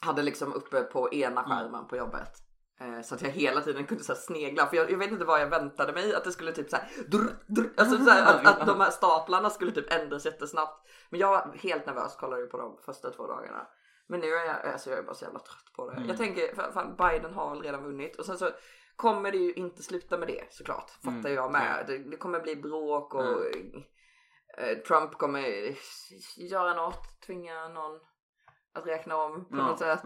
hade 0.00 0.22
liksom 0.22 0.52
uppe 0.52 0.82
på 0.82 1.12
ena 1.14 1.44
Mm. 1.44 1.50
skärmen 1.58 1.86
på 1.86 1.96
jobbet. 1.96 2.32
Eh, 2.80 3.02
så 3.02 3.14
att 3.14 3.22
jag 3.22 3.30
hela 3.30 3.60
tiden 3.60 3.86
kunde 3.86 4.04
så 4.04 4.14
snegla 4.14 4.66
för 4.66 4.76
jag, 4.76 4.90
jag 4.90 4.98
vet 4.98 5.10
inte 5.10 5.24
vad 5.24 5.40
jag 5.40 5.46
väntade 5.46 5.92
mig 5.92 6.14
att 6.14 6.24
det 6.24 6.32
skulle 6.32 6.52
typ 6.52 6.70
så 6.70 6.76
här, 6.76 6.88
drr, 7.08 7.36
drr, 7.46 7.70
alltså 7.76 8.04
så 8.04 8.10
här, 8.10 8.34
att, 8.34 8.60
att 8.60 8.66
de 8.66 8.80
här 8.80 8.90
staplarna 8.90 9.50
skulle 9.50 9.72
typ 9.72 9.92
ändras 9.92 10.26
jättesnabbt. 10.26 10.88
Men 11.10 11.20
jag 11.20 11.28
var 11.28 11.56
helt 11.56 11.86
nervös 11.86 12.16
kollade 12.16 12.46
på 12.46 12.58
de 12.58 12.78
första 12.84 13.10
två 13.10 13.26
dagarna. 13.26 13.66
Men 14.06 14.20
nu 14.20 14.26
är 14.26 14.46
jag, 14.46 14.66
alltså 14.66 14.90
jag 14.90 14.98
är 14.98 15.02
bara 15.02 15.14
så 15.14 15.24
jävla 15.24 15.38
trött 15.38 15.72
på 15.76 15.90
det. 15.90 15.96
Mm. 15.96 16.08
Jag 16.08 16.16
tänker, 16.16 16.72
fan, 16.72 16.96
Biden 16.96 17.34
har 17.34 17.50
väl 17.50 17.62
redan 17.62 17.84
vunnit 17.84 18.16
och 18.16 18.24
sen 18.24 18.38
så 18.38 18.50
kommer 18.96 19.32
det 19.32 19.38
ju 19.38 19.52
inte 19.52 19.82
sluta 19.82 20.18
med 20.18 20.28
det 20.28 20.44
såklart. 20.50 20.90
Fattar 20.90 21.10
Mm, 21.10 21.34
jag 21.34 21.52
med. 21.52 21.84
Det, 21.86 21.98
det 21.98 22.16
kommer 22.16 22.40
bli 22.40 22.56
bråk 22.56 23.14
och 23.14 23.46
eh, 24.58 24.78
Trump 24.78 25.12
kommer 25.18 25.76
göra 26.36 26.74
något, 26.74 27.20
tvinga 27.26 27.68
någon 27.68 28.00
att 28.74 28.86
räkna 28.86 29.16
om 29.16 29.44
på 29.48 29.56
något 29.56 29.78
sätt. 29.78 30.04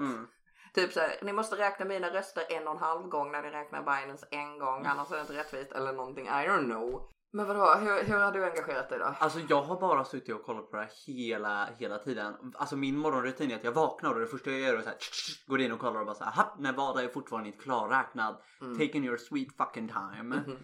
Mm. 0.77 0.87
Typ 0.89 0.93
såhär, 0.95 1.19
ni 1.23 1.33
måste 1.33 1.57
räkna 1.57 1.85
mina 1.85 2.11
röster 2.11 2.45
en 2.49 2.67
och 2.69 2.75
en 2.75 2.81
halv 2.81 3.09
gång 3.09 3.33
när 3.33 3.43
ni 3.43 3.51
räknar 3.51 3.83
Bidens 3.83 4.25
en 4.31 4.59
gång, 4.59 4.87
annars 4.87 5.11
är 5.11 5.15
det 5.15 5.21
inte 5.21 5.33
rättvist 5.33 5.73
eller 5.73 5.93
någonting. 5.93 6.27
I 6.27 6.31
don't 6.31 6.65
know. 6.65 7.09
Men 7.33 7.47
vadå, 7.47 7.75
hur, 7.75 8.05
hur 8.05 8.19
har 8.19 8.33
du 8.33 8.45
engagerat 8.45 8.89
dig 8.89 8.99
då? 8.99 9.15
Alltså 9.19 9.39
jag 9.49 9.63
har 9.63 9.81
bara 9.81 10.05
suttit 10.05 10.35
och 10.35 10.43
kollat 10.45 10.71
på 10.71 10.77
det 10.77 10.83
här 10.83 10.91
hela, 11.07 11.69
hela 11.79 11.99
tiden. 11.99 12.35
Alltså 12.55 12.77
min 12.77 12.99
morgonrutin 12.99 13.51
är 13.51 13.57
att 13.57 13.65
jag 13.65 13.73
vaknar 13.73 14.15
och 14.15 14.21
det 14.21 14.27
första 14.27 14.51
jag 14.51 14.61
gör 14.61 14.75
är 14.75 14.83
så 14.83 14.89
här, 14.89 14.97
tsch, 14.97 15.47
går 15.47 15.61
in 15.61 15.73
och 15.73 15.79
kollar 15.79 16.01
och 16.01 16.07
bara 16.07 16.15
så 16.15 16.25
här, 16.25 16.33
"Happ, 16.33 16.59
Nevada 16.59 17.03
är 17.03 17.09
fortfarande 17.09 17.49
inte 17.49 17.63
klarräknad. 17.63 18.37
Mm. 18.61 18.79
Taking 18.79 19.05
your 19.05 19.17
sweet 19.17 19.57
fucking 19.57 19.89
time. 19.89 20.23
Mhm. 20.37 20.57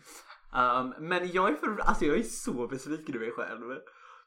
Um, 0.55 0.95
men 0.99 1.31
jag 1.33 1.51
är, 1.51 1.55
för, 1.55 1.81
alltså 1.81 2.05
jag 2.05 2.19
är 2.19 2.23
så 2.23 2.67
besviken 2.67 3.17
i 3.17 3.19
mig 3.19 3.31
själv. 3.33 3.79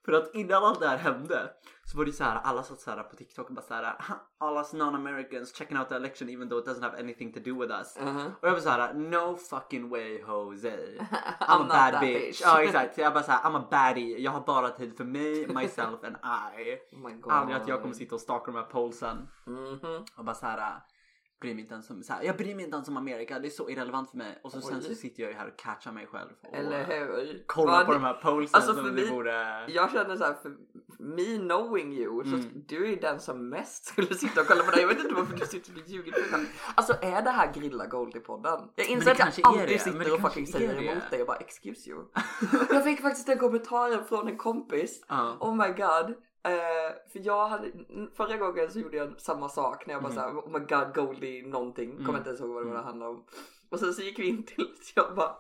För 0.06 0.14
att 0.14 0.36
innan 0.36 0.64
allt 0.64 0.80
det 0.80 0.88
här 0.88 0.98
hände 0.98 1.50
så 1.84 1.98
var 1.98 2.06
det 2.06 2.12
så 2.12 2.24
här, 2.24 2.40
alla 2.44 2.64
satt 2.64 2.80
så 2.80 2.92
här 2.92 3.04
på 3.04 3.16
TikTok 3.16 3.50
och 3.50 3.56
bara 3.56 3.62
så 3.62 3.74
här, 3.74 3.84
"Ha, 3.84 4.16
all 4.48 4.58
us 4.58 4.74
non-Americans 4.74 5.56
checking 5.58 5.78
out 5.80 5.90
the 5.90 5.96
election 5.96 6.30
even 6.30 6.50
though 6.50 6.60
it 6.62 6.68
doesn't 6.68 6.82
have 6.84 7.00
anything 7.00 7.34
to 7.34 7.40
do 7.40 7.60
with 7.62 7.72
us. 7.74 7.98
Mhm. 8.02 8.26
Och 8.42 8.48
jag 8.48 8.52
var 8.54 8.60
så 8.60 8.70
här, 8.70 8.94
no 8.94 9.36
fucking 9.36 9.90
way 9.90 10.22
Jose. 10.22 10.70
I'm, 11.40 11.48
I'm 11.48 11.62
a 11.62 11.66
bad 11.92 12.00
bitch. 12.02 12.26
bitch. 12.28 12.42
Ja 12.44 12.62
exakt, 12.64 12.96
så 12.96 13.02
jag 13.02 13.14
bara 13.14 13.24
så 13.24 13.32
här, 13.32 13.50
I'm 13.50 13.58
a 13.58 13.68
baddie. 13.72 14.18
Jag 14.24 14.32
har 14.32 14.42
bara 14.42 14.70
tid 14.70 14.98
för 14.98 15.04
mig, 15.04 15.48
myself 15.48 16.04
and 16.04 16.16
I. 16.58 16.78
Oh 16.96 17.00
my 17.10 17.14
god. 17.14 17.34
Aldrig 17.34 17.58
att 17.62 17.68
jag 17.68 17.82
kommer 17.82 17.94
sitta 17.94 18.16
och 18.16 18.22
stalka 18.22 18.46
de 18.52 18.56
här 18.58 18.64
polsen 18.66 19.28
Mhm. 19.46 20.06
och 20.18 20.26
bara 20.26 20.36
så 20.36 20.46
här. 20.46 20.82
Bryr 21.42 21.54
mig 21.54 21.62
inte 21.62 21.74
ens 21.74 21.90
om, 21.90 22.04
så 22.04 22.14
här, 22.14 22.24
jag 22.24 22.38
bryr 22.38 22.56
mig 22.56 22.64
inte 22.66 22.76
ens 22.76 22.88
om 22.88 22.98
Amerika, 22.98 23.40
det 23.40 23.48
är 23.48 23.50
så 23.50 23.70
irrelevant 23.70 24.10
för 24.10 24.18
mig. 24.18 24.40
Och 24.44 24.52
så 24.52 24.62
sen 24.62 24.82
så 24.82 24.96
sitter 24.96 25.24
jag 25.24 25.32
ju 25.32 25.38
här 25.38 25.48
och 25.48 25.58
catchar 25.60 25.92
mig 25.92 26.08
själv. 26.08 26.30
Och, 26.42 26.56
Eller 26.56 26.80
eh, 26.80 26.86
hur? 27.08 27.44
Kollar 27.48 27.74
Vad 27.74 27.86
på 27.86 27.92
det- 27.92 27.98
de 28.00 28.04
här 28.06 28.14
polsen 28.14 28.56
Alltså, 28.56 28.74
som 28.74 28.96
vi 28.96 29.10
borde... 29.10 29.66
Jag 29.68 29.92
känner 29.92 30.18
så 30.18 30.24
här, 30.24 30.34
för 30.34 30.56
me 31.00 31.38
knowing 31.38 31.94
you, 31.94 32.24
så 32.24 32.36
Mm. 32.36 32.64
du 32.68 32.86
är 32.86 32.90
ju 32.90 32.96
den 32.96 33.20
som 33.20 33.50
mest 33.50 33.86
skulle 33.86 34.14
sitta 34.16 34.42
och 34.42 34.48
kolla 34.48 34.64
på 34.64 34.72
dig. 34.72 34.82
Jag 34.82 34.88
vet 34.88 35.00
inte 35.00 35.14
varför 35.14 35.36
du 35.38 35.46
sitter 35.46 35.72
och 35.82 35.90
ljuger. 35.90 36.14
Alltså 36.76 36.94
är 37.02 37.22
det 37.22 37.30
här 37.30 37.54
Grilla 37.54 37.86
Goldie-podden? 37.86 38.70
Jag 38.76 38.88
inser 38.90 39.06
det 39.16 39.24
att 39.24 39.38
jag 39.38 39.48
alltid 39.48 39.68
det, 39.68 39.80
sitter 39.80 40.00
det 40.00 40.12
och 40.12 40.22
fucking 40.22 40.48
säger 40.48 40.74
det. 40.76 40.86
emot 40.86 41.10
dig 41.10 41.22
och 41.22 41.28
bara 41.28 41.38
excuse 41.38 41.90
you. 41.90 42.04
jag 42.70 42.84
fick 42.84 43.02
faktiskt 43.02 43.28
den 43.28 43.38
kommentaren 43.38 44.06
från 44.06 44.28
en 44.28 44.38
kompis. 44.38 45.06
Ja. 45.08 45.38
Oh 45.40 45.56
my 45.56 45.68
god. 45.68 46.16
Eh, 46.46 46.92
för 47.12 47.20
jag 47.26 47.48
hade, 47.48 47.72
förra 48.18 48.38
gången 48.38 48.72
så 48.72 48.80
gjorde 48.80 48.98
jag 48.98 49.22
samma 49.22 49.50
sak 49.50 49.86
när 49.86 49.94
jag 49.94 50.04
bara 50.04 50.12
Mm. 50.14 50.24
såhär, 50.24 50.40
oh 50.40 50.50
my 50.52 50.60
god 50.60 50.96
Goldie 50.96 51.42
någonting, 51.48 51.92
Mm. 51.92 52.06
kommer 52.06 52.18
inte 52.18 52.30
ens 52.30 52.42
ihåg 52.42 52.50
vad 52.50 52.64
det 52.66 52.70
Mm. 52.70 52.84
handlade 52.84 53.12
om. 53.12 53.26
Och 53.72 53.80
sen 53.80 53.94
så 53.94 54.02
gick 54.02 54.20
vi 54.20 54.28
in 54.28 54.44
till, 54.44 54.68
jag 54.96 55.16
bara, 55.16 55.36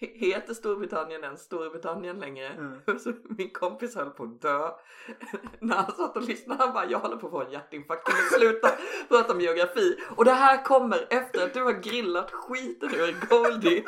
heter 0.00 0.54
Storbritannien 0.54 1.24
ens 1.24 1.40
Storbritannien 1.42 2.20
längre? 2.20 2.46
Mm. 2.48 2.80
Så 2.98 3.12
min 3.38 3.50
kompis 3.50 3.96
höll 3.96 4.10
på 4.10 4.22
att 4.24 4.40
dö. 4.42 4.70
När 5.60 5.76
han 5.76 5.92
satt 5.92 6.16
och 6.16 6.22
lyssnade, 6.22 6.64
han 6.64 6.72
bara, 6.74 6.86
jag 6.86 6.98
håller 6.98 7.16
på 7.16 7.26
att 7.26 7.32
få 7.32 7.42
en 7.42 7.50
hjärtinfarkt, 7.52 8.04
kan 8.08 8.16
du 8.16 8.38
sluta 8.38 8.68
prata 9.08 9.32
om 9.32 9.40
geografi? 9.40 9.96
Och 10.16 10.24
det 10.24 10.30
här 10.32 10.64
kommer 10.64 11.06
efter 11.10 11.44
att 11.44 11.54
du 11.54 11.62
har 11.62 11.72
grillat 11.72 12.30
skiten 12.30 12.90
ur 12.94 13.28
Goldie 13.28 13.84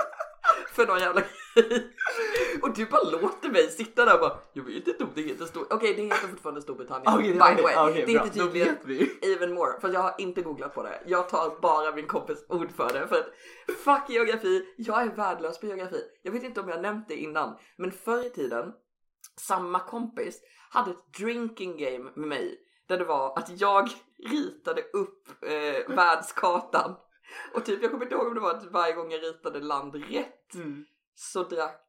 för 0.72 0.86
någon 0.86 0.98
jävla 0.98 1.20
grej. 1.20 1.30
Och 2.62 2.74
du 2.74 2.86
bara 2.86 3.02
låter 3.02 3.50
mig 3.50 3.70
sitta 3.70 4.04
där 4.04 4.14
och 4.14 4.20
bara, 4.20 4.38
jag 4.52 4.62
vet 4.62 4.88
inte 4.88 5.04
om 5.04 5.10
det 5.14 5.22
heter 5.22 5.44
Stor... 5.44 5.66
Okej, 5.70 5.94
det 5.94 6.02
heter 6.02 6.28
fortfarande 6.28 6.62
Storbritannien. 6.62 7.14
Okej, 7.14 7.32
by 7.32 7.56
the 7.56 7.62
way. 7.62 7.90
okej, 7.90 8.04
det 8.06 8.12
heter 8.12 8.30
tydligen 8.30 8.76
even 9.22 9.54
more. 9.54 9.80
För 9.80 9.88
jag 9.92 10.00
har 10.00 10.14
inte 10.18 10.42
googlat 10.42 10.74
på 10.74 10.82
det. 10.82 11.02
Jag 11.06 11.28
tar 11.28 11.60
bara 11.60 11.94
min 11.94 12.06
kompis 12.06 12.44
ord 12.48 12.72
för 12.72 12.92
det. 12.92 13.08
För 13.08 13.16
att 13.16 13.30
fuck 13.78 14.10
geografi, 14.10 14.74
jag 14.76 15.02
är 15.02 15.16
värdelös 15.16 15.60
på 15.60 15.66
geografi. 15.66 16.02
Jag 16.22 16.32
vet 16.32 16.42
inte 16.42 16.60
om 16.60 16.68
jag 16.68 16.76
har 16.76 16.82
nämnt 16.82 17.08
det 17.08 17.16
innan. 17.16 17.56
Men 17.76 17.92
förr 17.92 18.26
i 18.26 18.30
tiden, 18.30 18.72
samma 19.40 19.80
kompis 19.80 20.40
hade 20.70 20.90
ett 20.90 21.12
drinking 21.18 21.76
game 21.76 22.10
med 22.14 22.28
mig. 22.28 22.58
Där 22.88 22.98
det 22.98 23.04
var 23.04 23.38
att 23.38 23.60
jag 23.60 23.88
ritade 24.30 24.82
upp 24.82 25.28
eh, 25.42 25.94
världskartan. 25.96 26.96
Och 27.54 27.64
typ, 27.64 27.82
jag 27.82 27.90
kommer 27.90 28.04
inte 28.04 28.14
ihåg 28.14 28.26
om 28.26 28.34
det 28.34 28.40
var 28.40 28.54
att 28.54 28.72
varje 28.72 28.92
gång 28.92 29.12
jag 29.12 29.22
ritade 29.22 29.60
land 29.60 29.94
rätt 29.94 30.36
Mm. 30.54 30.84
Så 31.22 31.42
drack 31.42 31.86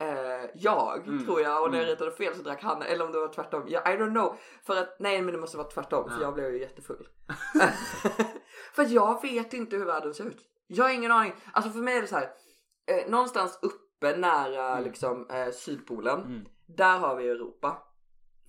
eh, 0.00 0.50
jag, 0.54 1.08
Mm. 1.08 1.24
tror 1.24 1.40
jag. 1.40 1.62
Och 1.62 1.70
när 1.70 1.78
jag 1.78 1.84
Mm. 1.88 1.94
ritade 1.96 2.10
fel 2.16 2.34
så 2.36 2.42
drack 2.42 2.62
han. 2.62 2.82
Eller 2.82 3.04
om 3.04 3.12
det 3.12 3.18
var 3.18 3.28
tvärtom. 3.32 3.64
Ja, 3.68 3.92
I 3.92 3.96
don't 3.96 4.10
know. 4.10 4.36
För 4.66 4.76
att, 4.76 4.96
nej 5.00 5.22
men 5.22 5.34
det 5.34 5.40
måste 5.40 5.56
vara 5.56 5.68
tvärtom. 5.68 6.08
För 6.10 6.16
Ja. 6.16 6.22
jag 6.22 6.34
blev 6.34 6.52
ju 6.54 6.60
jättefull. 6.60 7.08
för 8.74 8.86
jag 8.94 9.22
vet 9.22 9.52
inte 9.52 9.76
hur 9.76 9.84
världen 9.84 10.14
ser 10.14 10.24
ut. 10.24 10.38
Jag 10.66 10.84
har 10.84 10.90
ingen 10.92 11.12
aning. 11.12 11.34
Alltså 11.52 11.70
för 11.70 11.78
mig 11.80 11.96
är 11.96 12.00
det 12.00 12.06
så 12.06 12.16
här. 12.16 12.30
Eh, 12.86 13.10
någonstans 13.10 13.58
uppe 13.62 14.16
nära 14.16 14.70
Mm. 14.72 14.84
liksom 14.84 15.30
eh, 15.30 15.50
Sydpolen. 15.50 16.20
Mm. 16.22 16.44
Där 16.66 16.98
har 16.98 17.16
vi 17.16 17.28
Europa. 17.28 17.82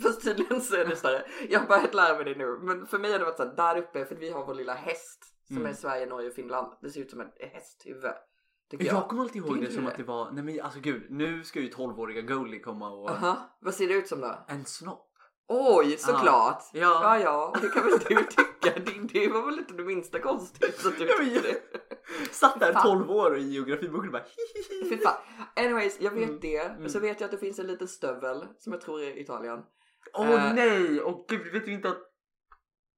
Fast 0.03 0.23
tydligen 0.23 0.62
så 0.62 0.75
är 0.75 0.86
det 0.86 0.95
så 0.95 1.08
här, 1.08 1.27
jag 1.49 1.60
har 1.60 1.67
börjat 1.67 1.93
lära 1.93 2.15
mig 2.15 2.25
det 2.25 2.36
nu. 2.36 2.60
Men 2.62 2.88
för 2.88 2.99
mig 2.99 3.12
har 3.12 3.19
det 3.19 3.25
varit 3.25 3.38
så 3.38 3.43
här, 3.45 3.56
där 3.56 3.77
uppe 3.77 4.06
för 4.06 4.15
vi 4.15 4.30
har 4.30 4.45
vår 4.45 4.53
lilla 4.53 4.73
häst. 4.73 5.23
Som 5.47 5.58
Mm. 5.58 5.69
är 5.69 5.73
Sverige, 5.73 6.06
Norge 6.06 6.27
och 6.30 6.36
Finland. 6.36 6.73
Det 6.82 6.89
ser 6.89 7.01
ut 7.01 7.12
som 7.12 7.21
en 7.21 7.32
hästhuvud. 7.39 8.12
Jag, 8.69 8.82
jag. 8.82 9.10
kommer 9.10 9.23
alltid 9.23 9.45
ihåg 9.45 9.60
det 9.62 9.65
du 9.65 9.71
som 9.71 9.84
det? 9.84 9.89
att 9.91 9.97
det 9.97 10.03
var, 10.03 10.32
nej 10.32 10.43
men 10.43 10.62
alltså 10.62 10.80
gud, 10.80 11.06
nu 11.10 11.43
ska 11.43 11.60
ju 11.60 11.69
12-åriga 11.69 12.21
Goldie 12.21 12.60
komma 12.60 12.89
och... 12.89 13.10
Aha, 13.10 13.58
vad 13.62 13.73
ser 13.73 13.88
det 13.88 13.93
ut 13.93 14.08
som 14.08 14.21
då? 14.21 14.45
En 14.47 14.65
snopp. 14.65 15.03
Oj, 15.49 15.97
såklart! 15.97 16.63
Ja. 16.73 16.99
Ja, 17.03 17.19
ja, 17.19 17.51
och 17.56 17.62
det 17.62 17.69
kan 17.69 17.84
väl 17.84 17.99
du 17.99 18.23
tycka. 18.23 18.80
Det, 18.86 19.19
det 19.19 19.27
var 19.27 19.45
väl 19.45 19.60
inte 19.60 19.73
det 19.73 19.84
minsta 19.84 20.19
konstigt 20.19 20.86
att 20.86 20.97
du 20.97 21.06
tyckte 21.08 21.41
det. 21.41 21.62
Satt 22.32 22.60
där 22.60 22.73
Fan. 22.73 22.84
12 22.88 23.12
år 23.12 23.32
och 23.32 23.38
i 23.38 23.41
geografiboken 23.41 24.06
och 24.08 24.12
bara 24.12 24.23
Fy 24.89 24.97
fan. 24.97 25.15
Anyways, 25.56 26.01
jag 26.01 26.12
vet 26.12 26.30
Mm, 26.30 26.39
det. 26.39 26.58
mm. 26.58 26.89
Så 26.89 26.99
vet 26.99 27.21
jag 27.21 27.25
att 27.25 27.32
det 27.32 27.38
finns 27.38 27.60
en 27.60 27.67
liten 27.67 27.88
stövel 27.88 28.45
som 28.58 28.73
jag 28.73 28.82
tror 28.82 29.01
är 29.01 29.19
Italien. 29.19 29.60
Åh 30.13 30.30
Eh. 30.47 30.53
nej! 30.53 31.01
Och 31.01 31.25
gud, 31.30 31.53
vet 31.53 31.65
du 31.65 31.71
inte 31.71 31.89
att... 31.89 31.97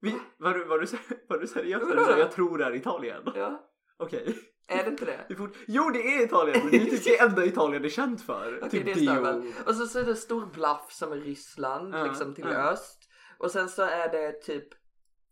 Vi, 0.02 0.16
var, 0.38 0.54
du, 0.54 0.66
var, 0.66 0.80
du, 0.80 0.88
var 1.30 1.38
du 1.38 1.48
seriös? 1.48 1.84
när 1.88 2.16
du 2.16 2.20
Jag 2.20 2.32
tror 2.32 2.58
det 2.58 2.66
är 2.66 2.76
Italien. 2.76 3.24
Ja, 3.36 3.70
Okej. 3.98 4.36
Är 4.70 4.84
det 4.84 4.90
inte 4.90 5.06
det? 5.06 5.26
Det 5.30 5.36
fort... 5.36 5.54
Jo 5.68 5.90
det 5.90 6.00
är 6.00 6.26
Italien 6.26 6.60
men 6.64 6.72
det 6.72 6.78
är 6.78 6.86
typ 6.86 7.04
det 7.04 7.20
enda 7.22 7.46
Italien 7.46 7.86
är 7.86 7.90
känt 7.90 8.22
för. 8.22 8.58
Okej, 8.58 8.70
typ 8.70 8.86
det 8.86 8.94
Dio. 8.94 9.10
stövel. 9.12 9.54
Och 9.66 9.76
så, 9.76 9.86
så 9.88 10.00
är 10.00 10.04
det 10.04 10.16
stor 10.16 10.46
bluff 10.46 10.86
som 10.92 11.12
är 11.12 11.16
Ryssland, 11.18 11.96
Ja, 11.96 12.04
liksom 12.04 12.34
till 12.36 12.48
ja. 12.52 12.72
öst. 12.72 13.10
Och 13.38 13.52
sen 13.52 13.70
så 13.70 13.82
är 13.84 14.10
det 14.12 14.32
typ 14.32 14.68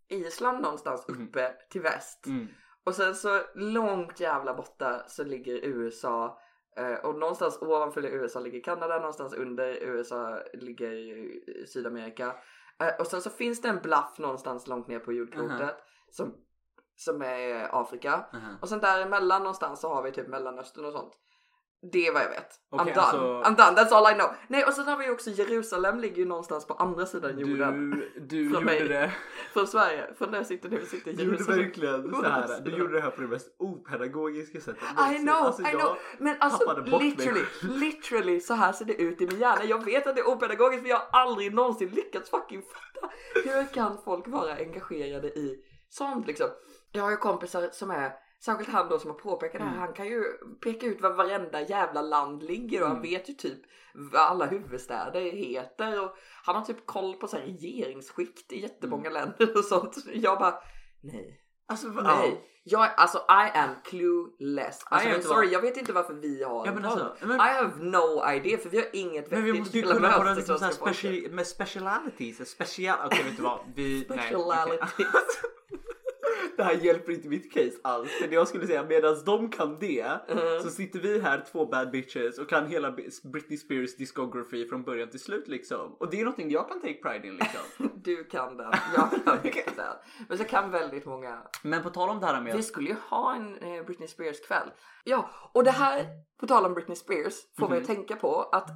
Island 0.08 0.60
någonstans 0.62 1.08
Mhm. 1.08 1.28
uppe 1.28 1.52
till 1.70 1.80
väst. 1.80 2.26
Mm. 2.26 2.46
Och 2.84 2.94
sen 2.94 3.14
så 3.14 3.40
långt 3.54 4.20
jävla 4.20 4.54
borta 4.54 5.02
så 5.06 5.24
ligger 5.24 5.54
USA 5.64 6.38
eh, 6.76 6.94
och 7.04 7.18
någonstans 7.18 7.58
ovanför 7.62 8.04
USA 8.04 8.40
ligger 8.40 8.60
Kanada, 8.62 8.96
någonstans 8.96 9.34
under 9.34 9.68
USA 9.82 10.40
ligger 10.54 10.92
eh, 11.18 11.64
Sydamerika. 11.66 12.34
Eh, 12.80 13.00
och 13.00 13.06
sen 13.06 13.22
så 13.22 13.30
finns 13.30 13.62
det 13.62 13.68
en 13.68 13.80
bluff 13.82 14.18
någonstans 14.18 14.66
långt 14.66 14.88
ner 14.88 14.98
på 14.98 15.12
jordklotet 15.12 15.58
Mhm. 15.60 15.70
som, 16.10 16.34
som 16.98 17.22
är 17.22 17.80
Afrika. 17.82 18.12
Aha. 18.12 18.58
Och 18.62 18.68
sen 18.68 18.80
däremellan 18.80 19.42
någonstans 19.42 19.80
så 19.80 19.88
har 19.94 20.02
vi 20.02 20.12
typ 20.12 20.28
Mellanöstern 20.28 20.84
och 20.84 20.92
sånt. 20.92 21.12
Det 21.92 22.06
är 22.06 22.12
vad 22.12 22.22
jag 22.22 22.28
vet. 22.30 22.50
I'm 22.72 22.80
Okej, 22.80 22.92
done. 22.94 23.00
alltså- 23.06 23.18
I'm 23.50 23.56
done, 23.56 23.80
that's 23.82 23.94
all 23.94 24.12
I 24.12 24.14
know. 24.14 24.30
Nej 24.48 24.64
och 24.64 24.72
sen 24.72 24.86
har 24.86 24.96
vi 24.96 25.10
också 25.10 25.30
Jerusalem 25.30 26.00
ligger 26.00 26.16
ju 26.16 26.24
någonstans 26.24 26.66
på 26.66 26.74
andra 26.74 27.06
sidan 27.06 27.38
jorden. 27.38 27.90
Du, 27.90 28.20
du 28.20 28.50
Från 28.50 28.52
gjorde 28.62 28.64
mig. 28.64 28.88
det. 28.88 29.12
Från 29.52 29.66
Sverige, 29.66 30.14
från 30.18 30.30
där 30.30 30.38
jag 30.38 30.46
sitter 30.46 30.68
nu 30.68 30.80
sitter 30.86 31.12
Du 31.12 31.22
gjorde 31.22 31.36
Jerusalem. 31.36 31.60
verkligen 31.64 32.14
så 32.14 32.22
här. 32.22 32.60
Du 32.60 32.70
gjorde 32.76 32.92
det 32.92 33.00
här 33.00 33.10
på 33.10 33.20
det 33.20 33.26
mest 33.28 33.56
opedagogiska 33.58 34.60
sättet. 34.60 34.82
I 35.12 35.18
know, 35.18 35.34
Alltså, 35.34 35.62
I 35.62 35.64
know. 35.64 35.96
Men 36.18 36.36
alltså 36.40 36.82
literally, 37.00 37.44
literally 37.62 38.40
så 38.40 38.54
här 38.54 38.72
ser 38.72 38.84
det 38.84 38.94
ut 39.02 39.20
i 39.20 39.26
min 39.26 39.38
hjärna. 39.38 39.64
Jag 39.64 39.84
vet 39.84 40.06
att 40.06 40.14
det 40.16 40.20
är 40.20 40.28
opedagogiskt 40.28 40.82
för 40.82 40.88
jag 40.90 40.96
har 40.98 41.20
aldrig 41.20 41.54
någonsin 41.54 41.88
lyckats 41.88 42.30
fucking 42.30 42.62
fatta. 42.62 43.12
Hur 43.44 43.74
kan 43.74 43.98
folk 44.04 44.28
vara 44.28 44.52
engagerade 44.54 45.28
i 45.28 45.56
sånt 45.88 46.26
liksom? 46.26 46.48
Jag 46.92 47.02
har 47.02 47.10
ju 47.10 47.16
kompisar 47.16 47.68
som 47.72 47.90
är 47.90 48.12
Särskilt 48.44 48.68
han 48.70 48.88
då 48.88 48.98
som 48.98 49.10
har 49.10 49.18
påpekat 49.18 49.58
det 49.58 49.64
här, 49.64 49.70
Mm. 49.72 49.80
han 49.80 49.92
kan 49.92 50.06
ju 50.06 50.24
peka 50.64 50.86
ut 50.86 51.00
var 51.00 51.10
varenda 51.14 51.60
jävla 51.60 52.02
land 52.02 52.42
ligger 52.42 52.80
och 52.82 52.88
han 52.88 52.96
Mm. 52.96 53.10
vet 53.10 53.28
ju 53.28 53.32
typ 53.34 53.58
vad 53.94 54.20
alla 54.22 54.46
huvudstäder 54.46 55.20
heter 55.20 56.04
och 56.04 56.16
han 56.44 56.56
har 56.56 56.64
typ 56.64 56.86
koll 56.86 57.14
på 57.14 57.28
så 57.28 57.36
här 57.36 57.44
regeringsskikt 57.44 58.52
i 58.52 58.60
jättemånga 58.62 59.10
länder 59.10 59.58
och 59.58 59.64
sånt. 59.64 59.96
Jag 60.12 60.38
bara, 60.38 60.54
nej. 61.00 61.40
Alltså, 61.66 61.88
Nej, 61.88 62.44
jag, 62.64 62.88
alltså 62.96 63.18
I 63.18 63.58
am 63.58 63.70
clueless. 63.84 64.82
Alltså, 64.86 65.08
I 65.08 65.12
am 65.12 65.20
du 65.20 65.28
vad? 65.28 65.36
sorry, 65.36 65.48
jag 65.52 65.60
vet 65.62 65.76
inte 65.76 65.92
varför 65.92 66.14
vi 66.14 66.42
har 66.44 66.66
Ja, 66.66 66.66
en 66.66 66.74
men 66.74 66.84
alltså, 66.84 67.16
men- 67.20 67.36
I 67.36 67.38
have 67.40 67.72
no 67.78 68.30
idea 68.32 68.58
för 68.58 68.68
vi 68.70 68.76
har 68.78 68.86
inget 68.92 69.30
Men 69.30 69.44
vi 69.44 69.52
måste 69.58 69.78
ju 69.78 69.82
kunna 69.84 70.18
vara 70.18 70.34
liksom 70.34 70.58
folket. 70.58 70.96
speci- 70.96 71.32
med 71.32 71.46
specialities. 71.46 72.48
Special... 72.50 72.98
Okej 73.06 73.24
vet 73.24 73.36
du 73.36 73.42
vad? 73.42 73.58
Vi... 73.74 74.06
nej, 74.08 74.34
okej. 74.34 75.06
Det 76.56 76.62
här 76.62 76.74
hjälper 76.74 77.12
inte 77.12 77.28
mitt 77.28 77.52
case 77.52 77.78
alls. 77.84 78.10
Men 78.20 78.32
jag 78.32 78.48
skulle 78.48 78.66
säga 78.66 78.84
medan 78.84 79.16
de 79.24 79.50
kan 79.50 79.78
det 79.78 80.08
Mm. 80.28 80.62
så 80.62 80.70
sitter 80.70 80.98
vi 80.98 81.20
här 81.20 81.44
två 81.52 81.66
bad 81.66 81.90
bitches 81.90 82.38
och 82.38 82.48
kan 82.48 82.66
hela 82.66 82.90
Britney 83.32 83.58
Spears 83.58 83.96
discography 83.96 84.68
från 84.68 84.82
början 84.82 85.10
till 85.10 85.20
slut 85.20 85.48
liksom. 85.48 85.96
Och 86.00 86.10
det 86.10 86.20
är 86.20 86.24
någonting 86.24 86.50
jag 86.50 86.68
kan 86.68 86.80
take 86.80 86.94
pride 86.94 87.26
in 87.28 87.36
liksom. 87.36 87.90
Du 88.04 88.24
kan 88.24 88.56
den, 88.56 88.72
jag 88.96 89.10
kan 89.24 89.34
inte 89.46 89.62
den. 89.76 89.96
Men 90.28 90.38
så 90.38 90.44
kan 90.44 90.70
väldigt 90.70 91.06
många. 91.06 91.42
Men 91.62 91.82
på 91.82 91.90
tal 91.90 92.08
om 92.08 92.20
det 92.20 92.26
här 92.26 92.40
med 92.40 92.56
Vi 92.56 92.62
skulle 92.62 92.88
ju 92.88 92.96
ha 93.10 93.34
en 93.34 93.58
eh, 93.58 93.84
Britney 93.84 94.08
Spears 94.08 94.40
kväll. 94.40 94.70
Ja, 95.04 95.30
och 95.54 95.64
det 95.64 95.70
här, 95.70 96.06
på 96.40 96.46
tal 96.46 96.64
om 96.66 96.74
Britney 96.74 96.96
Spears, 96.96 97.34
får 97.58 97.68
mig 97.68 97.78
att 97.80 97.86
tänka 97.86 98.16
på 98.16 98.42
att 98.42 98.70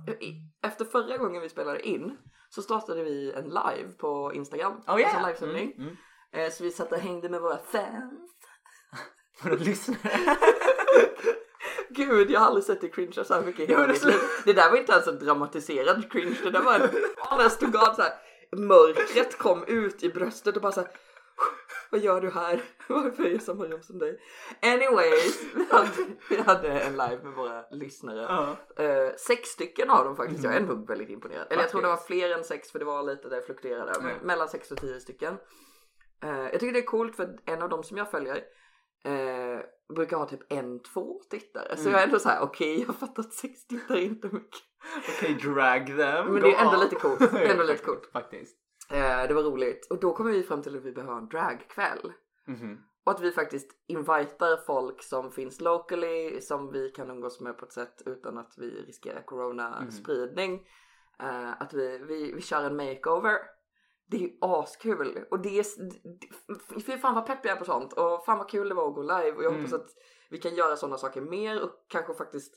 efter 0.63 0.85
förra 0.85 1.17
gången 1.17 1.43
vi 1.43 1.49
spelade 1.49 1.89
in 1.89 2.17
så 2.49 2.63
startade 2.63 3.05
vi 3.05 3.33
en 3.33 3.45
live 3.45 3.93
på 3.99 4.33
Instagram. 4.35 4.73
Oh 4.87 5.01
yeah! 5.01 5.25
Alltså 5.25 5.27
livesändning. 5.47 5.73
Mm, 5.77 5.83
mm. 5.83 5.97
Eh, 6.33 6.51
Så 6.53 6.65
vi 6.65 6.71
satt 6.71 6.93
och 6.93 6.99
hängde 6.99 7.29
med 7.29 7.41
våra 7.41 7.59
fans. 7.59 8.31
För 9.43 9.51
att 9.51 9.61
lyssna. 9.61 9.95
Gud, 11.89 12.31
jag 12.31 12.41
har 12.41 12.47
aldrig 12.47 12.65
sett 12.65 12.81
dig 12.81 12.91
cringea 12.91 13.25
så 13.25 13.35
här 13.35 13.43
mycket 13.43 13.61
i 13.61 13.67
hela 13.73 13.87
mitt 13.87 14.03
det- 14.03 14.09
liv. 14.09 14.17
Det 14.45 14.53
där 14.53 14.71
var 14.71 14.77
inte 14.79 14.93
ens 14.93 15.07
en 15.09 15.19
dramatiserad 15.19 16.13
cringe. 16.13 16.37
Det 16.43 16.51
där 16.51 16.63
var 16.63 16.75
en 16.75 16.89
honest 17.19 17.61
to 17.61 17.67
god 17.67 17.95
så 17.97 18.03
här. 18.03 18.13
Mörkret 18.57 19.39
kom 19.39 19.65
ut 19.65 20.03
i 20.03 20.09
bröstet 20.09 20.57
och 20.57 20.63
bara 20.63 20.73
så 20.73 20.81
här. 20.81 20.91
Vad 21.91 22.01
gör 22.01 22.21
du 22.21 22.31
här? 22.31 22.63
Varför 22.89 23.23
är 23.23 23.27
jag 23.27 23.37
i 23.37 23.39
samma 23.39 23.65
rum 23.65 23.83
som 23.83 23.99
dig? 23.99 24.21
Anyways, 24.63 25.41
vi 25.55 25.67
hade, 25.71 25.89
vi 26.31 26.41
hade 26.41 26.69
en 26.81 26.93
live 26.93 27.19
med 27.23 27.33
våra 27.33 27.65
lyssnare. 27.71 28.21
Ja. 28.23 28.57
Eh, 28.85 29.15
sex 29.17 29.49
stycken 29.49 29.91
av 29.91 30.05
dem 30.05 30.17
faktiskt. 30.17 30.45
Jag 30.45 30.53
är 30.55 30.57
ändå 30.57 30.75
väldigt 30.75 31.09
imponerad. 31.11 31.47
Eller 31.51 31.63
jag 31.63 31.71
tror 31.71 31.83
det 31.83 31.89
var 31.89 31.97
fler 31.97 32.31
än 32.31 32.45
sex 32.45 32.71
för 32.73 32.79
det 32.79 32.85
var 32.85 33.03
lite 33.03 33.29
där 33.29 33.37
det 33.37 33.43
fluktuerade. 33.43 33.93
Mm. 34.01 34.17
mellan 34.23 34.49
sex 34.49 34.71
och 34.71 34.79
tio 34.79 35.01
stycken. 35.01 35.37
Eh, 36.23 36.31
jag 36.41 36.61
tycker 36.61 36.73
det 36.73 36.79
är 36.79 36.87
coolt 36.87 37.17
för 37.17 37.39
en 37.47 37.63
av 37.63 37.69
dem 37.69 37.83
som 37.83 37.97
jag 37.97 38.11
följer 38.11 38.37
eh, 39.05 39.61
brukar 39.95 40.17
ha 40.17 40.27
typ 40.27 40.53
en, 40.53 40.83
två 40.83 41.23
tittare. 41.31 41.77
Så 41.77 41.81
Mm. 41.83 41.93
jag 41.93 42.01
är 42.03 42.07
ändå 42.07 42.19
så 42.19 42.29
här: 42.29 42.43
okej 42.43 42.85
jag 42.87 42.97
fattar 42.97 43.23
att 43.23 43.33
sex 43.33 43.67
tittare 43.67 43.99
är 43.99 44.03
inte 44.05 44.29
mycket. 44.29 44.61
Okej, 45.09 45.35
drag 45.35 45.87
them. 45.87 46.33
Men 46.33 46.43
det 46.43 46.55
är 46.55 46.61
ändå 46.61 46.75
on. 46.75 46.81
lite 46.81 46.95
coolt. 46.97 47.19
Det 47.33 47.47
är 47.47 47.51
ändå 47.51 47.65
lite 47.65 47.85
coolt. 47.85 48.11
Faktiskt. 48.13 48.57
Eh, 48.91 49.29
det 49.29 49.35
var 49.35 49.43
roligt. 49.43 49.87
Och 49.91 50.01
då 50.01 50.13
kom 50.15 50.27
vi 50.27 50.43
fram 50.43 50.63
till 50.63 50.77
att 50.77 50.83
vi 50.85 50.93
behöver 50.93 51.17
en 51.19 51.29
dragkväll. 51.29 52.13
Mhm. 52.47 52.79
Och 53.05 53.13
att 53.13 53.21
vi 53.21 53.33
faktiskt 53.33 53.71
invitar 53.87 54.65
folk 54.67 55.03
som 55.03 55.33
finns 55.33 55.61
locally, 55.61 56.41
som 56.41 56.73
vi 56.73 56.89
kan 56.91 57.11
umgås 57.11 57.41
med 57.41 57.59
på 57.59 57.65
ett 57.65 57.73
sätt 57.73 58.03
utan 58.07 58.39
att 58.39 58.55
vi 58.57 58.71
riskerar 58.71 59.23
coronaspridning. 59.23 60.67
Eh, 61.21 61.63
att 61.63 61.75
vi, 61.75 61.99
vi, 61.99 62.33
vi 62.33 62.43
kör 62.43 62.65
en 62.65 62.77
makeover. 62.77 63.39
Det 64.13 64.17
är 64.17 64.21
ju 64.21 64.33
askul. 64.41 65.25
Och 65.31 65.39
det 65.41 65.59
är, 65.59 65.65
fy 66.81 66.99
fan 66.99 67.15
vad 67.15 67.27
pepp 67.27 67.45
jag 67.45 67.53
är 67.53 67.59
på 67.59 67.65
sånt. 67.65 67.93
Och 67.93 68.25
fan 68.25 68.39
vad 68.39 68.49
kul 68.51 68.69
det 68.69 68.75
var 68.75 68.89
att 68.89 68.95
gå 68.95 69.03
live. 69.03 69.33
Och 69.33 69.45
jag 69.45 69.53
Mm. 69.53 69.57
hoppas 69.65 69.73
att 69.81 69.91
vi 70.31 70.39
kan 70.39 70.55
göra 70.55 70.77
sådana 70.77 70.99
saker 70.99 71.21
mer 71.21 71.63
och 71.63 71.71
kanske 71.89 72.15
faktiskt 72.15 72.55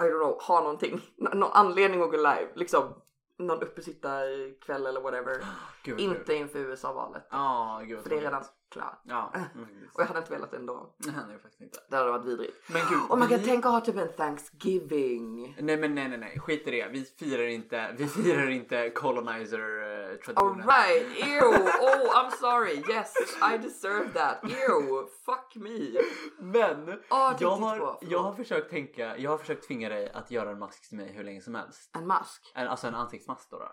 I 0.00 0.02
don't 0.02 0.18
know, 0.18 0.42
ha 0.42 0.60
någonting, 0.60 1.00
någon 1.16 1.42
anledning 1.52 2.02
att 2.02 2.10
gå 2.10 2.16
live. 2.16 2.48
Liksom 2.54 2.94
någon 3.38 3.62
uppesittarkväll 3.62 4.86
eller 4.86 5.00
whatever. 5.00 5.44
Vad 5.86 6.00
Inte 6.00 6.34
inför 6.34 6.58
USA-valet. 6.58 7.26
Vad 7.30 8.02
För 8.02 8.10
det 8.10 8.16
är 8.16 8.20
redan 8.20 8.44
klart. 8.74 9.00
Ja. 9.04 9.32
Och 9.94 10.00
jag 10.00 10.06
hade 10.06 10.18
inte 10.18 10.32
velat 10.32 10.52
ändå. 10.52 10.94
Nej, 10.98 11.14
nej, 11.28 11.38
faktiskt 11.38 11.60
inte. 11.60 11.78
Det 11.90 11.96
hade 11.96 12.10
varit 12.10 12.24
vidrigt. 12.24 12.56
Men 12.72 12.82
gud, 12.90 13.00
Och 13.08 13.18
man 13.18 13.28
kan 13.28 13.38
vi- 13.38 13.44
tänka 13.46 13.68
ha 13.68 13.80
typ 13.80 13.96
en 13.96 14.12
Thanksgiving. 14.12 15.56
Nej 15.60 15.76
men 15.76 15.94
nej 15.94 16.08
nej 16.08 16.18
nej, 16.18 16.38
skit 16.40 16.66
i 16.68 16.70
det. 16.70 16.88
Vi 16.88 17.04
firar 17.04 17.46
inte, 17.46 17.94
vi 17.98 18.06
firar 18.08 18.50
inte 18.50 18.90
colonizer-traditionen. 18.90 20.68
Alright, 20.68 21.18
ew, 21.18 21.46
oh 21.80 22.16
I'm 22.16 22.30
sorry, 22.30 22.74
yes 22.94 23.12
I 23.54 23.58
deserve 23.58 24.10
that, 24.12 24.38
ew, 24.44 25.06
fuck 25.26 25.54
me. 25.56 26.00
Men 26.38 26.86
tänkte 26.86 27.44
jag, 27.44 27.50
har, 27.56 27.78
på, 27.78 27.98
jag 28.00 28.18
har 28.18 28.34
försökt 28.34 28.70
tänka, 28.70 29.18
jag 29.18 29.30
har 29.30 29.38
försökt 29.38 29.66
tvinga 29.66 29.88
dig 29.88 30.10
att 30.14 30.30
göra 30.30 30.50
en 30.50 30.58
mask 30.58 30.88
till 30.88 30.98
mig 30.98 31.12
hur 31.12 31.24
länge 31.24 31.40
som 31.40 31.54
helst. 31.54 31.90
En 31.96 32.06
mask? 32.06 32.52
En, 32.54 32.68
alltså 32.68 32.86
en 32.86 32.94
ansiktsmask 32.94 33.50
då. 33.50 33.58
då. 33.58 33.68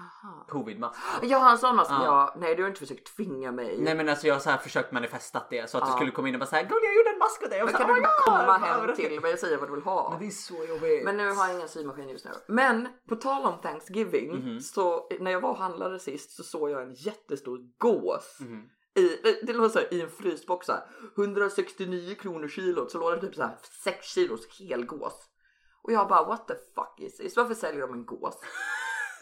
Aha. 0.00 0.44
Covid-mask. 0.48 0.98
Jag 1.22 1.38
har 1.38 1.50
en 1.50 1.58
sån 1.58 1.76
mask, 1.76 1.90
Ja. 1.90 2.04
ja. 2.04 2.34
Nej 2.38 2.54
du 2.54 2.62
har 2.62 2.68
inte 2.68 2.80
försökt 2.80 3.16
tvinga 3.16 3.52
mig. 3.52 3.78
Nej 3.78 3.94
men 3.94 4.08
alltså 4.08 4.26
jag 4.26 4.34
har 4.34 4.40
så 4.40 4.50
här 4.50 4.58
försökt 4.58 4.92
manifestat 4.92 5.50
det 5.50 5.70
så 5.70 5.78
att 5.78 5.84
du 5.84 5.90
Ja. 5.90 5.96
skulle 5.96 6.10
komma 6.10 6.28
in 6.28 6.34
och 6.34 6.38
bara 6.40 6.46
säga 6.46 6.62
Gulli 6.62 6.84
jag 6.86 6.96
gjorde 6.96 7.10
en 7.10 7.18
mask 7.18 7.42
åt 7.42 7.50
dig. 7.50 7.64
Men 7.64 7.72
kan 7.74 7.90
"Oh 7.90 7.94
du 7.94 8.00
bara 8.00 8.12
God!" 8.12 8.24
komma 8.24 8.58
hem 8.58 8.96
till 8.96 9.20
mig 9.20 9.32
och 9.32 9.38
säga 9.38 9.58
vad 9.58 9.68
du 9.68 9.74
vill 9.74 9.84
ha? 9.84 10.10
Men 10.10 10.18
det 10.20 10.26
är 10.26 10.30
så 10.30 10.64
jobbigt. 10.68 11.04
Men 11.04 11.16
nu 11.16 11.30
har 11.30 11.46
jag 11.46 11.54
ingen 11.56 11.68
symaskin 11.68 12.08
just 12.08 12.24
nu. 12.24 12.30
Men 12.48 12.88
på 13.08 13.16
tal 13.16 13.46
om 13.46 13.60
Thanksgiving 13.60 14.34
Mhm. 14.38 14.60
så 14.60 15.08
när 15.20 15.30
jag 15.30 15.40
var 15.40 15.50
och 15.50 15.58
handlade 15.58 15.98
sist 15.98 16.36
så 16.36 16.42
såg 16.42 16.70
jag 16.70 16.82
en 16.82 16.94
jättestor 16.94 17.58
gås. 17.78 18.36
Mhm. 18.40 18.68
I, 18.94 19.08
det- 19.22 19.46
det 19.46 19.52
låg 19.52 19.70
så 19.70 19.78
här, 19.78 19.94
i 19.94 20.00
en 20.02 20.10
frysbox 20.10 20.66
så 20.66 20.72
här, 20.72 20.82
169 21.16 22.14
kronor 22.14 22.48
kilot 22.48 22.90
så 22.90 22.98
låg 22.98 23.12
det 23.14 23.20
typ 23.20 23.34
så 23.34 23.42
här 23.42 23.56
6 23.84 24.06
kilos 24.06 24.60
helgås. 24.60 25.24
Och 25.82 25.92
jag 25.92 26.08
bara 26.08 26.24
what 26.24 26.48
the 26.48 26.54
fuck 26.74 26.94
is 27.00 27.16
this? 27.16 27.36
Varför 27.36 27.54
säljer 27.54 27.80
de 27.80 27.92
en 27.92 28.04
gås? 28.06 28.40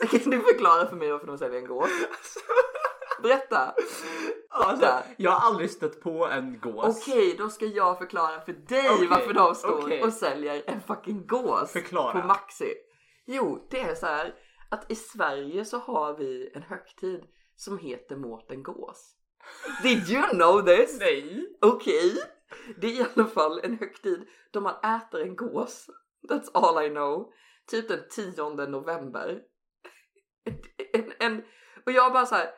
kan 0.10 0.30
du 0.30 0.40
förklara 0.40 0.86
för 0.88 0.96
mig 0.96 1.10
varför 1.12 1.26
de 1.26 1.38
säljer 1.38 1.58
en 1.58 1.66
gås? 1.66 1.90
Berätta! 3.22 3.74
Alltså, 4.50 5.02
jag 5.16 5.30
har 5.30 5.50
aldrig 5.50 5.70
stött 5.70 6.00
på 6.00 6.26
en 6.26 6.60
gås. 6.60 7.08
Okej, 7.08 7.34
då 7.38 7.48
ska 7.48 7.66
jag 7.66 7.98
förklara 7.98 8.40
för 8.40 8.52
dig 8.52 8.90
Okej, 8.90 9.06
varför 9.06 9.32
de 9.32 9.54
står 9.54 9.84
okej. 9.84 10.02
och 10.02 10.12
säljer 10.12 10.62
en 10.66 10.80
fucking 10.80 11.26
gås 11.26 11.72
Förklara. 11.72 12.20
på 12.20 12.26
Maxi. 12.26 12.74
Jo, 13.26 13.66
det 13.70 13.80
är 13.80 13.94
så 13.94 14.06
här 14.06 14.34
att 14.70 14.90
i 14.90 14.94
Sverige 14.94 15.64
så 15.64 15.78
har 15.78 16.16
vi 16.16 16.50
en 16.54 16.62
högtid 16.62 17.24
som 17.56 17.78
heter 17.78 18.16
Mårten 18.16 18.62
Gås. 18.62 19.14
Did 19.82 20.10
you 20.10 20.22
know 20.22 20.62
this? 20.62 20.96
Nej. 21.00 21.46
Okej, 21.60 22.16
det 22.76 22.86
är 22.86 23.00
i 23.00 23.06
alla 23.14 23.26
fall 23.26 23.60
en 23.62 23.78
högtid 23.78 24.28
då 24.50 24.60
man 24.60 24.74
äter 24.96 25.22
en 25.22 25.36
gås. 25.36 25.86
That's 26.28 26.50
all 26.54 26.84
I 26.86 26.88
know. 26.88 27.32
Typ 27.70 27.88
den 27.88 28.00
10 28.10 28.66
november. 28.66 29.40
En, 30.92 31.12
en, 31.18 31.42
och 31.86 31.92
jag 31.92 32.12
bara 32.12 32.26
så 32.26 32.34
här, 32.34 32.50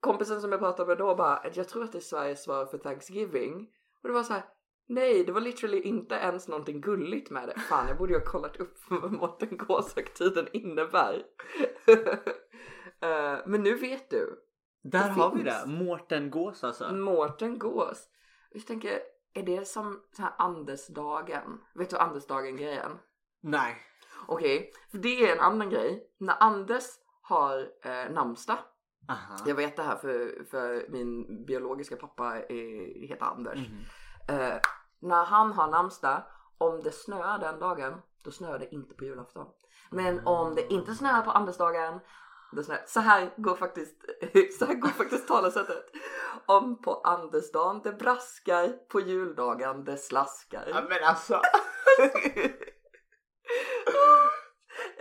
kompisen 0.00 0.40
som 0.40 0.52
jag 0.52 0.60
pratade 0.60 0.88
med 0.88 0.98
då 0.98 1.14
bara, 1.14 1.42
jag 1.54 1.68
tror 1.68 1.84
att 1.84 1.92
det 1.92 1.98
är 1.98 2.00
Sveriges 2.00 2.44
svar 2.44 2.66
för 2.66 2.78
Thanksgiving. 2.78 3.68
Och 4.02 4.08
det 4.08 4.14
var 4.14 4.22
så 4.22 4.32
här, 4.32 4.44
nej 4.88 5.24
det 5.24 5.32
var 5.32 5.40
literally 5.40 5.80
inte 5.80 6.14
ens 6.14 6.48
någonting 6.48 6.80
gulligt 6.80 7.30
med 7.30 7.48
det. 7.48 7.60
Fan 7.60 7.88
jag 7.88 7.98
borde 7.98 8.12
ju 8.12 8.18
ha 8.18 8.26
kollat 8.26 8.56
upp 8.56 8.76
vad 8.88 9.12
Mårten 9.12 9.56
Gås-högtiden 9.56 10.48
innebär. 10.52 11.22
Eh, 13.00 13.38
men 13.46 13.62
nu 13.62 13.74
vet 13.74 14.10
du. 14.10 14.38
Där 14.82 14.98
Det 15.04 15.10
har 15.10 15.30
vi 15.30 15.42
finns. 15.42 15.62
det. 15.64 15.70
Mårten 15.70 16.30
Gås 16.30 16.64
alltså. 16.64 16.92
Mårten 16.92 17.58
Gås. 17.58 18.08
Jag 18.50 18.66
tänker, 18.66 18.98
är 19.34 19.42
det 19.42 19.68
som 19.68 20.00
så 20.16 20.22
här 20.22 20.32
Andersdagen? 20.38 21.60
Vet 21.74 21.90
du 21.90 21.96
Andersdagen 21.96 22.56
grejen? 22.56 22.90
Nej. 23.42 23.76
Okej, 24.26 24.72
för 24.90 24.98
det 24.98 25.28
är 25.28 25.32
en 25.32 25.40
annan 25.40 25.70
grej. 25.70 26.06
När 26.18 26.36
Anders 26.40 26.84
har 27.24 27.58
eh, 27.82 28.10
namnsdag. 28.10 28.58
Jag 29.46 29.54
vet 29.54 29.76
det 29.76 29.82
här 29.82 29.96
för, 29.96 30.44
för 30.50 30.86
min 30.88 31.44
biologiska 31.44 31.96
pappa 31.96 32.36
är, 32.36 33.08
heter 33.08 33.24
Anders. 33.24 33.58
Mhm. 33.58 33.84
Eh, 34.28 34.56
när 35.00 35.24
han 35.24 35.52
har 35.52 35.68
namnsdag, 35.68 36.22
om 36.58 36.82
det 36.82 36.92
snöar 36.92 37.38
den 37.38 37.58
dagen, 37.58 38.02
då 38.24 38.30
snöar 38.30 38.58
det 38.58 38.74
inte 38.74 38.94
på 38.94 39.04
julafton. 39.04 39.46
Men 39.90 40.26
om 40.26 40.54
det 40.54 40.72
inte 40.72 40.94
snöar 40.94 41.22
på 41.22 41.30
Andersdagen, 41.30 42.00
snöar. 42.64 42.82
Så 42.86 43.00
här 43.00 43.34
går 43.36 43.54
faktiskt, 43.54 44.04
så 44.58 44.64
här 44.64 44.74
går 44.74 44.88
faktiskt 44.88 45.28
talesättet. 45.28 45.84
Om 46.46 46.82
på 46.82 46.94
Andersdagen 46.94 47.80
det 47.84 47.92
braskar, 47.92 48.68
på 48.68 49.00
juldagen 49.00 49.84
det 49.84 49.96
slaskar. 49.96 50.64
Ja, 50.68 50.82
men 50.88 51.04
alltså. 51.04 51.40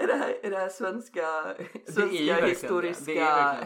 Är 0.03 0.07
det 0.07 0.13
här, 0.13 0.39
är 0.43 0.51
det 0.51 0.57
här 0.57 0.69
svenska, 0.69 1.55
svenska 1.87 2.41
det. 2.41 2.47
historiska, 2.47 3.57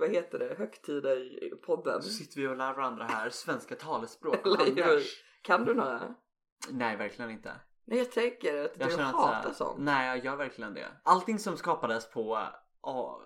vad 0.00 0.10
heter 0.10 0.38
det, 0.38 0.54
högtider 0.58 1.44
i 1.44 1.50
podden? 1.50 2.02
Så 2.02 2.08
sitter 2.08 2.40
vi 2.40 2.46
och 2.46 2.56
lär 2.56 2.74
varandra 2.74 3.04
här 3.04 3.30
svenska 3.30 3.74
talespråk. 3.74 4.46
Anders. 4.46 5.22
Kan 5.42 5.64
du 5.64 5.74
några? 5.74 6.14
Nej, 6.70 6.96
verkligen 6.96 7.30
inte. 7.30 7.52
Nej 7.84 7.98
jag 7.98 8.12
tänker 8.12 8.64
att 8.64 8.72
Jag 8.78 8.88
du 8.88 8.96
hatar 8.96 9.42
så 9.42 9.48
här, 9.48 9.52
sånt. 9.52 9.78
Nej, 9.78 10.08
jag 10.08 10.24
gör 10.24 10.36
verkligen 10.36 10.74
det. 10.74 10.86
Allting 11.02 11.38
som 11.38 11.56
skapades 11.56 12.10
på 12.10 12.38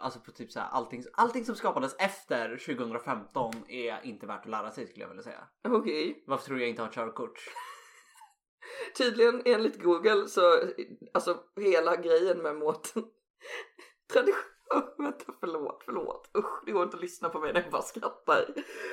alltså 0.01 0.21
på 0.21 0.31
typ 0.31 0.53
så 0.53 0.61
här, 0.61 0.69
allting, 0.69 1.05
allting 1.13 1.45
som 1.45 1.55
skapades 1.55 1.97
efter 1.99 2.49
2015 2.57 3.53
är 3.69 4.01
inte 4.05 4.27
värt 4.27 4.41
att 4.41 4.51
lära 4.51 4.71
sig 4.71 4.87
skulle 4.87 5.03
jag 5.05 5.09
vilja 5.09 5.23
säga. 5.23 5.49
Okej. 5.69 6.25
Varför 6.27 6.45
tror 6.47 6.61
jag 6.61 6.69
inte 6.69 6.83
har 6.83 6.91
körkort? 6.91 7.41
Tydligen 8.97 9.43
enligt 9.45 9.83
Google 9.83 10.29
så, 10.29 10.63
alltså 11.13 11.39
hela 11.57 11.97
grejen 11.97 12.39
med 12.39 12.57
Mårten. 12.57 13.05
Tradition. 14.13 14.51
Vänta 14.99 15.33
förlåt, 15.41 15.83
förlåt. 15.85 16.31
Usch, 16.39 16.65
det 16.67 16.73
går 16.73 16.83
inte 16.83 16.97
att 16.97 17.03
lyssna 17.03 17.29
på 17.29 17.39
mig 17.41 17.53
när 17.53 17.63
jag 17.63 17.71
bara 17.71 17.83
skrattar. 17.83 18.47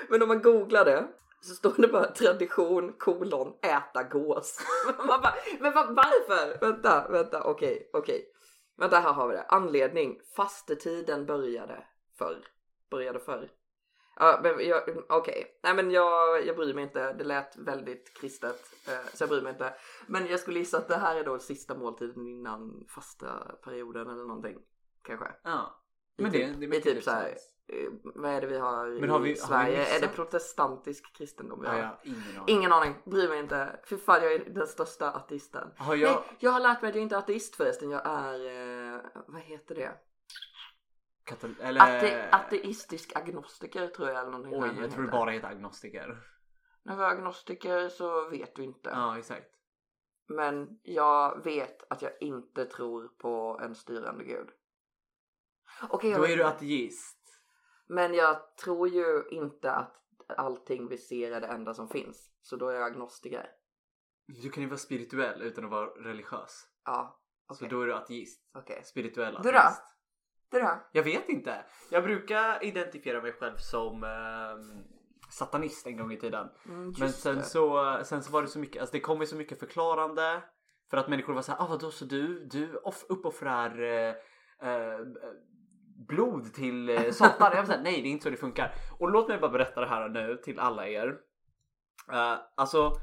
Men 0.10 0.22
om 0.22 0.28
man 0.28 0.42
googlar 0.42 0.86
det 0.86 1.08
så 1.42 1.54
står 1.54 1.74
det 1.78 1.88
bara 1.88 2.12
tradition 2.12 2.94
kolon 2.98 3.54
äta 3.62 4.04
gås. 4.04 4.60
Man 4.98 5.22
bara, 5.22 5.34
men 5.60 5.74
va, 5.74 5.88
varför? 5.90 6.60
Vänta, 6.60 7.08
vänta, 7.10 7.44
okej, 7.44 7.90
okej. 7.94 8.34
Vänta, 8.78 9.00
här 9.00 9.14
har 9.14 9.28
vi 9.28 9.36
det. 9.36 9.46
Anledning. 9.50 10.20
Fastetiden 10.36 11.26
började 11.26 11.86
förr. 12.18 12.48
Började 12.90 13.20
förr. 13.20 13.50
Ja, 14.20 14.40
men 14.44 14.68
jag, 14.68 14.84
okej. 15.10 15.60
Nej 15.64 15.76
men 15.76 15.92
jag, 15.92 16.46
jag 16.46 16.56
bryr 16.56 16.74
mig 16.74 16.84
inte. 16.84 17.14
Det 17.14 17.24
lät 17.24 17.58
väldigt 17.58 18.14
kristet. 18.22 18.74
Eh, 18.88 19.08
så 19.14 19.22
jag 19.24 19.30
bryr 19.30 19.42
mig 19.42 19.52
inte. 19.52 19.74
Men 20.08 20.28
jag 20.28 20.40
skulle 20.40 20.60
gissa 20.60 20.78
att 20.78 20.88
det 20.88 20.96
här 20.98 21.16
är 21.16 21.24
då 21.24 21.40
sista 21.40 21.76
måltiden 21.76 22.28
innan 22.28 22.86
fasta 22.90 23.28
perioden 23.64 24.10
eller 24.10 24.24
någonting. 24.24 24.58
Kanske. 25.04 25.28
Ja. 25.44 25.84
Men 26.18 26.32
typ, 26.32 26.54
det, 26.54 26.60
det 26.60 26.66
i 26.66 26.68
makes 26.68 26.84
typ 26.84 26.96
typ 26.96 27.04
så 27.04 27.12
här, 27.12 27.30
eh, 27.68 27.90
vad 28.04 28.32
är 28.32 28.42
det 28.42 28.48
vi 28.48 28.58
har 28.58 28.78
har 28.78 28.86
vi- 28.90 29.08
har 29.08 29.26
i 29.28 29.36
Sverige? 29.36 29.96
är 29.96 30.02
det 30.02 30.08
protestantisk 30.08 31.16
kristendom 31.18 31.62
vi 31.62 31.68
har? 31.68 31.78
Ja, 31.78 31.84
har 31.86 31.98
ingen 32.04 32.22
aning. 32.38 32.44
Ingen 32.48 32.72
aning, 32.74 32.96
bryr 33.06 33.30
mig 33.30 33.40
inte. 33.40 33.80
Fy 33.90 33.98
fan 33.98 34.24
jag 34.24 34.34
är 34.34 34.40
den 34.50 34.68
största 34.68 35.12
ateisten. 35.12 35.68
Har 35.78 35.96
jag... 35.96 36.12
Nej, 36.12 36.38
jag 36.40 36.52
har 36.52 36.60
lärt 36.60 36.82
mig 36.82 36.90
att 36.90 36.96
jag 36.96 37.02
inte 37.04 37.16
är 37.16 37.20
ateist 37.20 37.56
förresten. 37.56 37.90
Jag 37.90 38.02
är, 38.06 38.94
eh, 38.96 39.02
vad 39.28 39.42
heter 39.42 39.76
det? 39.76 39.92
Katol- 41.28 41.62
eller... 41.62 41.82
Ate, 41.82 42.30
ateistisk 42.32 43.16
agnostiker 43.16 43.88
tror 43.88 44.10
jag 44.10 44.20
eller 44.20 44.32
någonting 44.32 44.64
Oj, 44.64 44.82
jag 44.82 44.92
tror 44.92 45.04
det 45.04 45.12
bara 45.12 45.32
heter 45.32 45.48
agnostiker. 45.48 46.24
När 46.84 46.96
vi 46.98 47.04
är 47.04 47.08
agnostiker 47.08 47.90
så 47.90 48.30
vet 48.30 48.56
du 48.56 48.64
inte. 48.64 48.90
Ja, 48.90 49.18
exakt. 49.18 49.54
Men 50.28 50.80
jag 50.84 51.44
vet 51.44 51.92
att 51.92 52.02
jag 52.02 52.12
inte 52.20 52.66
tror 52.66 53.08
på 53.08 53.60
en 53.64 53.76
styrande 53.76 54.24
gud. 54.24 54.50
Jag 55.82 56.02
Då 56.02 56.26
är 56.26 56.38
du 56.38 56.44
ateist. 56.44 57.42
Men 57.88 58.14
jag 58.14 58.56
tror 58.56 58.88
ju 58.88 59.24
inte 59.32 59.72
att 59.72 60.04
allting 60.28 60.88
vi 60.88 60.98
ser 60.98 61.32
är 61.32 61.42
det 61.42 61.48
enda 61.48 61.74
som 61.74 61.90
finns. 61.90 62.32
Så 62.42 62.56
då 62.56 62.70
är 62.70 62.74
jag 62.76 62.84
agnostiker. 62.84 63.50
Du 64.28 64.50
kan 64.50 64.64
ju 64.64 64.70
vara 64.70 64.78
spirituell 64.78 65.42
utan 65.42 65.66
att 65.66 65.72
vara 65.72 65.88
religiös. 65.88 66.68
Ja, 66.86 67.20
Så 67.48 67.54
okej. 67.54 67.70
då 67.70 67.82
är 67.82 67.88
du 67.88 67.94
ateist. 67.94 68.50
Okej. 68.54 68.82
Spirituell 68.84 69.40
Du 69.44 69.52
då? 69.52 69.60
Ateist. 70.52 70.66
Det. 70.66 70.80
Jag 70.92 71.04
vet 71.04 71.30
inte. 71.30 71.66
Jag 71.92 72.04
brukar 72.04 72.64
identifiera 72.64 73.22
mig 73.22 73.32
själv 73.32 73.58
som 73.58 74.04
ehm, 74.04 74.84
satanist 75.30 75.88
en 75.88 75.98
gång 75.98 76.12
i 76.12 76.18
tiden. 76.18 76.50
Mm, 76.66 76.94
Men 77.00 77.12
sen 77.12 77.36
det. 77.36 77.44
så, 77.44 77.98
sen 78.04 78.24
så 78.24 78.32
var 78.32 78.42
det 78.42 78.48
så 78.48 78.60
mycket, 78.60 78.82
alltså 78.82 78.94
det 78.94 79.00
kom 79.00 79.22
ju 79.22 79.28
så 79.28 79.36
mycket 79.36 79.60
förklarande. 79.60 80.42
För 80.90 80.98
att 80.98 81.08
människor 81.08 81.34
var 81.34 81.42
såhär, 81.42 81.64
ah 81.64 81.68
vadå 81.68 81.92
så 81.92 82.06
du, 82.06 82.46
du 82.46 82.76
off, 82.76 83.06
uppoffrar 83.10 83.82
eh, 83.82 84.16
eh, 84.70 85.00
blod 86.08 86.54
till 86.54 86.90
eh, 86.90 87.12
satan. 87.12 87.52
Jag 87.52 87.58
var 87.58 87.66
såhär, 87.66 87.84
nej 87.84 88.02
det 88.02 88.08
är 88.08 88.12
inte 88.12 88.24
så 88.24 88.30
det 88.30 88.38
funkar. 88.38 88.74
Och 89.00 89.12
låt 89.12 89.28
mig 89.28 89.38
bara 89.38 89.52
berätta 89.52 89.82
det 89.82 89.88
här 89.88 90.10
nu 90.10 90.38
till 90.44 90.60
alla 90.60 90.88
er. 90.88 91.08
Uh, 92.12 92.40
alltså 92.56 92.94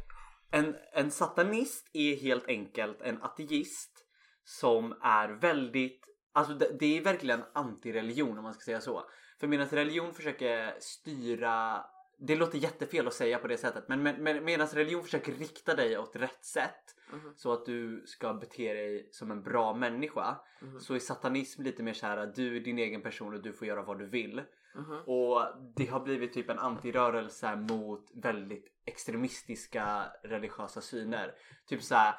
en, 0.51 0.77
en 0.93 1.11
satanist 1.11 1.91
är 1.93 2.17
helt 2.17 2.49
enkelt 2.49 3.03
en 3.03 3.23
ateist 3.23 4.07
som 4.45 4.95
är 5.03 5.29
väldigt, 5.29 6.07
alltså 6.35 6.55
det, 6.55 6.77
det 6.79 6.99
är 6.99 7.03
verkligen 7.05 7.43
antireligion 7.53 8.39
om 8.39 8.45
man 8.45 8.55
ska 8.55 8.63
säga 8.65 8.81
så. 8.81 9.05
För 9.41 9.47
medan 9.47 9.67
religion 9.69 10.15
försöker 10.15 10.75
styra 10.81 11.85
det 12.19 12.37
låter 12.37 12.59
jättefel 12.59 13.07
att 13.07 13.15
säga 13.15 13.39
på 13.39 13.49
det 13.49 13.57
sättet 13.59 13.89
men, 13.89 14.03
men 14.03 14.45
medan 14.45 14.67
religion 14.67 15.03
försöker 15.03 15.33
rikta 15.33 15.75
dig 15.75 15.99
åt 15.99 16.17
rätt 16.17 16.45
sätt 16.45 16.95
Mhm. 17.13 17.33
så 17.37 17.53
att 17.53 17.67
du 17.67 18.03
ska 18.07 18.35
bete 18.35 18.75
dig 18.75 19.09
som 19.13 19.31
en 19.31 19.43
bra 19.43 19.75
människa 19.75 20.37
Mhm. 20.61 20.81
så 20.81 20.95
är 20.95 20.99
satanism 20.99 21.63
lite 21.63 21.83
mer 21.83 21.93
såhär 21.93 22.17
att 22.17 22.35
du 22.35 22.57
är 22.57 22.61
din 22.61 22.79
egen 22.79 23.03
person 23.03 23.35
och 23.35 23.43
du 23.43 23.53
får 23.53 23.67
göra 23.69 23.83
vad 23.83 23.99
du 23.99 24.07
vill. 24.07 24.43
Mhm. 24.75 24.97
Och 25.07 25.43
det 25.77 25.87
har 25.87 26.01
blivit 26.01 26.33
typ 26.33 26.51
en 26.51 26.59
antirörelse 26.59 27.57
mot 27.57 28.11
väldigt 28.15 28.67
extremistiska 28.85 30.05
religiösa 30.23 30.81
syner. 30.81 31.35
Typ 31.67 31.83
såhär 31.83 32.15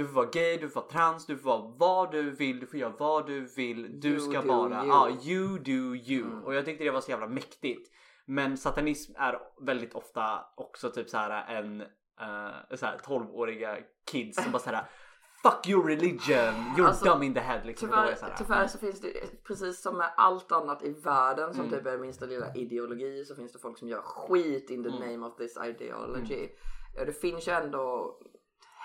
du 0.00 0.06
får 0.06 0.14
vara 0.14 0.26
gay, 0.32 0.56
du 0.56 0.68
får 0.68 0.80
vara 0.80 0.90
trans, 0.90 1.26
du 1.26 1.36
får 1.38 1.50
vara 1.50 1.74
vad 1.78 2.12
du 2.12 2.30
vill, 2.30 2.60
du 2.60 2.66
får 2.66 2.78
göra 2.78 2.92
vad 2.98 3.26
du 3.26 3.40
vill. 3.56 4.00
Du 4.00 4.08
You 4.08 4.20
ska 4.20 4.42
bara, 4.42 4.84
you. 4.84 4.88
ja 4.88 5.10
you 5.22 5.58
do 5.58 5.94
you. 5.96 6.26
Mm. 6.26 6.44
Och 6.44 6.54
jag 6.54 6.64
tyckte 6.64 6.84
det 6.84 6.90
var 6.90 7.00
så 7.00 7.10
jävla 7.10 7.26
mäktigt. 7.26 7.90
Men 8.26 8.56
satanism 8.56 9.12
är 9.16 9.38
väldigt 9.60 9.94
ofta 9.94 10.40
också 10.56 10.90
typ 10.90 11.08
så 11.08 11.16
här 11.16 11.54
en 11.56 11.80
uh, 11.80 12.76
så 12.76 12.86
här 12.86 12.98
12-åriga 12.98 13.78
kids 14.10 14.42
som 14.42 14.52
bara 14.52 14.58
såhär 14.58 14.84
Fuck 15.42 15.68
your 15.68 15.86
religion, 15.88 16.54
you're 16.76 16.86
Alltså, 16.86 17.04
dumb 17.04 17.22
in 17.22 17.34
the 17.34 17.40
head 17.40 17.60
liksom. 17.64 17.88
Tyvärr, 17.88 18.14
så 18.14 18.26
här, 18.26 18.34
tyvärr 18.38 18.66
så 18.66 18.78
finns 18.78 19.00
det 19.00 19.44
precis 19.44 19.82
som 19.82 19.96
med 19.96 20.10
allt 20.16 20.52
annat 20.52 20.82
i 20.82 20.90
världen 20.92 21.54
som 21.54 21.64
Mm. 21.66 21.78
typ 21.78 21.86
är 21.86 21.98
minsta 21.98 22.26
lilla 22.26 22.54
ideologi 22.54 23.24
så 23.24 23.34
finns 23.34 23.52
det 23.52 23.58
folk 23.58 23.78
som 23.78 23.88
gör 23.88 24.02
skit 24.02 24.70
in 24.70 24.82
the 24.82 24.88
Mm. 24.88 25.00
name 25.12 25.26
of 25.26 25.36
this 25.36 25.58
ideology. 25.64 26.48
Ja, 26.96 27.04
Det 27.04 27.12
finns 27.12 27.48
ju 27.48 27.52
ändå 27.52 28.16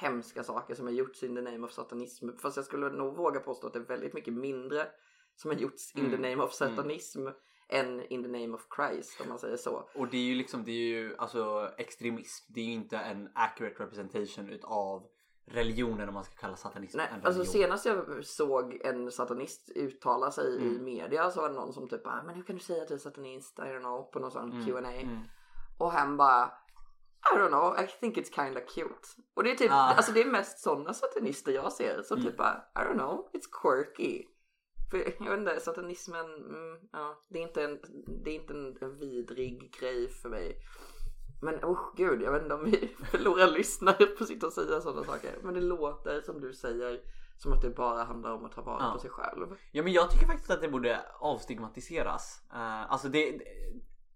hemska 0.01 0.43
saker 0.43 0.75
som 0.75 0.85
har 0.85 0.93
gjorts 0.93 1.23
in 1.23 1.35
the 1.35 1.41
name 1.41 1.65
of 1.67 1.71
satanism. 1.71 2.29
Fast 2.41 2.55
jag 2.57 2.65
skulle 2.65 2.89
nog 2.89 3.15
våga 3.15 3.39
påstå 3.39 3.67
att 3.67 3.73
det 3.73 3.79
är 3.79 3.83
väldigt 3.83 4.13
mycket 4.13 4.33
mindre 4.33 4.87
som 5.35 5.51
har 5.51 5.57
gjorts 5.57 5.95
in 5.95 6.09
the 6.09 6.15
Mm. 6.15 6.21
name 6.31 6.43
of 6.43 6.53
satanism 6.53 7.27
än 7.69 8.01
in 8.09 8.23
the 8.23 8.29
name 8.29 8.53
of 8.53 8.67
Christ 8.75 9.21
om 9.21 9.29
man 9.29 9.39
säger 9.39 9.57
så. 9.57 9.89
Och 9.95 10.07
det 10.07 10.17
är 10.17 10.21
ju 10.21 10.35
liksom, 10.35 10.63
det 10.63 10.71
är 10.71 10.87
ju 10.87 11.15
alltså 11.17 11.71
extremism. 11.77 12.45
Det 12.53 12.61
är 12.61 12.65
ju 12.65 12.71
inte 12.71 12.97
en 12.97 13.29
accurate 13.35 13.83
representation 13.83 14.49
utav 14.49 15.07
religionen 15.47 16.07
om 16.07 16.13
man 16.13 16.23
ska 16.23 16.35
kalla 16.35 16.55
satanism 16.55 16.97
Nej, 16.97 17.07
en 17.13 17.25
alltså 17.25 17.45
senast 17.45 17.85
jag 17.85 18.25
såg 18.25 18.81
en 18.83 19.11
satanist 19.11 19.69
uttala 19.75 20.31
sig 20.31 20.55
i 20.55 20.67
Mm. 20.67 20.83
media 20.83 21.31
så 21.31 21.41
var 21.41 21.49
det 21.49 21.55
någon 21.55 21.73
som 21.73 21.89
typ 21.89 22.03
bara, 22.03 22.23
men 22.23 22.35
hur 22.35 22.43
kan 22.43 22.55
du 22.55 22.61
säga 22.61 22.81
att 22.81 22.87
du 22.87 22.93
är 22.93 22.97
satanist? 22.97 23.59
I 23.59 23.61
don't 23.61 23.79
know, 23.79 24.03
på 24.03 24.19
någon 24.19 24.31
sån 24.31 24.51
Mm, 24.51 24.65
Q&A 24.65 24.91
mm. 24.91 25.17
Och 25.77 25.91
han 25.91 26.17
bara, 26.17 26.51
I 27.33 27.37
don't 27.37 27.47
know, 27.49 27.75
I 27.83 27.87
think 27.87 28.17
it's 28.17 28.31
kinda 28.45 28.61
cute. 28.61 29.07
Och 29.35 29.43
det 29.43 29.51
är 29.51 29.55
typ, 29.55 29.71
Ah. 29.71 29.93
alltså 29.97 30.11
det 30.11 30.21
är 30.21 30.25
mest 30.31 30.59
sådana 30.59 30.93
satanister 30.93 31.51
jag 31.51 31.71
ser 31.73 32.01
som 32.01 32.17
Mm. 32.17 32.29
typ 32.29 32.37
bara, 32.37 32.63
I 32.75 32.79
don't 32.79 32.93
know, 32.97 33.29
it's 33.33 33.49
quirky. 33.61 34.23
För 34.91 34.97
jag 34.97 35.29
vet 35.31 35.39
inte, 35.39 35.59
satanismen, 35.59 36.25
mm, 36.25 36.79
ja, 36.91 37.21
det 37.29 37.39
är 37.39 37.43
inte 37.43 37.63
en, 37.63 37.79
det 38.23 38.29
är 38.31 38.35
inte 38.35 38.53
en, 38.53 38.77
en 38.81 38.97
vidrig 38.97 39.73
grej 39.79 40.09
för 40.09 40.29
mig. 40.29 40.57
Men 41.41 41.55
oh 41.55 41.79
gud, 41.95 42.21
jag 42.21 42.31
vet 42.31 42.41
inte 42.43 42.55
om 42.55 42.63
vi 42.65 42.95
förlorar 43.11 43.47
lyssnare 43.47 44.05
på 44.05 44.23
att 44.23 44.27
sitta 44.27 44.47
och 44.47 44.53
säga 44.53 44.81
sådana 44.81 45.03
saker. 45.03 45.37
Men 45.43 45.53
det 45.53 45.61
låter 45.61 46.21
som 46.21 46.41
du 46.41 46.53
säger 46.53 47.01
som 47.37 47.53
att 47.53 47.61
det 47.61 47.69
bara 47.69 48.03
handlar 48.03 48.33
om 48.33 48.45
att 48.45 48.51
ta 48.51 48.61
vara 48.61 48.83
Ja. 48.83 48.91
på 48.93 48.99
sig 48.99 49.09
själv. 49.09 49.47
Ja 49.71 49.83
men 49.83 49.93
jag 49.93 50.11
tycker 50.11 50.25
faktiskt 50.25 50.51
att 50.51 50.61
det 50.61 50.67
borde 50.69 50.99
avstigmatiseras. 51.19 52.41
Uh, 52.53 52.91
alltså 52.91 53.07
det, 53.09 53.41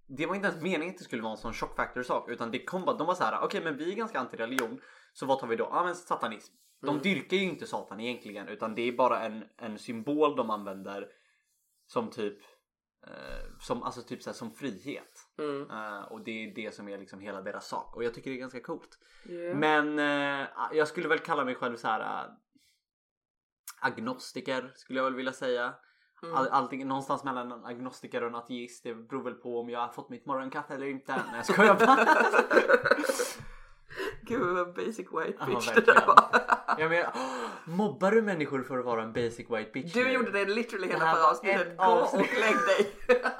det 0.09 0.25
var 0.25 0.35
inte 0.35 0.47
ens 0.47 0.61
meningen 0.61 0.93
att 0.93 0.97
det 0.97 1.03
skulle 1.03 1.21
vara 1.21 1.31
en 1.31 1.37
sån 1.37 1.53
shock 1.53 1.75
factor 1.75 2.03
sak 2.03 2.29
utan 2.29 2.51
det 2.51 2.65
kom 2.65 2.85
bara, 2.85 2.97
de 2.97 3.07
var 3.07 3.15
så 3.15 3.23
här: 3.23 3.43
okej 3.43 3.63
men 3.63 3.77
vi 3.77 3.91
är 3.91 3.95
ganska 3.95 4.19
anti-religion 4.19 4.81
så 5.13 5.25
vad 5.25 5.39
tar 5.39 5.47
vi 5.47 5.55
då? 5.55 5.67
Ja 5.71 5.83
men 5.83 5.95
satanism. 5.95 6.53
De 6.81 6.89
Mm. 6.89 7.01
dyrkar 7.01 7.37
ju 7.37 7.43
inte 7.43 7.67
satan 7.67 7.99
egentligen 7.99 8.47
utan 8.47 8.75
det 8.75 8.81
är 8.81 8.91
bara 8.91 9.19
en, 9.21 9.43
en 9.57 9.77
symbol 9.77 10.35
de 10.35 10.49
använder 10.49 11.07
som 11.87 12.09
typ 12.09 12.37
eh, 13.07 13.57
som, 13.59 13.83
alltså 13.83 14.01
typ 14.01 14.23
så 14.23 14.29
här, 14.29 14.35
som 14.35 14.51
frihet. 14.51 15.29
Mm. 15.37 15.69
Eh, 15.71 16.01
och 16.01 16.23
det 16.23 16.31
är 16.31 16.55
det 16.55 16.75
som 16.75 16.89
är 16.89 16.97
liksom 16.97 17.19
hela 17.19 17.41
deras 17.41 17.67
sak 17.67 17.95
och 17.95 18.03
jag 18.03 18.13
tycker 18.13 18.29
det 18.29 18.35
är 18.37 18.39
ganska 18.39 18.61
coolt. 18.61 18.99
Yeah. 19.25 19.57
Men 19.57 19.99
eh, 19.99 20.47
jag 20.73 20.87
skulle 20.87 21.07
väl 21.07 21.19
kalla 21.19 21.45
mig 21.45 21.55
själv 21.55 21.75
så 21.75 21.87
här 21.87 22.25
äh, 22.25 22.31
agnostiker 23.81 24.71
skulle 24.75 24.99
jag 24.99 25.03
väl 25.03 25.15
vilja 25.15 25.33
säga. 25.33 25.73
Mm. 26.23 26.35
All, 26.35 26.47
allting, 26.47 26.87
någonstans 26.87 27.23
mellan 27.23 27.51
en 27.51 27.65
agnostiker 27.65 28.21
och 28.21 28.29
en 28.29 28.35
ateist. 28.35 28.83
Det 28.83 28.93
beror 28.93 29.23
väl 29.23 29.33
på 29.33 29.59
om 29.59 29.69
jag 29.69 29.79
har 29.79 29.87
fått 29.87 30.09
mitt 30.09 30.25
morgonkaffe 30.25 30.73
eller 30.73 30.85
inte. 30.85 31.15
Nej 31.15 31.23
jag 31.35 31.45
skojar 31.45 31.75
bara. 31.75 32.07
Gud 34.21 34.41
vad 34.41 34.73
basic 34.73 34.99
white 34.99 35.45
bitch 35.47 35.71
det 35.75 35.81
där 35.81 36.07
var. 36.07 36.23
jag 36.77 36.89
menar, 36.89 37.13
mobbar 37.65 38.11
du 38.11 38.21
människor 38.21 38.63
för 38.63 38.79
att 38.79 38.85
vara 38.85 39.03
en 39.03 39.13
basic 39.13 39.49
white 39.49 39.69
bitch? 39.73 39.93
Du 39.93 40.03
nu? 40.03 40.11
gjorde 40.11 40.31
det 40.31 40.45
literally 40.45 40.87
hela 40.87 40.99
förra 41.13 41.27
avsnittet. 41.27 41.77
Gå 41.77 41.83
avsnitt. 41.83 42.21
och 42.21 42.39
lägg 42.39 42.55
dig. 42.55 42.93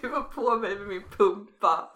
Du 0.00 0.08
var 0.08 0.20
på 0.20 0.56
mig 0.56 0.78
med 0.78 0.88
min 0.88 1.02
pumpa. 1.02 1.90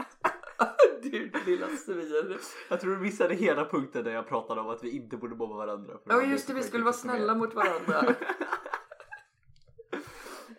Du 1.02 1.30
lilla 1.46 1.68
svin. 1.68 2.38
Jag 2.70 2.80
tror 2.80 2.94
du 2.94 3.00
missade 3.00 3.34
hela 3.34 3.64
punkten 3.64 4.04
där 4.04 4.12
jag 4.12 4.28
pratade 4.28 4.60
om 4.60 4.68
att 4.68 4.84
vi 4.84 4.90
inte 4.96 5.16
borde 5.16 5.34
mobba 5.36 5.56
varandra. 5.56 5.98
Ja 6.04 6.22
just 6.22 6.46
det, 6.46 6.54
vi 6.54 6.62
skulle 6.62 6.84
vara 6.84 6.92
snälla 6.92 7.32
som 7.32 7.38
mot 7.38 7.54
varandra. 7.54 8.14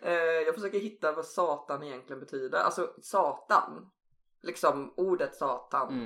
Eh, 0.02 0.12
Jag 0.14 0.54
försöker 0.54 0.78
hitta 0.78 1.12
vad 1.12 1.24
satan 1.24 1.82
egentligen 1.82 2.20
betyder. 2.20 2.58
Alltså 2.58 2.94
satan. 3.02 3.90
Liksom 4.42 4.94
ordet 4.96 5.34
satan. 5.34 5.88
är. 5.88 6.04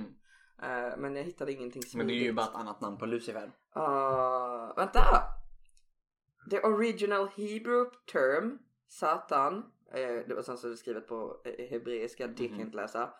Mm. 0.68 0.90
Eh, 0.92 0.96
Men 0.98 1.16
jag 1.16 1.24
hittade 1.24 1.52
ingenting 1.52 1.82
smidigt. 1.82 1.96
Men 1.96 2.06
det 2.06 2.12
är 2.12 2.24
ju 2.24 2.32
bara 2.32 2.46
ett 2.46 2.54
annat 2.54 2.80
namn 2.80 2.98
på 2.98 3.06
Lucifer. 3.06 3.52
Uh, 3.76 4.76
vänta! 4.76 5.00
The 6.50 6.60
original 6.60 7.28
Hebrew 7.28 7.90
term, 8.12 8.58
Satan, 8.88 9.64
eh, 9.92 10.26
det 10.28 10.34
var 10.34 10.42
sen 10.42 10.58
så 10.58 10.76
skrivet 10.76 11.08
på 11.08 11.40
eh, 11.44 11.70
hebreiska, 11.70 12.26
det 12.26 12.48
kan 12.48 12.58
jag 12.58 12.66
inte 12.66 12.76
läsa, 12.76 13.10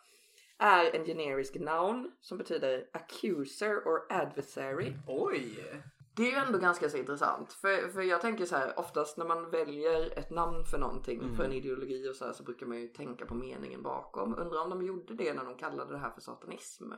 är 0.58 0.96
en 0.96 1.04
generisk 1.04 1.54
noun 1.54 2.12
som 2.20 2.38
betyder 2.38 2.88
accuser 2.92 3.76
or 3.76 4.06
adversary. 4.12 4.92
Oj! 5.06 5.82
Det 6.16 6.22
är 6.22 6.30
ju 6.30 6.36
ändå 6.36 6.58
ganska 6.58 6.88
så 6.88 6.96
intressant. 6.96 7.52
För, 7.52 7.88
för 7.88 8.02
jag 8.02 8.20
tänker 8.20 8.44
så 8.44 8.56
här, 8.56 8.78
oftast 8.78 9.16
när 9.18 9.24
man 9.24 9.50
väljer 9.50 10.18
ett 10.18 10.30
namn 10.30 10.64
för 10.64 10.78
någonting, 10.78 11.20
Mm. 11.22 11.36
för 11.36 11.44
en 11.44 11.52
ideologi 11.52 12.08
och 12.10 12.16
så 12.16 12.24
här, 12.24 12.32
så 12.32 12.42
brukar 12.42 12.66
man 12.66 12.80
ju 12.80 12.88
tänka 12.88 13.26
på 13.26 13.34
meningen 13.34 13.82
bakom. 13.82 14.38
Undrar 14.38 14.60
om 14.60 14.70
de 14.70 14.82
gjorde 14.82 15.14
det 15.14 15.34
när 15.34 15.44
de 15.44 15.56
kallade 15.56 15.92
det 15.92 15.98
här 15.98 16.10
för 16.10 16.20
satanism. 16.20 16.92